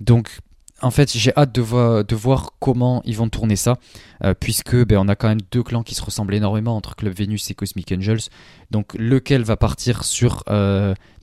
[0.00, 0.40] Donc,
[0.82, 1.60] en fait, j'ai hâte de,
[2.14, 3.78] voir comment ils vont tourner ça,
[4.40, 7.50] puisque ben, on a quand même deux clans qui se ressemblent énormément entre Club Venus
[7.50, 8.22] et Cosmic Angels.
[8.70, 10.44] Donc, lequel va partir sur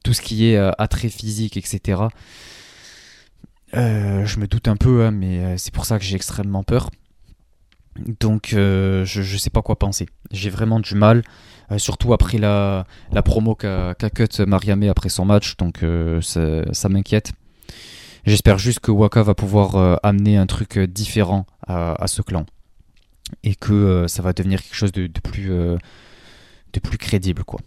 [0.04, 2.08] tout ce qui est attrait physique, etc.
[3.74, 6.64] Euh, je me doute un peu, hein, mais euh, c'est pour ça que j'ai extrêmement
[6.64, 6.90] peur.
[8.20, 10.08] Donc euh, je, ne sais pas quoi penser.
[10.32, 11.24] J'ai vraiment du mal,
[11.78, 12.86] surtout après la,
[13.26, 15.84] promo qu'a cut Mariame après son match, donc
[16.22, 17.34] ça, m'inquiète.
[18.26, 22.46] J'espère juste que Waka va pouvoir amener un truc différent à, ce clan.
[23.44, 27.44] Et que ça va devenir quelque chose de, plus, de plus crédible.
[27.44, 27.60] quoi.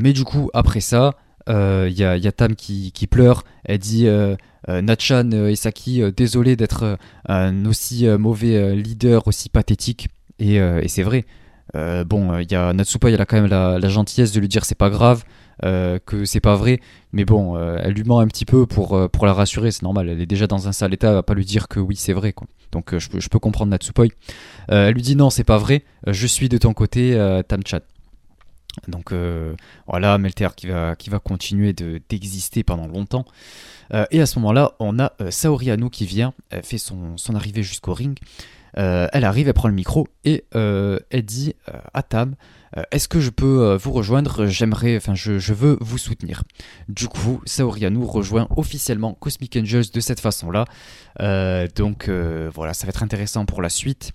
[0.00, 1.14] mais du coup, après ça,
[1.48, 3.44] il euh, y, a Tam qui, pleure.
[3.64, 4.36] Elle dit euh,
[4.68, 6.98] euh, et Saki, désolé d'être
[7.28, 10.08] un aussi mauvais leader, aussi pathétique.
[10.38, 10.58] Et,
[10.88, 11.24] c'est vrai.
[11.74, 14.74] Bon, il y a Natsupa, il a quand même la, gentillesse de lui dire c'est
[14.74, 15.24] pas grave,
[15.62, 16.80] que c'est pas vrai.
[17.12, 20.08] Mais bon, elle lui ment un petit peu pour, pour la rassurer, c'est normal.
[20.08, 22.12] Elle est déjà dans un sale état, elle va pas lui dire que oui, c'est
[22.12, 22.32] vrai.
[22.32, 22.46] Quoi.
[22.72, 24.06] Donc je, peux comprendre Natsupoi.
[24.68, 27.16] elle lui dit non, c'est pas vrai, je suis de ton côté,
[27.48, 27.80] Tam-chan.
[28.88, 29.54] Donc euh,
[29.86, 33.24] voilà, Melter qui va, qui va continuer d'exister pendant longtemps.
[33.92, 36.32] Euh, et à ce moment-là, on a euh, Saori Anu qui vient,
[36.62, 38.18] fait son, son arrivée jusqu'au ring.
[38.74, 41.54] Elle arrive, elle prend le micro et elle dit
[41.94, 42.34] à Tam
[42.90, 44.46] Est-ce que je peux vous rejoindre?
[44.46, 46.42] J'aimerais, enfin, je, veux vous soutenir.
[46.88, 50.64] Du coup, Saori Anu rejoint officiellement Cosmic Angels de cette façon-là.
[51.74, 54.12] donc voilà, ça va être intéressant pour la suite.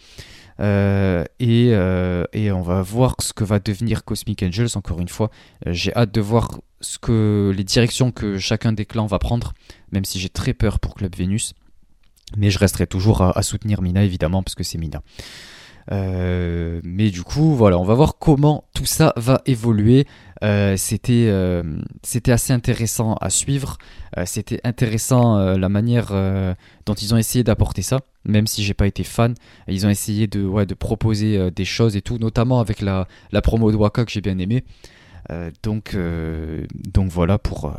[0.60, 4.70] et, et, on va voir ce que va devenir Cosmic Angels.
[4.76, 5.30] Encore une fois,
[5.66, 9.54] j'ai hâte de voir ce que les directions que chacun des clans va prendre,
[9.92, 11.54] même si j'ai très peur pour Club Vénus.
[12.36, 15.02] Mais je resterai toujours à, soutenir Mina évidemment parce que c'est Mina.
[15.92, 20.06] Euh, mais du coup, voilà, on va voir comment tout ça va évoluer.
[20.44, 21.64] Euh, c'était, euh,
[22.04, 23.78] c'était assez intéressant à suivre.
[24.26, 26.08] c'était intéressant la manière
[26.86, 29.36] dont ils ont essayé d'apporter ça, même si j'ai pas été fan.
[29.68, 33.42] Ils ont essayé de, ouais, de proposer des choses et tout, notamment avec la, la
[33.42, 34.64] promo de Waka que j'ai bien aimé.
[35.62, 35.96] donc,
[36.94, 37.76] donc voilà pour,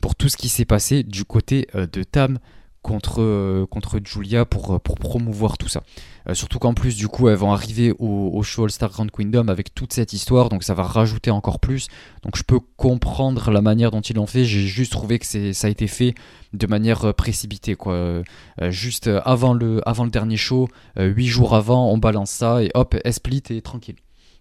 [0.00, 2.38] pour tout ce qui s'est passé du côté de Tam
[2.84, 5.82] contre, euh, contre Julia pour, euh, pour promouvoir tout ça.
[6.28, 9.74] Euh, surtout qu'en plus, du coup, elles vont arriver au, show All-Star Grand Kingdom avec
[9.74, 11.88] toute cette histoire, donc ça va rajouter encore plus.
[12.22, 15.66] Donc je peux comprendre la manière dont ils l'ont fait, j'ai juste trouvé que ça
[15.66, 16.14] a été fait
[16.52, 17.74] de manière précipitée.
[17.74, 18.22] Quoi.
[18.68, 22.96] juste avant le, avant le dernier show, huit jours avant, on balance ça et hop,
[23.10, 23.96] split et tranquille.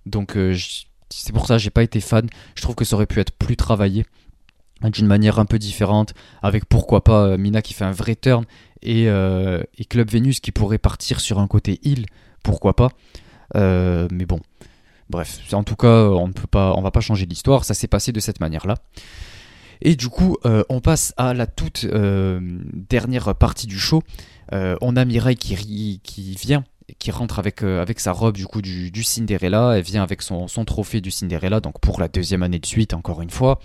[0.06, 0.38] Donc
[1.10, 2.28] c'est pour ça que j'ai pas été fan.
[2.56, 4.06] Je trouve que ça aurait pu être plus travaillé
[4.90, 8.46] d'une manière un peu différente, avec pourquoi pas euh, Mina qui fait un vrai turn
[8.82, 12.06] et, euh, et Club Vénus qui pourrait partir sur un côté heal,
[12.44, 12.90] pourquoi pas.
[13.56, 14.40] Euh, mais bon,
[15.10, 17.88] bref, en tout cas, on ne peut pas, on va pas changer l'histoire, ça s'est
[17.88, 18.76] passé de cette manière-là.
[19.82, 20.38] Et du coup,
[20.70, 24.02] on passe à la toute dernière partie du show.
[24.52, 26.64] on a Mireille qui, qui vient
[27.00, 27.62] qui rentre avec,
[28.00, 32.00] sa robe du coup du, Cinderella, elle vient avec son trophée du Cinderella, donc pour
[32.00, 33.60] la deuxième année de suite encore une fois.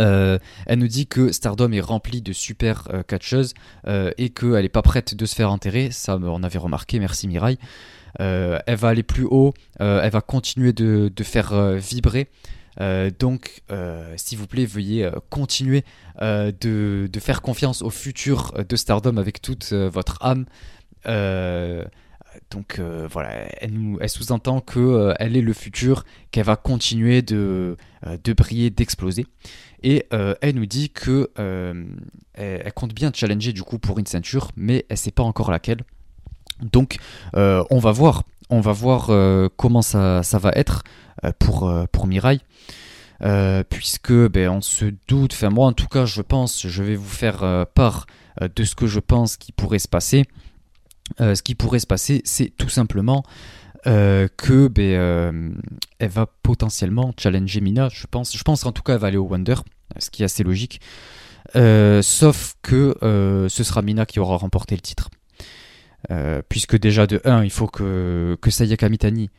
[0.00, 3.54] Euh, elle nous dit que Stardom est rempli de super euh, catcheuses
[3.86, 5.90] euh, et qu'elle n'est pas prête de se faire enterrer.
[5.90, 7.58] Ça, on avait remarqué, merci Mirai.
[8.18, 12.28] elle va aller plus haut, elle va continuer de, faire vibrer.
[13.18, 13.62] donc,
[14.16, 15.84] s'il vous plaît, veuillez continuer
[16.20, 20.44] de, faire confiance au futur de Stardom avec toute votre âme.
[22.50, 22.80] donc
[23.10, 23.30] voilà,
[23.60, 27.76] elle, sous-entend qu'elle elle est le futur, qu'elle va continuer de
[28.36, 29.26] briller, d'exploser.
[29.82, 31.84] Et euh, elle nous dit que euh,
[32.34, 35.82] elle, compte bien challenger du coup pour une ceinture, mais elle sait pas encore laquelle.
[36.60, 36.98] Donc
[37.34, 39.10] euh, on va voir, on va voir
[39.56, 40.82] comment ça, ça, va être
[41.38, 42.40] pour, pour Mirai.
[43.68, 47.08] puisque ben, on se doute, enfin moi en tout cas je pense, je vais vous
[47.08, 48.06] faire part
[48.40, 50.24] de ce que je pense qui pourrait se passer.
[51.18, 53.24] ce qui pourrait se passer, c'est tout simplement
[53.86, 55.50] euh, que ben, euh,
[55.98, 57.88] elle va potentiellement challenger Mina.
[57.88, 59.56] Je pense, je pense en tout cas elle va aller au Wonder,
[59.98, 60.80] ce qui est assez logique.
[61.56, 62.96] Euh, sauf que
[63.50, 65.10] ce sera Mina qui aura remporté le titre.
[66.48, 69.30] puisque déjà de 1, il faut que, que Sayaka Mitani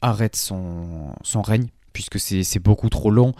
[0.00, 3.32] arrête son, son règne puisque c'est beaucoup trop long.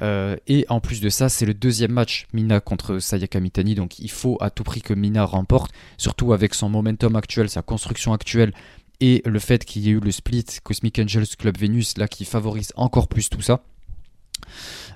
[0.00, 4.10] et en plus de ça, c'est le deuxième match Mina contre Sayaka Mitani, donc il
[4.10, 8.52] faut à tout prix que Mina remporte, surtout avec son momentum actuel, sa construction actuelle,
[9.00, 12.24] et le fait qu'il y ait eu le split Cosmic Angels Club Venus là qui
[12.24, 13.62] favorise encore plus tout ça.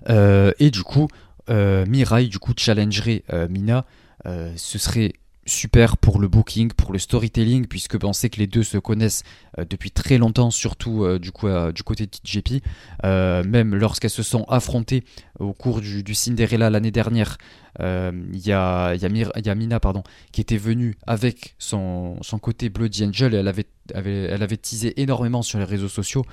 [0.09, 1.09] Euh, et du coup,
[1.49, 3.85] euh, Mirai du coup challengerait euh, Mina.
[4.25, 5.13] ce serait
[5.47, 8.79] super pour le booking, pour le storytelling, puisque ben, on sait que les deux se
[8.79, 9.25] connaissent
[9.59, 12.63] depuis très longtemps, surtout du, coup, du côté de TJP.
[13.03, 15.03] même lorsqu'elles se sont affrontées
[15.41, 17.39] au cours du, du Cinderella l'année dernière,
[17.79, 20.03] il euh, y, a, y, a Mina pardon,
[20.33, 25.01] qui était venue avec son, son côté Bloody Angel et elle avait, elle avait teasé
[25.01, 26.25] énormément sur les réseaux sociaux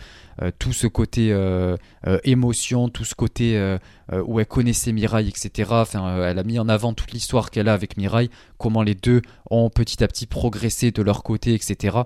[0.42, 1.78] euh, tout ce côté euh,
[2.24, 3.78] émotion, tout ce côté
[4.12, 5.70] où elle connaissait Mirai, etc.
[5.74, 9.22] Enfin, elle a mis en avant toute l'histoire qu'elle a avec Mirai, comment les deux
[9.50, 12.00] ont petit à petit progressé de leur côté, etc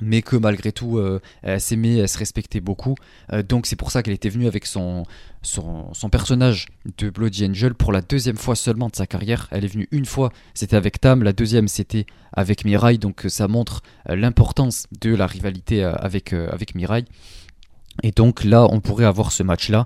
[0.00, 2.94] mais que malgré tout, euh, elle s'aimait, elle se respectait beaucoup.
[3.32, 5.04] Euh, donc c'est pour ça qu'elle était venue avec son,
[5.42, 6.66] son, personnage
[6.98, 9.48] de Bloody Angel pour la deuxième fois seulement de sa carrière.
[9.50, 13.48] Elle est venue une fois, c'était avec Tam, la deuxième c'était avec Mirai, donc ça
[13.48, 17.04] montre euh, l'importance de la rivalité avec, avec Mirai.
[18.02, 19.84] Et donc là, on pourrait avoir ce match-là.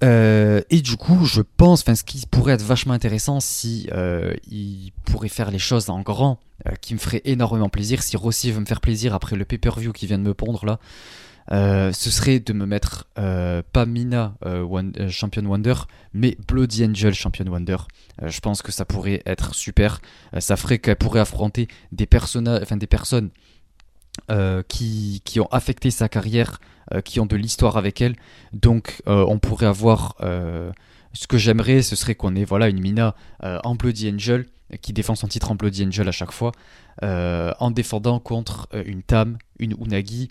[0.00, 3.88] Et du coup, je pense, enfin, ce qui pourrait être vachement intéressant, si
[4.50, 6.38] il pourrait faire les choses en grand,
[6.68, 8.02] euh, qui me ferait énormément plaisir.
[8.02, 10.78] Si Rossi veut me faire plaisir après le pay-per-view qui vient de me pondre là,
[11.50, 14.34] euh, ce serait de me mettre euh, pas Mina
[15.08, 15.74] Champion Wonder,
[16.12, 17.78] mais Bloody Angel Champion Wonder.
[18.24, 20.00] je pense que ça pourrait être super.
[20.38, 23.30] ça ferait qu'elle pourrait affronter des personnages, enfin des personnes
[24.68, 26.60] qui, qui, ont affecté sa carrière,
[27.04, 28.16] qui ont de l'histoire avec elle.
[28.52, 33.74] Donc on pourrait avoir ce que j'aimerais, ce serait qu'on ait voilà une Mina en
[33.74, 34.46] Bloody Angel
[34.80, 36.52] qui défend son titre en Bloody Angel à chaque fois,
[37.02, 40.30] euh, en défendant contre euh, une Tam, une Unagi,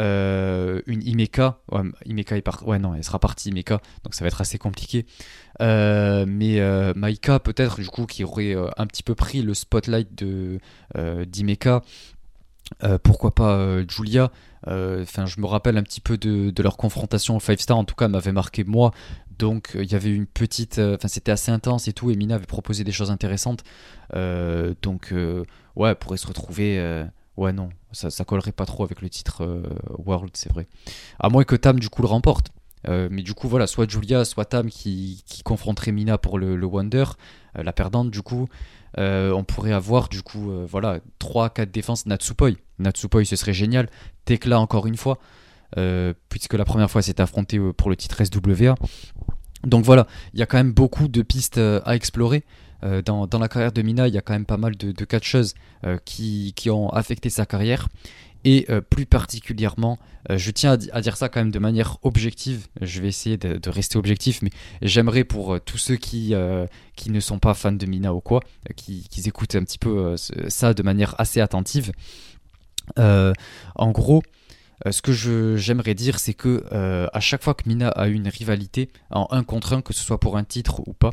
[0.00, 1.58] euh, une Imeka.
[1.72, 2.66] Ouais, Imeka est par...
[2.66, 5.06] ouais, non, elle sera partie Imeka, donc ça va être assez compliqué.
[5.58, 6.60] mais
[6.94, 10.60] Maika, peut-être, du coup, qui aurait un petit peu pris le spotlight de
[11.24, 11.82] d'Imeka.
[13.02, 14.30] Pourquoi pas Julia
[14.66, 17.76] Enfin, je me rappelle un petit peu de, leur confrontation au 5 star.
[17.76, 18.92] En tout cas, m'avait marqué moi.
[19.38, 20.78] Donc, il y avait une petite.
[20.78, 22.10] Enfin, c'était assez intense et tout.
[22.10, 23.64] Et Mina avait proposé des choses intéressantes.
[24.14, 25.14] donc,
[25.76, 27.04] ouais, pourrait se retrouver.
[27.36, 29.62] ouais, non, ça, ça collerait pas trop avec le titre
[29.98, 30.68] World, c'est vrai.
[31.18, 32.50] À moins que Tam, du coup, le remporte.
[32.88, 37.04] Euh, mais du coup, voilà, soit Julia, soit Tam qui, confronterait Mina pour le, Wonder,
[37.58, 38.48] euh, la perdante, du coup.
[38.98, 42.50] Euh, on pourrait avoir, du coup, voilà, 3-4 défenses Natsupoi.
[42.78, 43.88] Natsupoi, ce serait génial.
[44.24, 45.18] Tekla, encore une fois,
[46.28, 48.74] puisque la première fois, s'est affronté pour le titre SWA.
[49.64, 52.44] Donc voilà, il y a quand même beaucoup de pistes à explorer.
[53.04, 55.54] Dans, la carrière de Mina, il y a quand même pas mal de, de catcheuses
[56.04, 57.88] qui, ont affecté sa carrière.
[58.44, 59.98] Et euh, plus particulièrement,
[60.30, 63.70] euh, je tiens à, dire ça quand même de manière objective, je vais essayer de,
[63.70, 64.50] rester objectif, mais
[64.80, 68.40] j'aimerais pour euh, tous ceux qui, ne sont pas fans de Mina ou quoi,
[68.76, 71.92] qui, qui écoutent un petit peu ça de manière assez attentive.
[72.96, 74.22] en gros,
[74.90, 75.12] ce que
[75.56, 76.64] j'aimerais dire, c'est que
[77.12, 80.02] à chaque fois que Mina a eu une rivalité en un contre un, que ce
[80.02, 81.12] soit pour un titre ou pas,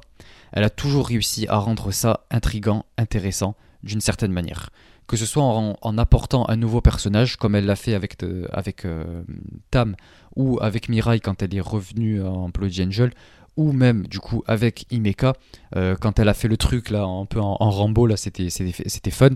[0.53, 4.69] elle a toujours réussi à rendre ça intrigant, intéressant, d'une certaine manière
[5.07, 8.17] que ce soit en, apportant un nouveau personnage, comme elle l'a fait avec,
[8.51, 9.23] avec euh,
[9.71, 9.95] Tam,
[10.35, 13.11] ou avec Mirai quand elle est revenue en Bloody Angel,
[13.55, 15.33] ou même du coup avec Imeka,
[15.75, 18.49] euh, quand elle a fait le truc là, un peu en, Rambo, là c'était
[19.11, 19.29] fun.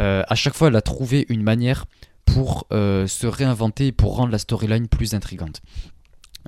[0.00, 1.86] Euh, à chaque fois, elle a trouvé une manière
[2.26, 5.62] pour se réinventer, pour rendre la storyline plus intrigante.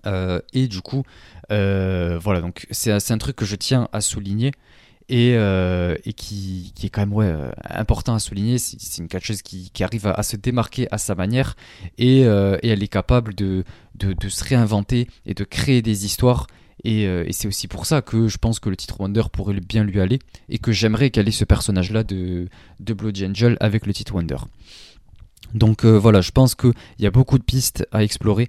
[0.04, 1.04] et du coup,
[1.48, 4.52] voilà, donc c'est un truc que je tiens à souligner
[5.08, 8.58] et, euh, qui, est quand même ouais, euh, important à souligner.
[8.58, 11.56] C'est une catcheuse qui, qui arrive à, se démarquer à sa manière
[11.96, 13.64] et, euh, elle est capable de,
[14.00, 16.46] se réinventer et de créer des histoires.
[16.84, 20.00] Et, c'est aussi pour ça que je pense que le titre Wonder pourrait bien lui
[20.00, 20.18] aller
[20.48, 22.48] et que j'aimerais qu'elle ait ce personnage-là de,
[22.80, 24.36] Bloody Angel avec le titre Wonder.
[25.54, 28.48] Donc voilà, je pense qu'il y a beaucoup de pistes à explorer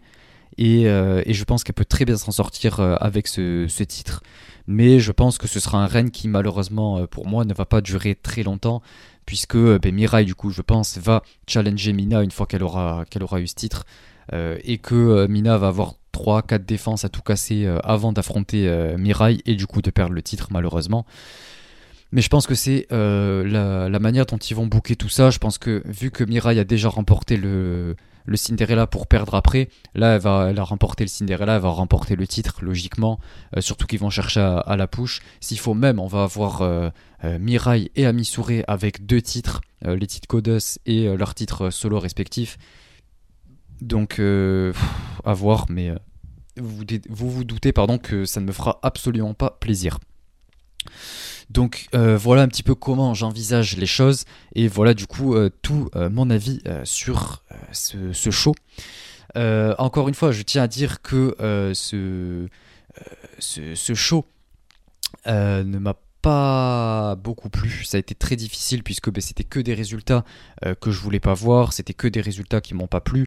[0.57, 4.21] et, je pense qu'elle peut très bien s'en sortir avec ce titre
[4.69, 7.65] mais je pense que ce sera un règne qui malheureusement euh, pour moi ne va
[7.65, 8.83] pas durer très longtemps
[9.25, 13.03] puisque euh, ben, Mirai du coup je pense va challenger Mina une fois qu'elle aura,
[13.39, 13.85] eu ce titre
[14.31, 19.55] euh, et que Mina va avoir 3-4 défenses à tout casser avant d'affronter Mirai et
[19.55, 21.05] du coup de perdre le titre malheureusement.
[22.11, 25.29] Mais je pense que c'est la, la, manière dont ils vont booker tout ça.
[25.29, 27.95] Je pense que vu que Mirai a déjà remporté le,
[28.29, 29.69] le Cinderella pour perdre après.
[29.95, 33.19] Là, elle, va, elle a remporté le Cinderella, elle va remporter le titre, logiquement.
[33.57, 35.21] Euh, surtout qu'ils vont chercher à, la push.
[35.41, 36.89] S'il faut même, on va avoir euh,
[37.23, 42.57] euh, Mirai et Amisure avec deux titres, les titres Codos et leurs titres solo respectifs.
[43.81, 45.93] Donc, à voir, mais
[46.57, 49.99] vous, vous vous doutez pardon, que ça ne me fera absolument pas plaisir.
[51.49, 55.49] Donc euh, voilà un petit peu comment j'envisage les choses et voilà du coup euh,
[55.61, 58.53] tout euh, mon avis sur ce, show.
[59.35, 61.35] encore une fois, je tiens à dire que
[61.73, 62.47] ce,
[63.93, 64.25] show
[65.25, 67.83] ne m'a pas beaucoup plu.
[67.85, 70.25] Ça a été très difficile puisque ben, c'était que des résultats
[70.81, 73.25] que je voulais pas voir, c'était que des résultats qui m'ont pas plu.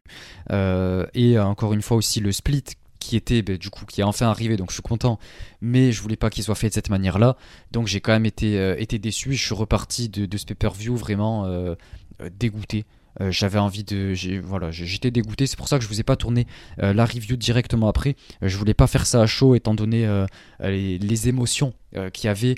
[0.49, 2.63] et encore une fois aussi le split
[3.03, 5.19] qui était ben, du coup qui est enfin arrivé donc je suis content.
[5.61, 7.35] Mais je voulais pas qu'il soit fait de cette manière là
[7.71, 11.45] donc j'ai quand même été, euh, été déçu je suis reparti de, ce pay-per-view vraiment
[11.45, 11.75] euh,
[12.21, 12.85] euh, dégoûté.
[13.29, 15.45] J'avais envie de voilà j'étais dégoûté.
[15.45, 16.47] C'est pour ça que je vous ai pas tourné
[16.79, 18.15] la review directement après.
[18.41, 20.25] Je voulais pas faire ça à chaud étant donné
[20.59, 21.75] les, émotions
[22.11, 22.55] qu'il y avait.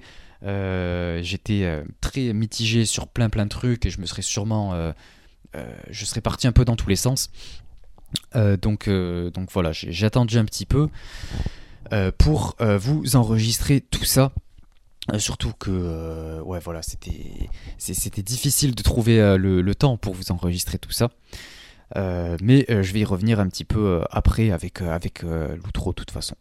[1.21, 4.93] J'étais très mitigé sur plein plein de trucs et je me serais sûrement
[5.89, 7.29] je serais parti un peu dans tous les sens.
[7.29, 7.64] euh,
[8.57, 10.89] donc, euh, donc voilà, j'ai attendu un petit peu
[11.93, 14.31] euh, pour vous enregistrer tout ça.
[15.17, 21.09] surtout que voilà c'était c'était difficile de trouver le, temps pour vous enregistrer tout ça.
[21.95, 26.35] mais je vais y revenir un petit peu après avec, avec l'outro de toute façon.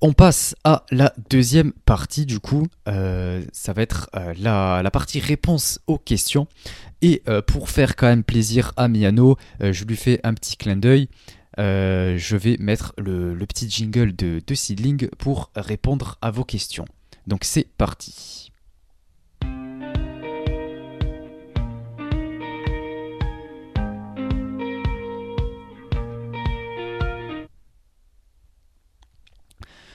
[0.00, 5.80] On passe à la deuxième partie du coup, ça va être la, la, partie réponse
[5.86, 6.46] aux questions.
[7.02, 10.56] Et euh, pour faire quand même plaisir à Miano, euh, je lui fais un petit
[10.56, 11.08] clin d'œil.
[11.58, 16.86] Euh, je vais mettre le, petit jingle de, de Seedling pour répondre à vos questions.
[17.26, 18.51] Donc c'est parti.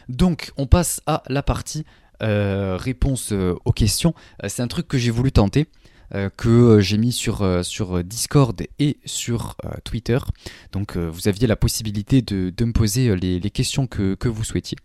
[0.09, 1.85] Donc on passe à la partie
[2.19, 4.13] réponse aux questions.
[4.47, 5.67] c'est un truc que j'ai voulu tenter.
[6.15, 10.17] Euh, que euh, j'ai mis sur, euh, sur Discord et sur Twitter.
[10.71, 14.77] Donc vous aviez la possibilité de, me poser les, questions que, vous souhaitiez.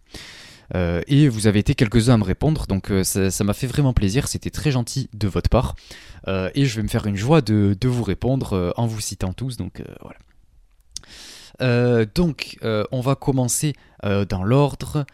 [0.75, 4.51] et vous avez été quelques-uns à me répondre, donc ça m'a fait vraiment plaisir, c'était
[4.51, 5.75] très gentil de votre part.
[6.27, 9.57] et je vais me faire une joie de, de vous répondre en vous citant tous,
[9.57, 10.19] donc voilà.
[11.61, 15.05] Donc, on va commencer dans l'ordre.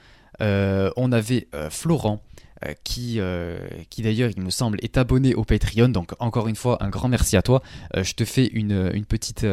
[0.40, 2.20] on avait Florent
[2.66, 5.88] euh, qui, euh, d'ailleurs, il me semble, est abonné au Patreon.
[5.88, 7.62] Donc, encore une fois, un grand merci à toi.
[7.96, 9.44] Euh, je te fais une, petite,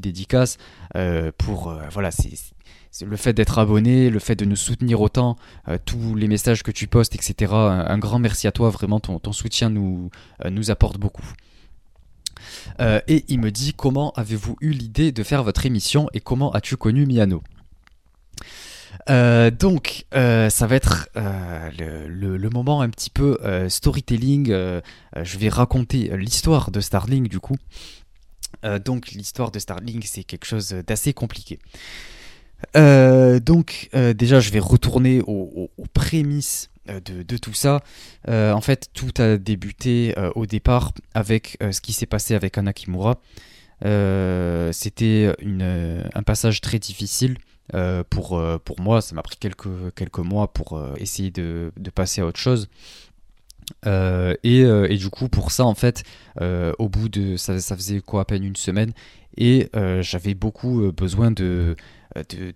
[0.00, 0.56] dédicace
[1.36, 1.76] pour.
[1.90, 5.36] voilà, c'est le fait d'être abonné, le fait de nous soutenir autant,
[5.84, 7.52] tous les messages que tu postes, etc.
[7.52, 10.10] Un, grand merci à toi, vraiment ton, soutien nous
[10.70, 11.26] apporte beaucoup.
[12.78, 16.76] Et il me dit comment avez-vous eu l'idée de faire votre émission et comment as-tu
[16.76, 17.42] connu Miano?
[19.10, 21.70] Euh, donc, euh, ça va être euh,
[22.08, 23.38] le, moment un petit peu
[23.68, 24.48] storytelling.
[24.48, 27.56] je vais raconter l'histoire de Starling du coup.
[28.84, 31.58] donc, l'histoire de Starling, c'est quelque chose d'assez compliqué.
[32.74, 36.70] donc, déjà, je vais retourner aux, prémices
[37.04, 37.80] de, tout ça.
[38.26, 43.18] en fait, tout a débuté au départ avec ce qui s'est passé avec Anakimura.
[43.82, 47.36] C'était un passage très difficile
[47.74, 51.70] euh, pour, euh, pour moi, ça m'a pris quelques, quelques mois pour euh, essayer de,
[51.76, 52.68] de, passer à autre chose.
[53.84, 56.02] et, et, du coup, pour ça, en fait,
[56.40, 57.36] au bout de.
[57.36, 58.92] Ça, ça, faisait quoi, à peine une semaine,
[59.36, 59.70] et
[60.00, 61.76] j'avais beaucoup besoin de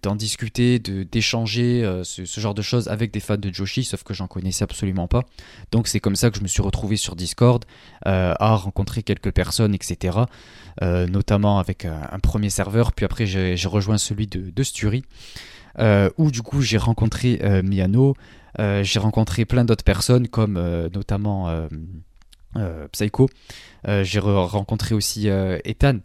[0.03, 4.15] d'en discuter, d'échanger ce, ce, genre de choses avec des fans de Joshi, sauf que
[4.15, 5.25] j'en connaissais absolument pas.
[5.71, 7.65] Donc c'est comme ça que je me suis retrouvé sur Discord,
[8.05, 10.21] à rencontrer quelques personnes, etc.
[10.81, 15.05] Euh, notamment avec un, premier serveur, puis après j'ai rejoint celui de, de Sturi,
[15.79, 18.15] euh, où du coup j'ai rencontré euh, Miano,
[18.59, 20.55] j'ai rencontré plein d'autres personnes comme
[20.95, 21.69] notamment
[22.93, 23.29] Psycho,
[23.87, 25.99] j'ai rencontré aussi Ethan.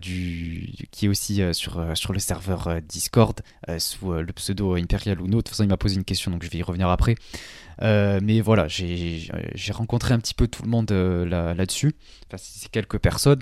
[0.00, 3.40] Du, qui est aussi sur, sur le serveur Discord
[3.78, 5.26] sous le pseudo Imperial Uno.
[5.26, 7.14] De toute façon, il m'a posé une question, donc je vais y revenir après.
[7.80, 11.94] mais voilà, j'ai rencontré un petit peu tout le monde là-dessus.
[12.26, 13.40] enfin, c'est quelques personnes.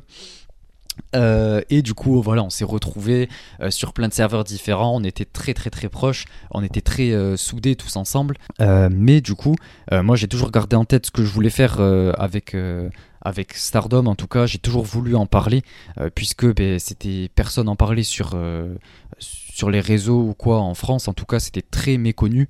[1.15, 3.29] Euh, et du coup, voilà, on s'est retrouvés
[3.61, 4.95] euh, sur plein de serveurs différents.
[4.95, 6.25] On était très très très proches.
[6.51, 8.37] On était très euh, soudés tous ensemble.
[8.61, 9.57] mais du coup,
[9.93, 14.07] moi j'ai toujours gardé en tête ce que je voulais faire avec Stardom.
[14.07, 15.63] En tout cas, j'ai toujours voulu en parler
[16.15, 18.37] puisque ben, c'était personne en parlait sur
[19.19, 21.09] sur les réseaux ou quoi en France.
[21.09, 22.49] En tout cas, c'était très méconnu.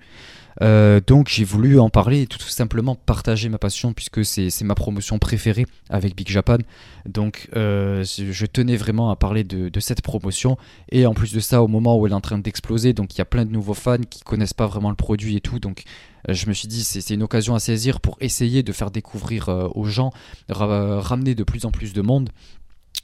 [0.62, 4.74] Euh, donc j'ai voulu en parler et tout simplement partager ma passion puisque c'est ma
[4.74, 6.58] promotion préférée avec Big Japan.
[7.06, 10.56] Donc euh, je tenais vraiment à parler de, cette promotion
[10.90, 13.18] et en plus de ça au moment où elle est en train d'exploser, donc il
[13.18, 15.58] y a plein de nouveaux fans qui connaissent pas vraiment le produit et tout.
[15.58, 15.84] Donc
[16.28, 19.48] euh, je me suis dit c'est une occasion à saisir pour essayer de faire découvrir
[19.74, 20.12] aux gens,
[20.48, 22.30] ramener de plus en plus de monde.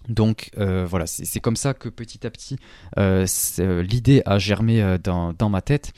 [0.09, 2.57] Donc voilà, c'est comme ça que petit à petit
[2.97, 5.93] l'idée a germé dans, dans, ma tête.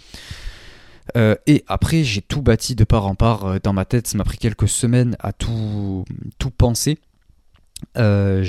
[1.17, 4.07] Euh, et après, j'ai tout bâti de part en part euh, dans ma tête.
[4.07, 6.05] Ça m'a pris quelques semaines à tout,
[6.57, 6.99] penser.
[7.99, 8.43] Euh,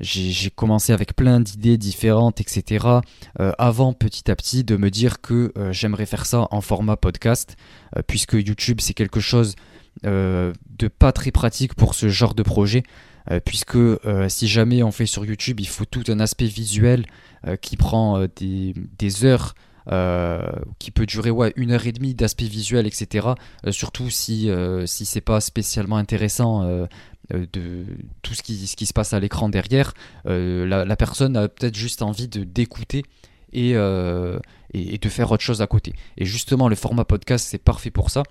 [0.00, 2.86] j'ai commencé avec plein d'idées différentes, etc.
[3.58, 7.56] avant petit à petit de me dire que j'aimerais faire ça en format podcast,
[8.06, 9.56] puisque YouTube c'est quelque chose
[10.04, 10.52] de
[10.98, 12.84] pas très pratique pour ce genre de projet.
[13.44, 13.78] puisque
[14.28, 17.06] si jamais on fait sur YouTube, il faut tout un aspect visuel
[17.60, 19.54] qui prend des, des heures
[20.78, 23.28] qui peut durer une heure et demie d'aspect visuel, etc.
[23.66, 26.62] Euh, surtout si, euh, si c'est pas spécialement intéressant
[27.30, 27.84] de
[28.22, 29.94] tout ce qui, se passe à l'écran derrière.
[30.24, 33.04] La, personne a peut-être juste envie de d'écouter
[33.52, 35.94] et, de faire autre chose à côté.
[36.18, 38.22] Et justement, le format podcast, c'est parfait pour ça.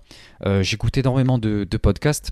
[0.62, 2.32] J'écoute énormément de podcasts.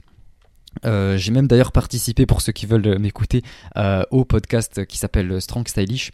[0.84, 3.44] J'ai même d'ailleurs participé, pour ceux qui veulent m'écouter,
[4.12, 6.12] au podcast qui s'appelle Strong Stylish.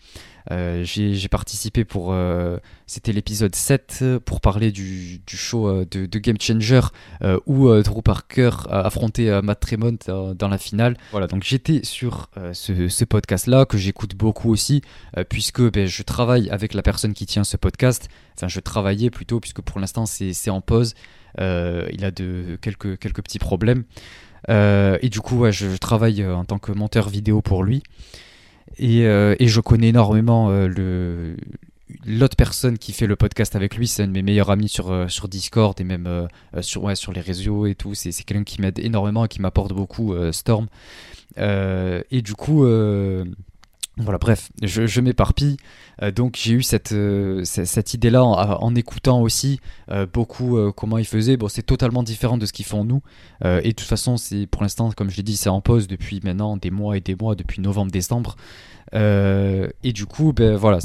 [0.51, 2.13] Euh, j'ai participé pour.
[2.13, 6.81] Euh, c'était l'épisode 7 pour parler du, du show euh, de, de, Game Changer
[7.45, 10.97] où Drew Parker a affronté Matt Tremont dans la finale.
[11.11, 14.81] Voilà, donc j'étais sur ce, ce podcast-là que j'écoute beaucoup aussi,
[15.29, 18.09] puisque ben, je travaille avec la personne qui tient ce podcast.
[18.37, 20.93] Enfin, je travaillais plutôt, puisque pour l'instant c'est en pause.
[21.39, 23.83] il a de, quelques, quelques petits problèmes.
[24.47, 27.83] Et du coup, je, travaille en tant que monteur vidéo pour lui.
[28.81, 31.35] Euh, et, je connais énormément euh,
[32.05, 34.91] l'autre personne qui fait le podcast avec lui, c'est un de mes meilleurs amis sur,
[34.91, 36.27] euh, Discord et même
[36.61, 37.93] sur les réseaux et tout.
[37.93, 40.67] C'est, quelqu'un qui m'aide énormément et qui m'apporte beaucoup, Storm.
[41.37, 42.65] et du coup,
[43.97, 45.55] voilà, bref, je, m'éparpille.
[46.13, 46.93] donc j'ai eu cette,
[47.43, 49.61] cette, idée-là en, écoutant aussi
[50.11, 51.37] beaucoup comment ils faisaient.
[51.37, 53.01] Bon, c'est totalement différent de ce qu'ils font nous.
[53.43, 56.19] et de toute façon, c'est pour l'instant, comme je l'ai dit, c'est en pause depuis
[56.23, 58.35] maintenant des mois et des mois, depuis novembre-décembre.
[58.93, 60.79] Euh, et du coup, ben voilà,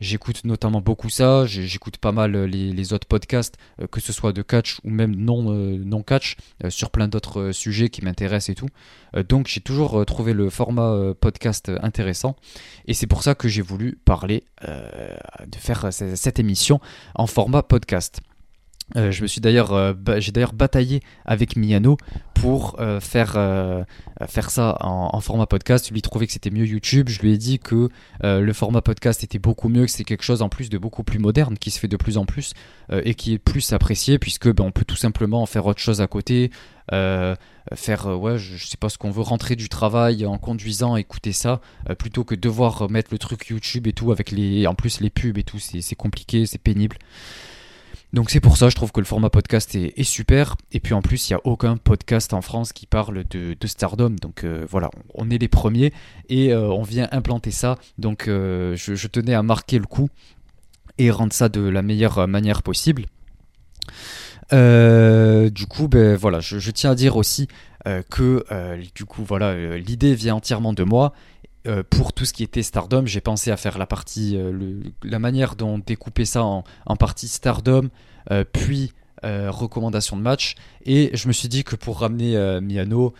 [0.00, 1.44] j'écoute notamment beaucoup ça.
[1.46, 5.52] J'écoute pas mal les, autres podcasts, euh, que ce soit de catch ou même non,
[5.52, 6.36] euh, non catch,
[6.68, 8.68] sur plein d'autres sujets qui m'intéressent et tout.
[9.28, 12.36] donc j'ai toujours trouvé le format podcast intéressant.
[12.86, 16.80] Et c'est pour ça que j'ai voulu parler, de faire cette émission
[17.14, 18.20] en format podcast.
[18.96, 21.96] Euh, je me suis d'ailleurs, euh, j'ai d'ailleurs bataillé avec Miano
[22.34, 23.32] pour euh, faire,
[24.28, 25.90] faire ça en, format podcast.
[25.90, 27.08] Lui trouvait que c'était mieux YouTube.
[27.08, 27.88] Je lui ai dit que
[28.22, 31.18] le format podcast était beaucoup mieux, que c'est quelque chose en plus de beaucoup plus
[31.18, 32.52] moderne qui se fait de plus en plus
[32.92, 36.06] et qui est plus apprécié puisque ben, on peut tout simplement faire autre chose à
[36.06, 36.50] côté.
[36.90, 41.62] faire ouais je, sais pas ce qu'on veut rentrer du travail en conduisant écouter ça
[41.98, 45.38] plutôt que devoir mettre le truc YouTube et tout avec les en plus les pubs
[45.38, 46.98] et tout c'est compliqué c'est pénible
[48.14, 50.56] donc c'est pour ça, je trouve que le format podcast est, super.
[50.70, 54.10] Et puis en plus, il n'y a aucun podcast en France qui parle de, Stardom.
[54.10, 55.92] Donc euh, voilà, on est les premiers
[56.28, 57.76] et euh, on vient implanter ça.
[57.98, 60.10] Donc euh, je, tenais à marquer le coup
[60.96, 63.06] et rendre ça de la meilleure manière possible.
[64.52, 67.48] du coup, ben voilà, je, tiens à dire aussi
[68.10, 68.44] que
[68.94, 71.12] du coup, voilà, l'idée vient entièrement de moi
[71.66, 75.18] euh, pour tout ce qui était Stardom, j'ai pensé à faire la partie, euh, la
[75.18, 76.62] manière dont découper ça en,
[76.96, 77.88] partie Stardom,
[78.30, 78.92] euh, puis
[79.22, 80.54] recommandation de match.
[80.84, 83.14] Et je me suis dit que pour ramener Miano,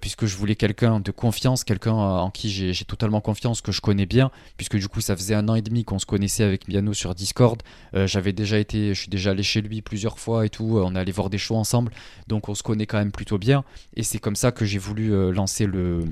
[0.00, 4.06] puisque je voulais quelqu'un de confiance, quelqu'un en qui j'ai totalement confiance, que je connais
[4.06, 6.92] bien, puisque du coup ça faisait un an et demi qu'on se connaissait avec Miano
[6.94, 7.62] sur Discord.
[7.94, 10.80] J'avais déjà été, je suis déjà allé chez lui plusieurs fois et tout.
[10.82, 11.92] on est allé voir des shows ensemble,
[12.26, 13.62] donc on se connaît quand même plutôt bien.
[13.94, 16.06] Et c'est comme ça que j'ai voulu lancer le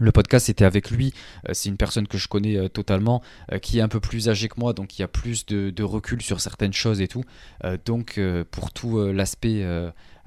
[0.00, 1.12] le podcast était avec lui,
[1.48, 4.28] euh, c'est une personne que je connais euh, totalement, euh, qui est un peu plus
[4.28, 7.24] âgé que moi, donc qui a plus de, recul sur certaines choses et tout.
[7.84, 8.20] donc
[8.52, 9.66] pour tout l'aspect,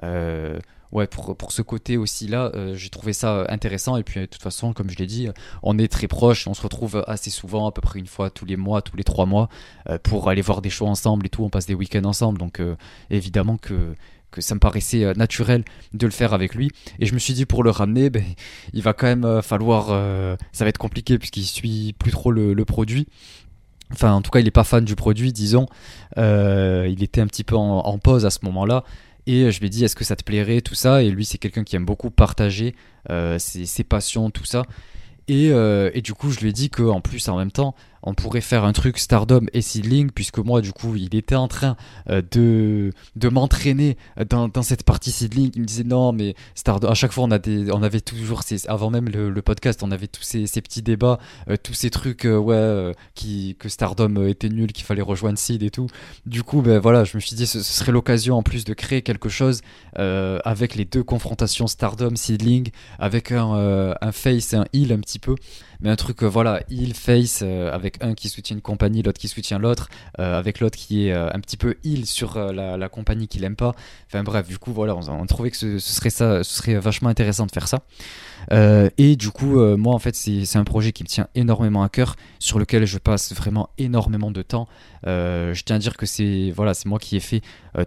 [0.03, 3.95] ouais, pour, pour ce côté aussi là, j'ai trouvé ça intéressant.
[3.95, 5.29] Et puis de toute façon, comme je l'ai dit,
[5.63, 8.45] on est très proches, on se retrouve assez souvent, à peu près une fois tous
[8.45, 9.47] les mois, tous les trois mois,
[10.03, 11.43] pour aller voir des shows ensemble et tout.
[11.43, 12.61] On passe des week-ends ensemble, donc
[13.09, 13.95] évidemment que
[14.35, 15.63] que ça me paraissait euh, naturel
[15.93, 16.69] de le faire avec lui.
[16.99, 18.23] Et je me suis dit pour le ramener, ben,
[18.73, 22.31] il va quand même euh, falloir, euh, ça va être compliqué puisqu'il suit plus trop
[22.31, 23.07] le, produit.
[23.93, 25.67] Enfin, en tout cas, il n'est pas fan du produit, disons.
[26.17, 28.83] il était un petit peu en, pause à ce moment-là.
[29.27, 31.03] Et je lui ai dit, est-ce que ça te plairait, tout ça?
[31.03, 32.75] Et lui, c'est quelqu'un qui aime beaucoup partager
[33.37, 34.63] ses, passions, tout ça.
[35.27, 37.75] Et, et, du coup, je lui ai dit qu'en plus, en même temps,
[38.05, 41.47] on pourrait faire un truc Stardom et Seedling, puisque moi, du coup, il était en
[41.47, 41.75] train
[42.09, 43.97] euh, de, m'entraîner
[44.29, 45.51] dans, cette partie Seedling.
[45.55, 48.67] Il me disait non, mais Stardom, à chaque fois, on, a des, avait toujours, ces,
[48.67, 51.19] avant même le, podcast, on avait tous ces, petits débats,
[51.49, 55.71] euh, tous ces trucs, euh, qui, que Stardom était nul, qu'il fallait rejoindre Seed et
[55.71, 55.87] tout.
[56.25, 59.01] Du coup, ben voilà, je me suis dit, ce, serait l'occasion en plus de créer
[59.01, 59.61] quelque chose
[59.95, 62.69] avec les deux confrontations Stardom, Seedling,
[62.99, 65.35] avec un, un face un heal un petit peu
[65.81, 69.59] mais un truc, voilà, heal, face, avec un qui soutient une compagnie, l'autre qui soutient
[69.59, 69.89] l'autre,
[70.19, 73.43] euh, avec l'autre qui est euh, un petit peu il sur euh, la, compagnie qu'il
[73.43, 73.73] aime pas.
[74.07, 77.45] Enfin bref, du coup voilà, on, trouvait que ce, serait ça, ce serait vachement intéressant
[77.45, 77.81] de faire ça.
[78.97, 82.15] et du coup, moi en fait, c'est un projet qui me tient énormément à cœur,
[82.39, 84.67] sur lequel je passe vraiment énormément de temps.
[85.05, 87.41] Je tiens à dire que c'est voilà, c'est moi qui ai fait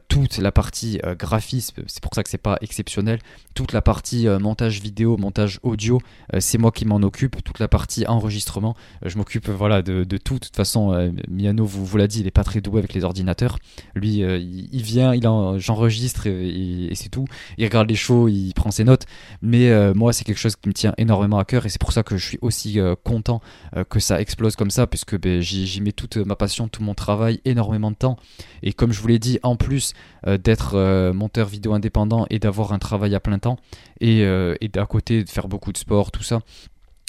[0.09, 1.82] toute la partie graphisme.
[1.86, 3.19] C'est pour ça que c'est pas exceptionnel.
[3.55, 6.01] Toute la partie montage vidéo, montage audio,
[6.39, 7.43] c'est moi qui m'en occupe.
[7.43, 10.35] Toute la partie enregistrement, je m'occupe voilà de, tout.
[10.35, 13.05] De toute façon, euh, Miano vous, l'a dit, il est pas très doué avec les
[13.05, 13.59] ordinateurs.
[13.95, 15.23] Lui, euh, il, vient, il
[15.59, 17.27] j'enregistre et, c'est tout.
[17.59, 19.05] Il regarde les shows, il prend ses notes.
[19.43, 21.93] Mais euh, moi, c'est quelque chose qui me tient énormément à cœur et c'est pour
[21.93, 23.40] ça que je suis aussi content
[23.89, 27.07] que ça explose comme ça, puisque ben, j'y mets toute ma passion, tout mon travail,
[27.44, 28.16] énormément de temps.
[28.62, 29.94] Et comme je vous l'ai dit, en plus
[30.26, 33.56] d'être monteur vidéo indépendant et d'avoir un travail à plein temps
[34.01, 36.40] et, et d'à côté de faire beaucoup de sport, tout ça.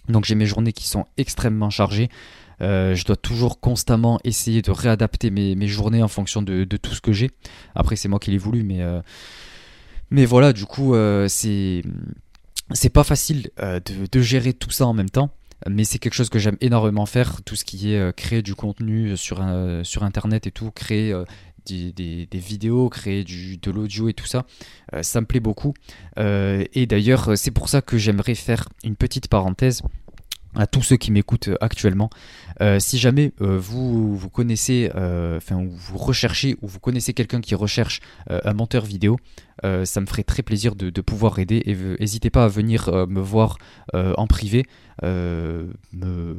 [0.07, 2.09] Donc j'ai mes journées qui sont extrêmement chargées.
[2.61, 7.01] Euh, je dois toujours constamment essayer de réadapter mes, journées en fonction de, tout ce
[7.01, 7.31] que j'ai.
[7.75, 9.01] Après, c'est moi qui l'ai voulu, mais, euh,
[10.09, 11.83] mais voilà, du coup, euh, c'est,
[12.71, 15.29] c'est pas facile de, gérer tout ça en même temps.
[15.67, 19.17] Mais c'est quelque chose que j'aime énormément faire, tout ce qui est créer du contenu
[19.17, 19.43] sur,
[19.83, 21.13] sur Internet et tout, créer
[21.65, 24.45] des, vidéos, créer du, de l'audio et tout ça.
[25.01, 25.73] ça me plaît beaucoup.
[26.17, 29.81] et d'ailleurs, c'est pour ça que j'aimerais faire une petite parenthèse
[30.55, 32.09] à tous ceux qui m'écoutent actuellement.
[32.61, 37.41] Euh, si jamais euh, vous, vous connaissez, euh, enfin vous recherchez ou vous connaissez quelqu'un
[37.41, 39.17] qui recherche un monteur vidéo,
[39.63, 43.57] ça me ferait très plaisir de, pouvoir aider et n'hésitez pas à venir me voir
[43.93, 44.65] en privé,
[45.03, 45.67] me,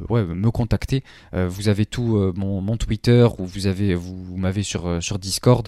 [0.09, 1.03] ouais, me contacter.
[1.33, 3.59] vous avez tout mon, Twitter ou vous
[3.95, 5.67] vous, m'avez sur, sur Discord.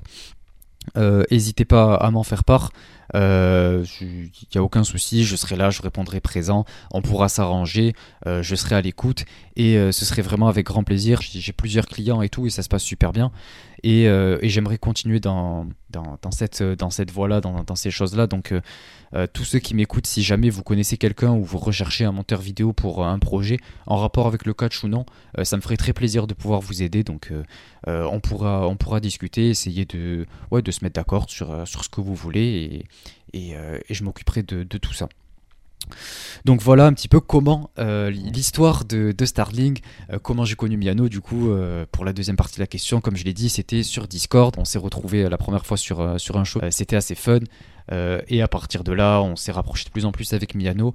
[0.95, 2.71] N'hésitez pas à m'en faire part.
[3.13, 7.93] Il n'y a aucun souci, je serai là, je répondrai présent, on pourra s'arranger,
[8.25, 9.25] je serai à l'écoute
[9.55, 11.21] et ce serait vraiment avec grand plaisir.
[11.21, 13.31] J'ai plusieurs clients et tout et ça se passe super bien
[13.83, 14.09] et,
[14.43, 18.27] j'aimerais continuer dans, dans, cette, dans cette voie-là, dans, dans, ces choses-là.
[18.27, 18.53] Donc
[19.33, 22.73] tous ceux qui m'écoutent, si jamais vous connaissez quelqu'un ou vous recherchez un monteur vidéo
[22.73, 25.05] pour un projet en rapport avec le catch ou non,
[25.43, 27.03] ça me ferait très plaisir de pouvoir vous aider.
[27.03, 27.31] Donc
[27.85, 31.89] on, pourra, on pourra discuter, essayer de, ouais, de se mettre d'accord sur, sur ce
[31.89, 32.85] que vous voulez
[33.33, 35.07] et, et je m'occuperai de, tout ça.
[36.45, 39.79] Donc voilà un petit peu comment euh, l'histoire de, Starling,
[40.11, 43.01] euh, comment j'ai connu Miano du coup euh, pour la deuxième partie de la question,
[43.01, 46.37] comme je l'ai dit c'était sur Discord, on s'est retrouvé la première fois sur, sur
[46.37, 47.39] un show, c'était assez fun.
[47.91, 50.93] Et à partir de là on s'est rapproché de plus en plus avec Miano,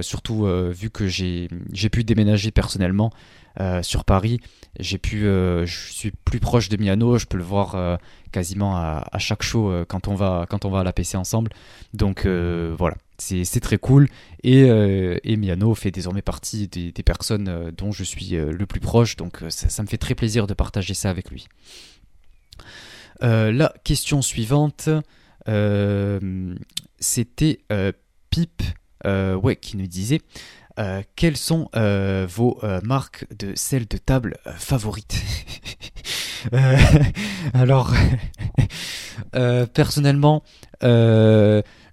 [0.00, 1.48] surtout vu que j'ai
[1.90, 3.10] pu déménager personnellement
[3.82, 4.40] sur Paris,
[4.78, 7.98] j'ai pu, je suis plus proche de Miano, je peux le voir
[8.32, 11.50] quasiment à, chaque show quand on va quand on va à la PC ensemble,
[11.94, 14.08] donc voilà c'est très cool.
[14.42, 18.80] Et, euh, Miano fait désormais partie des, personnes euh, dont je suis euh, le plus
[18.80, 21.46] proche, donc ça, me fait très plaisir de partager ça avec lui.
[23.20, 24.88] la question suivante,
[26.98, 27.60] c'était
[28.30, 28.62] Pip
[29.04, 30.20] ouais, qui nous disait
[31.16, 35.22] quelles sont vos marques de sel de table favorites
[37.54, 37.92] Alors,
[39.74, 40.42] personnellement,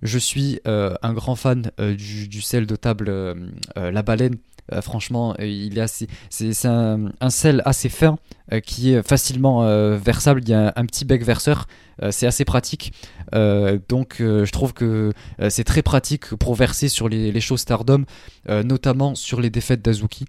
[0.02, 3.36] je suis euh, un grand fan euh, du, sel de table euh,
[3.76, 4.38] La Baleine.
[4.82, 8.18] Franchement, il est assez, c'est, un, sel assez fin
[8.64, 9.62] qui est facilement
[9.98, 10.42] versable.
[10.44, 11.68] Il y a un, petit bec verseur,
[12.12, 12.94] c'est assez pratique.
[13.34, 15.14] donc, je trouve que
[15.50, 18.06] c'est très pratique pour verser sur les, shows Stardom,
[18.48, 20.26] notamment sur les défaites d'Azuki.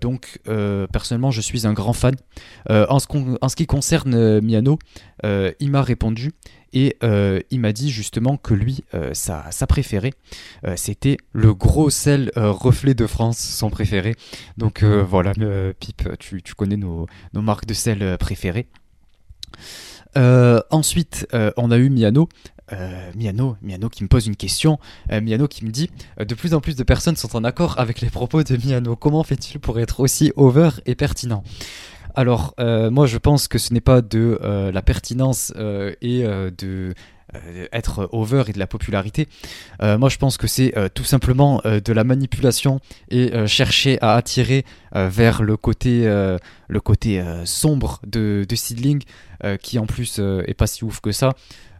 [0.00, 0.38] Donc,
[0.92, 2.14] personnellement, je suis un grand fan.
[2.68, 3.06] en, ce
[3.40, 4.78] en, ce qui concerne Miano,
[5.24, 6.32] il m'a répondu
[6.72, 10.14] et euh, il m'a dit justement que lui, euh, sa, préférée,
[10.66, 14.14] euh, c'était le gros sel reflet de France, son préféré.
[14.56, 15.32] Donc voilà,
[15.78, 18.66] Pipe, tu, connais nos, marques de sel préférées.
[20.16, 21.26] ensuite,
[21.56, 22.28] on a eu Miano.
[23.16, 24.78] Miano, Miano qui me pose une question.
[25.10, 28.10] Miano qui me dit De plus en plus de personnes sont en accord avec les
[28.10, 28.96] propos de Miano.
[28.96, 31.42] Comment fait-il pour être aussi over et pertinent?
[32.14, 36.24] Alors, euh, moi, je pense que ce n'est pas de euh, la pertinence euh, et
[36.24, 36.94] de
[37.72, 39.26] être over et de la popularité.
[39.80, 42.78] moi, je pense que c'est tout simplement de la manipulation
[43.08, 49.02] et chercher à attirer vers le côté, le côté sombre de, de Seedling,
[49.62, 51.32] qui en plus est pas si ouf que ça.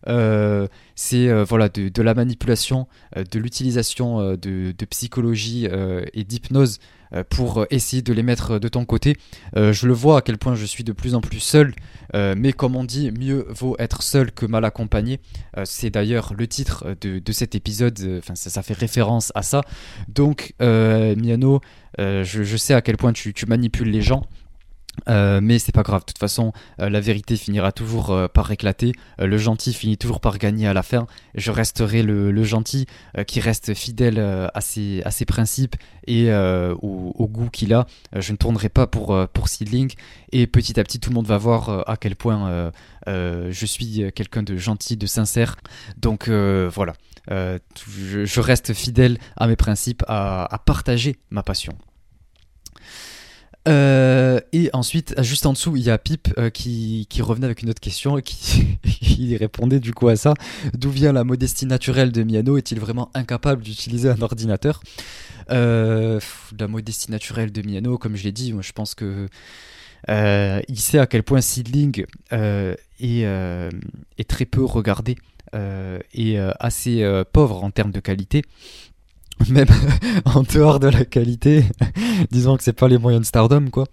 [0.06, 5.68] C'est voilà de, la manipulation, de l'utilisation de, de, psychologie
[6.12, 6.78] et d'hypnose
[7.14, 9.16] euh, pour essayer de les mettre de ton côté.
[9.56, 11.74] Euh, je le vois à quel point je suis de plus en plus seul,
[12.14, 15.20] euh, mais comme on dit, mieux vaut être seul que mal accompagné.
[15.64, 19.60] c'est d'ailleurs le titre de, cet épisode, enfin ça, fait référence à ça.
[20.08, 21.60] Donc Miano,
[21.98, 24.22] je, sais à quel point tu manipules les gens.
[25.08, 28.50] Euh, mais c'est pas grave, de toute façon, euh, la vérité finira toujours euh, par
[28.50, 32.86] éclater, le gentil finit toujours par gagner à la fin, je resterai le, gentil
[33.26, 37.86] qui reste fidèle à ses, principes et au, goût qu'il a,
[38.16, 39.46] je ne tournerai pas pour, pour
[40.32, 42.72] et petit à petit tout le monde va voir à quel point
[43.06, 45.56] je suis quelqu'un de gentil, de sincère,
[45.96, 46.94] donc voilà,
[47.28, 51.74] je, reste fidèle à mes principes, à partager ma passion.
[53.68, 57.70] Euh, et ensuite, juste en dessous, il y a Pip euh, qui, revenait avec une
[57.70, 60.34] autre question et qui, qui répondait du coup à ça.
[60.74, 62.56] D'où vient la modestie naturelle de Miano?
[62.56, 64.82] Est-il vraiment incapable d'utiliser un ordinateur?
[65.50, 66.20] Euh,
[66.58, 69.28] La modestie naturelle de Miano, comme je l'ai dit, moi je pense que
[70.08, 75.16] il sait à quel point Seedling est, est, très peu regardé
[75.52, 78.42] et assez pauvre en termes de qualité
[79.50, 79.68] même
[80.24, 81.64] en dehors de la qualité,
[82.30, 83.86] disons que c'est pas les moyens de Stardom quoi.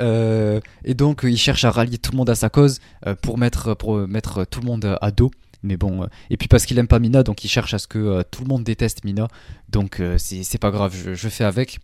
[0.00, 3.38] Euh, et donc il cherche à rallier tout le monde à sa cause euh, pour
[3.38, 5.30] mettre pour mettre tout le monde à dos.
[5.62, 7.86] Mais bon, euh, et puis parce qu'il aime pas Mina, donc il cherche à ce
[7.86, 9.28] que tout le monde déteste Mina.
[9.68, 11.80] Donc c'est pas grave, je, fais avec.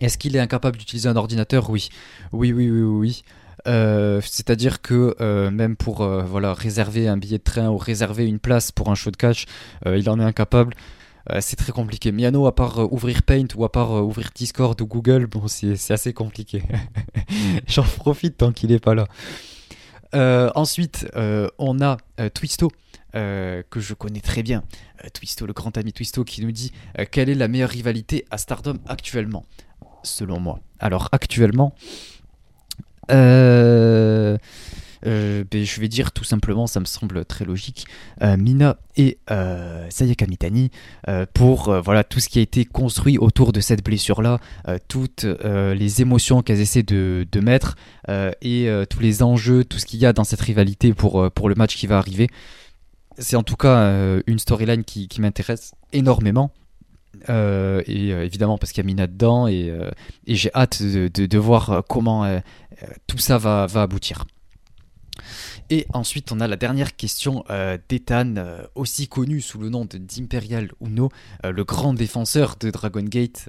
[0.00, 1.70] Est-ce qu'il est incapable d'utiliser un ordinateur?
[1.70, 1.88] Oui,
[2.32, 3.22] oui, oui, oui, oui.
[4.22, 5.14] c'est-à-dire que
[5.50, 9.10] même pour voilà réserver un billet de train ou réserver une place pour un show
[9.10, 9.44] de catch,
[9.84, 10.74] il en est incapable.
[11.30, 12.12] Euh, c'est très compliqué.
[12.12, 15.48] Miano, à part euh, ouvrir Paint ou à part euh, ouvrir Discord ou Google, bon,
[15.48, 16.62] c'est assez compliqué.
[17.66, 19.06] J'en profite tant qu'il n'est pas là.
[20.54, 21.06] ensuite,
[21.58, 21.96] on a
[22.34, 22.70] Twisto,
[23.12, 24.62] que je connais très bien.
[25.12, 26.72] Twisto, le grand ami Twisto, qui nous dit
[27.10, 29.44] quelle est la meilleure rivalité à Stardom actuellement,
[30.02, 30.60] selon moi?
[30.78, 31.74] Alors, actuellement,
[35.04, 37.86] ben, je vais dire tout simplement, ça me semble très logique,
[38.20, 39.18] Mina et
[39.90, 40.70] Sayaka Mitani
[41.34, 44.38] pour voilà tout ce qui a été construit autour de cette blessure-là,
[44.88, 47.76] toutes les émotions qu'elles essaient de, mettre
[48.08, 51.54] et tous les enjeux, tout ce qu'il y a dans cette rivalité pour, pour le
[51.54, 52.28] match qui va arriver.
[53.18, 56.50] C'est en tout cas une storyline qui, m'intéresse énormément.
[57.28, 59.88] Euh, et euh, évidemment parce qu'il y a Mina dedans et, euh,
[60.26, 62.40] j'ai hâte de, de, de, voir comment
[63.06, 64.26] tout ça va, va aboutir.
[65.70, 69.86] Et ensuite, on a la dernière question euh, d'Ethan, euh, aussi connu sous le nom
[69.86, 71.10] d'Imperial Uno,
[71.44, 73.48] euh, le grand défenseur de Dragon Gate,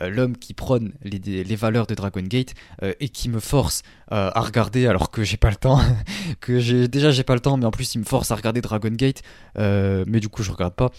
[0.00, 5.10] l'homme qui prône les, valeurs de Dragon Gate et qui me force à regarder alors
[5.10, 5.80] que j'ai pas le temps.
[6.40, 8.60] que j'ai déjà j'ai pas le temps, mais en plus il me force à regarder
[8.60, 9.22] Dragon Gate,
[9.56, 10.90] mais du coup je regarde pas.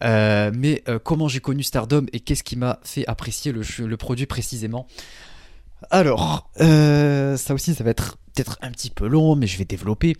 [0.00, 4.86] mais comment j'ai connu Stardom et qu'est-ce qui m'a fait apprécier le, produit précisément?
[5.90, 10.16] Alors, ça aussi, ça va être peut-être un petit peu long, mais je vais développer.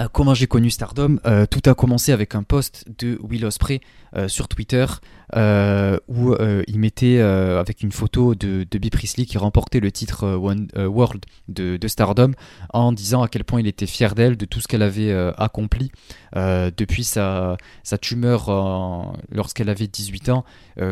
[0.00, 1.18] Euh, comment j'ai connu Stardom?
[1.26, 3.80] Euh, Tout a commencé avec un post de Will Ospreay
[4.26, 4.86] sur Twitter
[5.34, 6.34] où
[6.66, 8.90] il mettait avec une photo de, de B.
[8.90, 12.32] Priestley qui remportait le titre World de, Stardom
[12.72, 15.90] en disant à quel point il était fier d'elle, de tout ce qu'elle avait accompli
[16.34, 17.56] depuis sa,
[18.00, 20.44] tumeur lorsqu'elle avait 18 ans,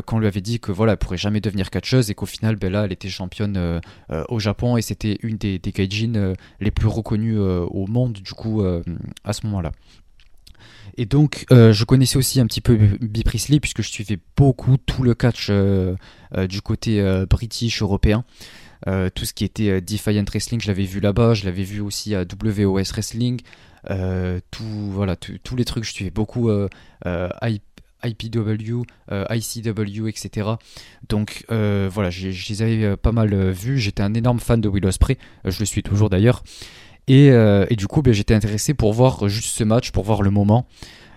[0.04, 2.72] quand lui avait dit que voilà, elle pourrait jamais devenir catcheuse et qu'au final, ben
[2.72, 3.80] là, elle était championne
[4.28, 8.62] au Japon et c'était une des, des gaijin les plus reconnues au monde du coup
[9.24, 9.72] à ce moment-là.
[10.98, 13.18] Et donc, euh, je connaissais aussi un petit peu B.
[13.24, 15.94] Puisque je suivais beaucoup tout le catch euh,
[16.36, 18.24] euh, du côté british, européen.
[18.86, 22.22] tout ce qui était Defiant Wrestling, je l'avais vu là-bas, je l'avais vu aussi à
[22.22, 23.40] WOS Wrestling.
[24.50, 26.50] tout, voilà, tous les trucs, je suivais beaucoup
[27.04, 30.48] IPW, ICW, etc.
[31.08, 33.78] Donc voilà, je les avais pas mal vus.
[33.78, 36.42] J'étais un énorme fan de Will Ospreay, je le suis toujours d'ailleurs.
[37.10, 40.30] Euh, et, du coup, ben, j'étais intéressé pour voir juste ce match, pour voir le
[40.30, 40.66] moment.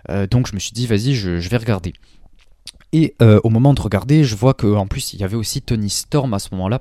[0.09, 1.93] Euh, donc je me suis dit, vas-y, je, vais regarder.
[2.91, 5.89] Et euh, au moment de regarder, je vois qu'en plus, il y avait aussi Tony
[5.89, 6.79] Storm à ce moment-là,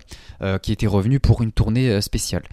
[0.58, 2.44] qui était revenu pour une tournée spéciale.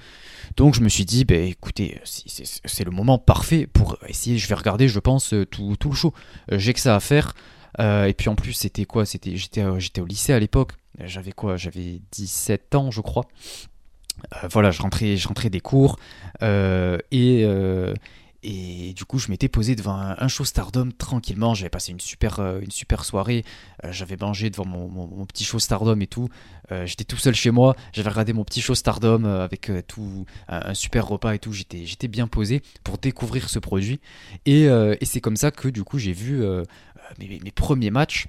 [0.57, 4.55] Donc je me suis dit, ben, écoutez, c'est le moment parfait pour essayer, je vais
[4.55, 6.13] regarder, je pense, tout, le show.
[6.51, 7.33] J'ai que ça à faire.
[7.79, 9.03] et puis en plus, c'était quoi?
[9.05, 10.73] J'étais au lycée à l'époque.
[10.99, 11.55] J'avais quoi?
[11.57, 13.25] J'avais 17 ans, je crois.
[14.43, 15.99] Euh, voilà, je rentrais, je rentrais des cours
[16.41, 17.93] euh, et, euh,
[18.43, 21.55] et du coup, je m'étais posé devant un, show Stardom tranquillement.
[21.55, 22.39] J'avais passé une super,
[23.03, 23.43] soirée.
[23.89, 26.29] j'avais mangé devant mon, petit show Stardom et tout.
[26.83, 27.75] j'étais tout seul chez moi.
[27.91, 31.53] J'avais regardé mon petit show Stardom avec tout un, super repas et tout.
[31.53, 33.99] J'étais, j'étais bien posé pour découvrir ce produit.
[34.45, 34.69] Et,
[35.01, 36.45] c'est comme ça que du coup, j'ai vu
[37.17, 38.27] mes, premiers matchs.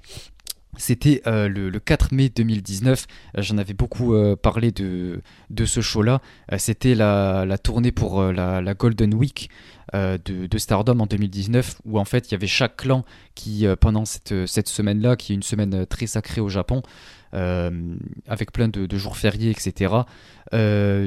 [0.75, 3.07] C'était euh, le, 4 mai 2019.
[3.37, 6.21] Euh, j'en avais beaucoup euh, parlé de, de ce show-là.
[6.57, 9.49] C'était la, tournée pour la, Golden Week
[9.93, 14.45] de, Stardom en 2019, où en fait il y avait chaque clan qui, pendant cette,
[14.45, 16.83] cette semaine-là, qui est une semaine très sacrée au Japon,
[17.31, 19.93] avec plein de, jours fériés, etc.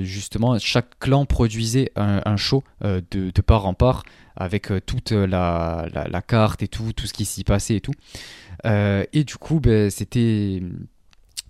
[0.02, 4.04] justement, chaque clan produisait un, show de, de, part en part,
[4.36, 7.94] avec toute la, la, carte et tout, tout ce qui s'y passait et tout.
[8.66, 10.62] Euh, et du coup, ben, c'était.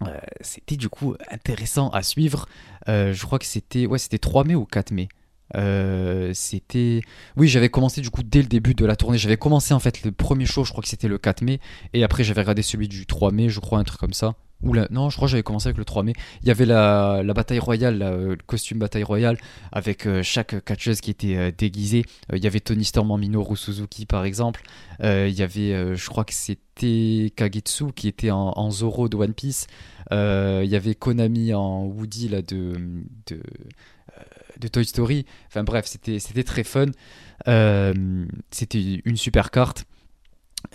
[0.06, 2.48] Euh, c'était du coup intéressant à suivre.
[2.88, 5.08] Euh, je crois que c'était ouais, c'était 3 mai ou 4 mai.
[6.32, 7.02] c'était
[7.36, 10.02] oui j'avais commencé du coup dès le début de la tournée j'avais commencé en fait
[10.04, 11.60] le premier show je crois que c'était le 4 mai
[11.92, 15.08] et après j'avais regardé celui du 3 mai je crois un truc comme ça non,
[15.10, 16.12] je crois que j'avais commencé avec le 3 mai.
[16.42, 19.38] Il y avait la, bataille royale, le costume bataille royale,
[19.72, 22.04] avec euh, chaque catcheuse qui était euh, déguisée.
[22.32, 24.62] Euh, il y avait Tony Storm en Minoru Suzuki, par exemple.
[25.02, 29.66] il y avait, je crois que c'était Kagetsu qui était en, Zoro de One Piece.
[30.10, 32.74] il y avait Konami en Woody là, de,
[33.26, 33.42] de,
[34.58, 35.24] de Toy Story.
[35.48, 36.86] Enfin bref, c'était très fun.
[38.50, 39.86] c'était une super carte.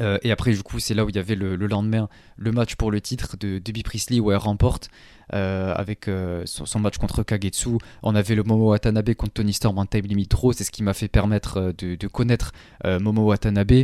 [0.02, 2.76] Euh, et après, du coup, c'est là où il y avait le, lendemain le match
[2.76, 4.90] pour le titre de Debbie Priestley où elle remporte
[5.34, 7.78] euh, avec euh, son, match contre Kagetsu.
[8.03, 10.53] On avait le Momo Watanabe contre Tony Storm en Time Limit Raw.
[10.53, 12.52] C'est ce qui m'a fait permettre de, connaître
[12.84, 13.84] Momo Watanabe,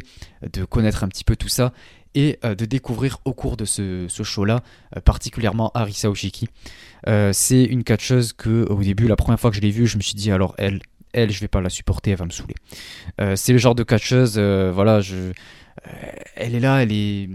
[0.53, 1.73] de connaître un petit peu tout ça
[2.13, 4.61] et de découvrir au cours de ce, show-là,
[5.05, 6.49] particulièrement Arisa Oshiki.
[7.31, 10.01] c'est une catcheuse que, au début, la première fois que je l'ai vue, je me
[10.01, 10.81] suis dit alors elle,
[11.13, 12.55] elle, je vais pas la supporter, elle va me saouler.
[13.35, 15.31] c'est le genre de catcheuse, voilà, je
[16.35, 17.29] elle est là, elle est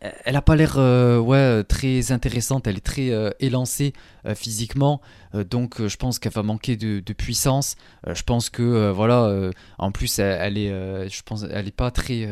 [0.00, 2.66] elle a pas l'air euh, ouais très intéressante.
[2.66, 3.92] Elle est très euh, élancée
[4.26, 5.00] euh, physiquement,
[5.34, 7.76] donc je pense qu'elle va manquer de, puissance.
[8.06, 10.68] je pense que voilà, en plus elle, est,
[11.08, 12.28] je pense, elle est pas très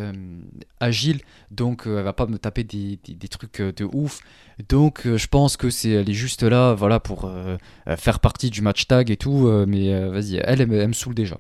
[0.81, 1.21] agile,
[1.51, 4.21] donc elle va pas me taper des, des, trucs de ouf.
[4.69, 7.31] Donc je pense que c'est, elle est juste là, voilà, pour
[7.97, 9.49] faire partie du match tag et tout.
[9.67, 11.39] mais vas-y, elle, elle me saoule déjà.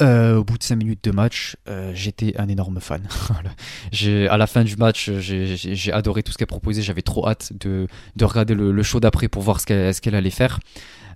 [0.00, 3.02] Euh, au bout de 5 minutes de match, euh, j'étais un énorme fan.
[4.30, 6.80] à la fin du match, j'ai adoré tout ce qu'elle proposait.
[6.80, 7.86] J'avais trop hâte de,
[8.22, 10.58] regarder le, show d'après pour voir ce qu'elle allait faire.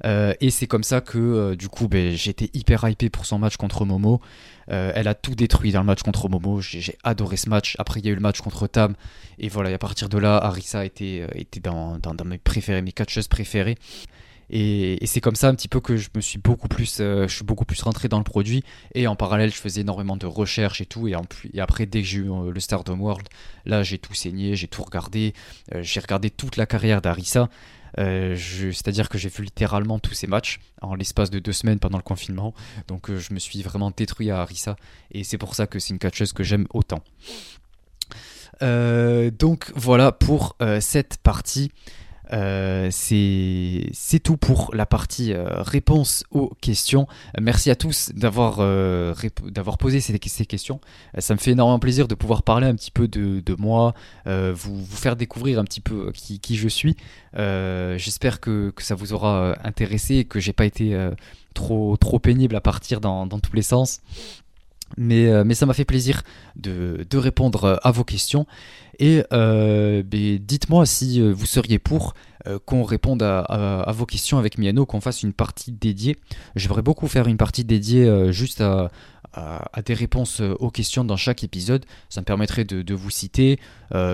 [0.05, 3.57] Euh, et c'est comme ça que du coup, ben, j'étais hyper hypé pour son match
[3.57, 4.21] contre Momo.
[4.69, 6.61] elle a tout détruit dans le match contre Momo.
[6.61, 7.77] J'ai adoré ce match.
[7.79, 8.95] Après, il y a eu le match contre Tam.
[9.39, 13.29] Et voilà, à partir de là, Arisa était, était dans, dans, mes préférés, mes catcheuses
[13.29, 13.79] préférées.
[14.57, 17.35] Et, c'est comme ça un petit peu que je me suis beaucoup plus, euh, je
[17.35, 18.63] suis beaucoup plus rentré dans le produit.
[18.95, 21.09] Et en parallèle, je faisais énormément de recherches et tout.
[21.09, 21.15] Et,
[21.61, 23.27] après, dès que j'ai eu euh, le Stardom World,
[23.67, 25.35] là, j'ai tout saigné, j'ai tout regardé.
[25.75, 27.51] Euh, j'ai regardé toute la carrière d'Arisa.
[27.97, 32.03] C'est-à-dire que j'ai vu littéralement tous ces matchs en l'espace de deux semaines pendant le
[32.03, 32.53] confinement.
[32.89, 34.75] Donc je me suis vraiment détruit à Arisa.
[35.13, 37.05] Et c'est pour ça que c'est une catcheuse que j'aime autant.
[38.61, 41.71] donc voilà pour cette partie.
[42.33, 47.07] Euh, c'est tout pour la partie euh, réponse aux questions.
[47.41, 49.15] Merci à tous d'avoir euh,
[49.79, 50.81] posé ces, questions.
[51.19, 53.95] Ça me fait énormément plaisir de pouvoir parler un petit peu de, moi,
[54.27, 56.97] vous, faire découvrir un petit peu qui, je suis.
[57.35, 60.97] J'espère que, ça vous aura intéressé et que j'ai pas été
[61.55, 64.01] trop, pénible à partir dans tous les sens.
[64.97, 66.23] Mais, mais ça m'a fait plaisir
[66.57, 68.47] de, répondre à vos questions.
[68.99, 72.15] Et euh, ben, dites-moi si euh, vous seriez pour
[72.47, 76.17] euh, qu'on réponde à, vos questions avec Miano, qu'on fasse une partie dédiée.
[76.57, 78.91] J'aimerais beaucoup faire une partie dédiée juste à,
[79.85, 81.85] des réponses aux questions dans chaque épisode.
[82.09, 83.59] Ça me permettrait de, vous citer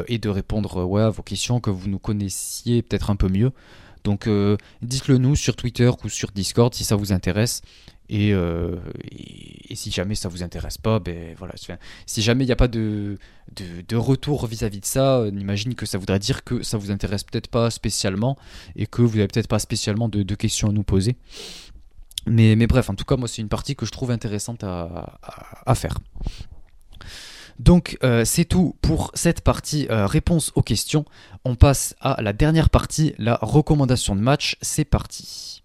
[0.06, 3.52] et de répondre à vos questions, que vous nous connaissiez peut-être un peu mieux.
[4.04, 4.28] Donc
[4.82, 7.62] dites-le nous sur Twitter ou sur Discord si ça vous intéresse.
[8.12, 8.76] Euh,
[9.10, 11.54] et, si jamais ça vous intéresse pas, ben voilà.
[12.06, 13.18] Si jamais il n'y a pas de,
[13.56, 17.22] de, retour vis-à-vis de ça, on imagine que ça voudrait dire que ça vous intéresse
[17.22, 18.36] peut-être pas spécialement
[18.74, 21.16] et que vous n'avez peut-être pas spécialement de, questions à nous poser.
[22.26, 25.18] Mais, mais, bref, en tout cas, moi, c'est une partie que je trouve intéressante à,
[25.64, 25.98] à, faire.
[27.58, 31.04] Donc euh, c'est tout pour cette partie euh, réponse aux questions.
[31.44, 34.56] On passe à la dernière partie, la recommandation de match.
[34.62, 35.62] C'est parti.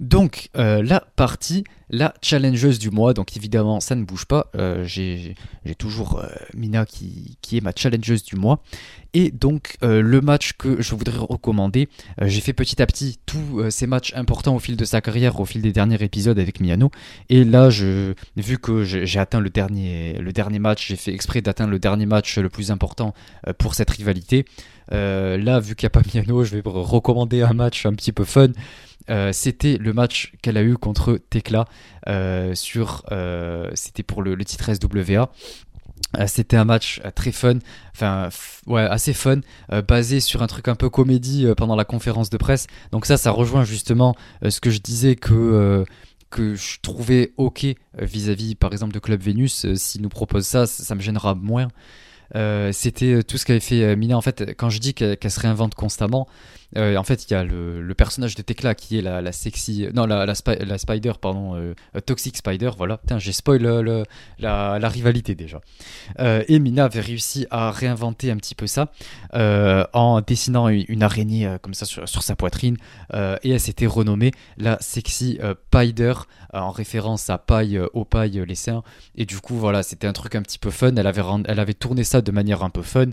[0.00, 3.14] Donc, euh, la partie, la challengeuse du mois.
[3.14, 4.50] Donc, évidemment, ça ne bouge pas.
[4.56, 5.34] Euh, j'ai
[5.78, 8.62] toujours euh, Mina qui, est ma challengeuse du mois.
[9.12, 11.88] Et donc, le match que je voudrais recommander,
[12.22, 15.44] j'ai fait petit à petit tous ces matchs importants au fil de sa carrière, au
[15.44, 16.92] fil des derniers épisodes avec Miano.
[17.28, 17.70] Et là,
[18.36, 20.14] vu que j'ai atteint le dernier,
[20.60, 23.12] match, j'ai fait exprès d'atteindre le dernier match le plus important
[23.58, 24.44] pour cette rivalité.
[24.92, 28.24] là, vu qu'il n'y a pas Miano, je vais recommander un match un petit peu
[28.24, 28.50] fun.
[29.08, 31.64] Euh, c'était le match qu'elle a eu contre Tekla euh,
[32.54, 35.30] sur euh, c'était pour le, titre SWA.
[36.26, 37.58] C'était un match très fun,
[37.94, 38.30] enfin
[38.66, 39.40] ouais assez fun,
[39.86, 42.66] basé sur un truc un peu comédie pendant la conférence de presse.
[42.90, 45.84] Donc ça, ça rejoint justement ce que je disais que
[46.30, 47.66] que je trouvais ok
[47.98, 49.72] vis-à-vis par exemple de Club Venus.
[49.76, 51.68] S'ils nous proposent ça, ça me gênera moins.
[52.72, 54.16] C'était tout ce qu'avait fait Mina.
[54.16, 56.26] En fait, quand je dis qu'elle se réinvente constamment,
[56.76, 59.88] euh, en fait, il y a le, personnage de Tekla qui est la, sexy.
[59.94, 61.56] Non, la, la, Spider, pardon.
[61.56, 61.74] Euh,
[62.04, 62.98] Toxic Spider, voilà.
[62.98, 64.04] Putain, j'ai spoil
[64.38, 65.60] la, rivalité déjà.
[66.18, 68.90] Euh, et Mina avait réussi à réinventer un petit peu ça
[69.32, 72.76] en dessinant une, araignée comme ça sur, sa poitrine.
[73.12, 76.14] et elle s'était renommée la Sexy Spider
[76.52, 78.82] en référence à paille, au paille les seins.
[79.16, 80.94] Et du coup, voilà, c'était un truc un petit peu fun.
[80.96, 83.06] Elle avait, elle avait tourné ça de manière un peu fun,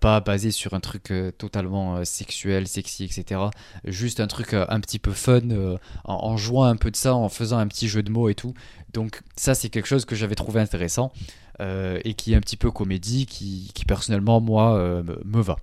[0.00, 3.40] pas basé sur un truc totalement sexuel, sexy etc.
[3.84, 7.14] Juste un truc euh, un petit peu fun, euh, en, jouant un peu de ça,
[7.14, 8.54] en faisant un petit jeu de mots et tout.
[8.92, 11.12] Donc ça, c'est quelque chose que j'avais trouvé intéressant
[11.60, 15.56] euh, et qui est un petit peu comédie, qui, personnellement, moi, me va.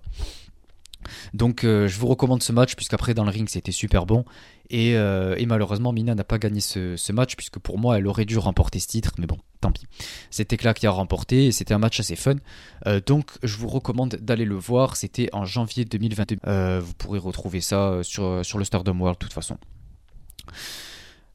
[1.34, 4.26] Donc je vous recommande ce match puisqu'après dans le ring c'était super bon
[4.70, 8.80] et, malheureusement Mina n'a pas gagné ce, match puisque pour moi elle aurait dû remporter
[8.80, 9.86] ce titre mais bon tant pis.
[10.30, 12.36] C'était Tekla qui a remporté et c'était un match assez fun.
[12.88, 14.96] Euh, donc je vous recommande d'aller le voir.
[14.96, 16.38] C'était en janvier 2022.
[16.48, 19.58] Euh, vous pourrez retrouver ça sur, sur le Stardom World de toute façon.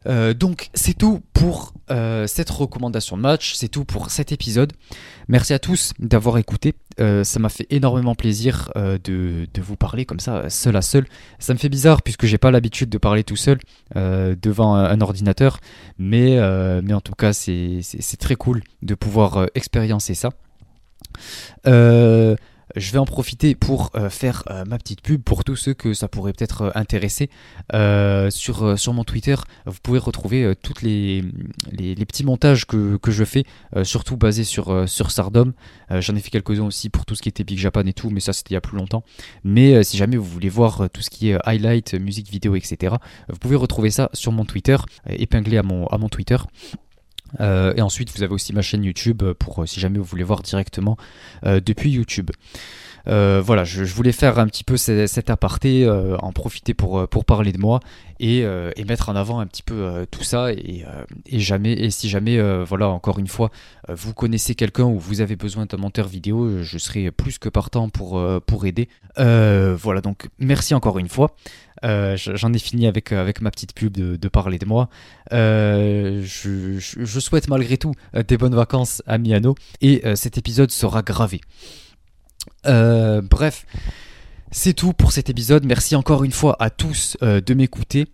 [0.06, 4.72] Euh, donc c'est tout pour euh, cette recommandation de match, c'est tout pour cet épisode.
[5.28, 6.74] Merci à tous d'avoir écouté.
[7.00, 11.06] Euh, ça m'a fait énormément plaisir de, vous parler comme ça, seul à seul.
[11.38, 13.58] Ça me fait bizarre puisque j'ai pas l'habitude de parler tout seul
[13.94, 15.58] devant un, ordinateur,
[15.98, 16.38] mais,
[16.82, 20.30] mais en tout cas c'est très cool de pouvoir expériencer ça.
[22.76, 25.94] Je vais en profiter pour euh, faire euh, ma petite pub pour tous ceux que
[25.94, 27.30] ça pourrait peut-être euh, intéresser.
[28.30, 29.36] sur, sur mon Twitter,
[29.66, 31.24] vous pouvez retrouver tous les,
[31.72, 33.44] les, petits montages que, que je fais,
[33.82, 35.52] surtout basés sur, sur Stardom.
[35.90, 38.20] J'en ai fait quelques-uns aussi pour tout ce qui était Big Japan et tout, mais
[38.20, 39.04] ça c'était il y a plus longtemps.
[39.42, 42.94] Mais si jamais vous voulez voir tout ce qui est highlight, musique vidéo, etc.,
[43.28, 44.76] vous pouvez retrouver ça sur mon Twitter,
[45.08, 46.36] épinglé à mon, à mon Twitter.
[47.40, 50.24] Euh, et ensuite, vous avez aussi ma chaîne YouTube pour euh, si jamais vous voulez
[50.24, 50.96] voir directement
[51.44, 52.30] euh, depuis YouTube.
[53.06, 57.58] Voilà, je, voulais faire un petit peu cet, aparté, en profiter pour, pour parler de
[57.58, 57.80] moi
[58.20, 58.44] et,
[58.86, 60.52] mettre en avant un petit peu tout ça.
[60.52, 60.84] Et,
[61.32, 63.50] jamais, et si jamais, voilà, encore une fois,
[63.88, 67.88] vous connaissez quelqu'un ou vous avez besoin d'un monteur vidéo, je serai plus que partant
[67.88, 68.88] pour, pour aider.
[69.16, 71.34] voilà, donc merci encore une fois.
[71.84, 74.88] Euh, j'en ai fini avec, euh, avec ma petite pub de, parler de moi.
[75.32, 77.92] Euh, je, souhaite malgré tout
[78.26, 81.40] des bonnes vacances à Miano et cet épisode sera gravé.
[82.64, 83.66] Bref,
[84.50, 85.64] c'est tout pour cet épisode.
[85.64, 88.06] Merci encore une fois à tous de m'écouter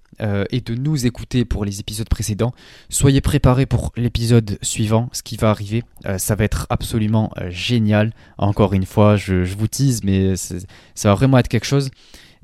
[0.50, 2.52] et de nous écouter pour les épisodes précédents.
[2.88, 5.82] Soyez préparés pour l'épisode suivant, ce qui va arriver.
[6.18, 8.12] ça va être absolument génial.
[8.38, 11.90] Encore une fois, je, vous tease, mais ça va vraiment être quelque chose.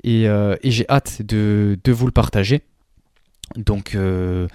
[0.05, 2.61] Euh, et, j'ai hâte de, vous le partager.
[3.55, 4.47] Donc, euh,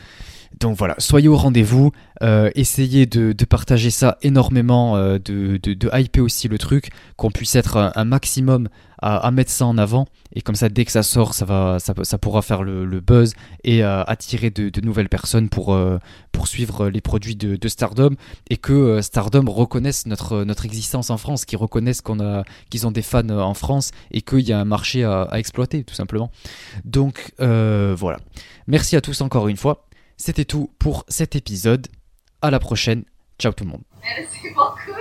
[0.63, 5.19] donc voilà, soyez au rendez-vous, euh, essayez de, partager ça énormément, de,
[5.59, 8.69] de, hyper aussi le truc, qu'on puisse être un maximum
[9.03, 10.07] à, mettre ça en avant.
[10.35, 11.45] Et comme ça, dès que ça sort, ça,
[12.21, 13.35] pourra faire le, buzz
[13.65, 15.99] et euh, attirer de, nouvelles personnes pour, euh,
[16.45, 18.15] suivre les produits de, Stardom.
[18.49, 23.03] Et que euh, Stardom reconnaisse notre, existence en France, qu'ils reconnaissent qu'on qu'ils ont des
[23.03, 26.31] fans en France et qu'il y a un marché à, exploiter, tout simplement.
[26.85, 28.19] Donc voilà.
[28.69, 29.87] Merci à tous encore une fois.
[30.24, 31.89] C'était tout pour cet épisode.
[32.43, 33.03] À la prochaine.
[33.40, 33.82] Ciao tout le monde.
[34.05, 34.93] Merci beaucoup.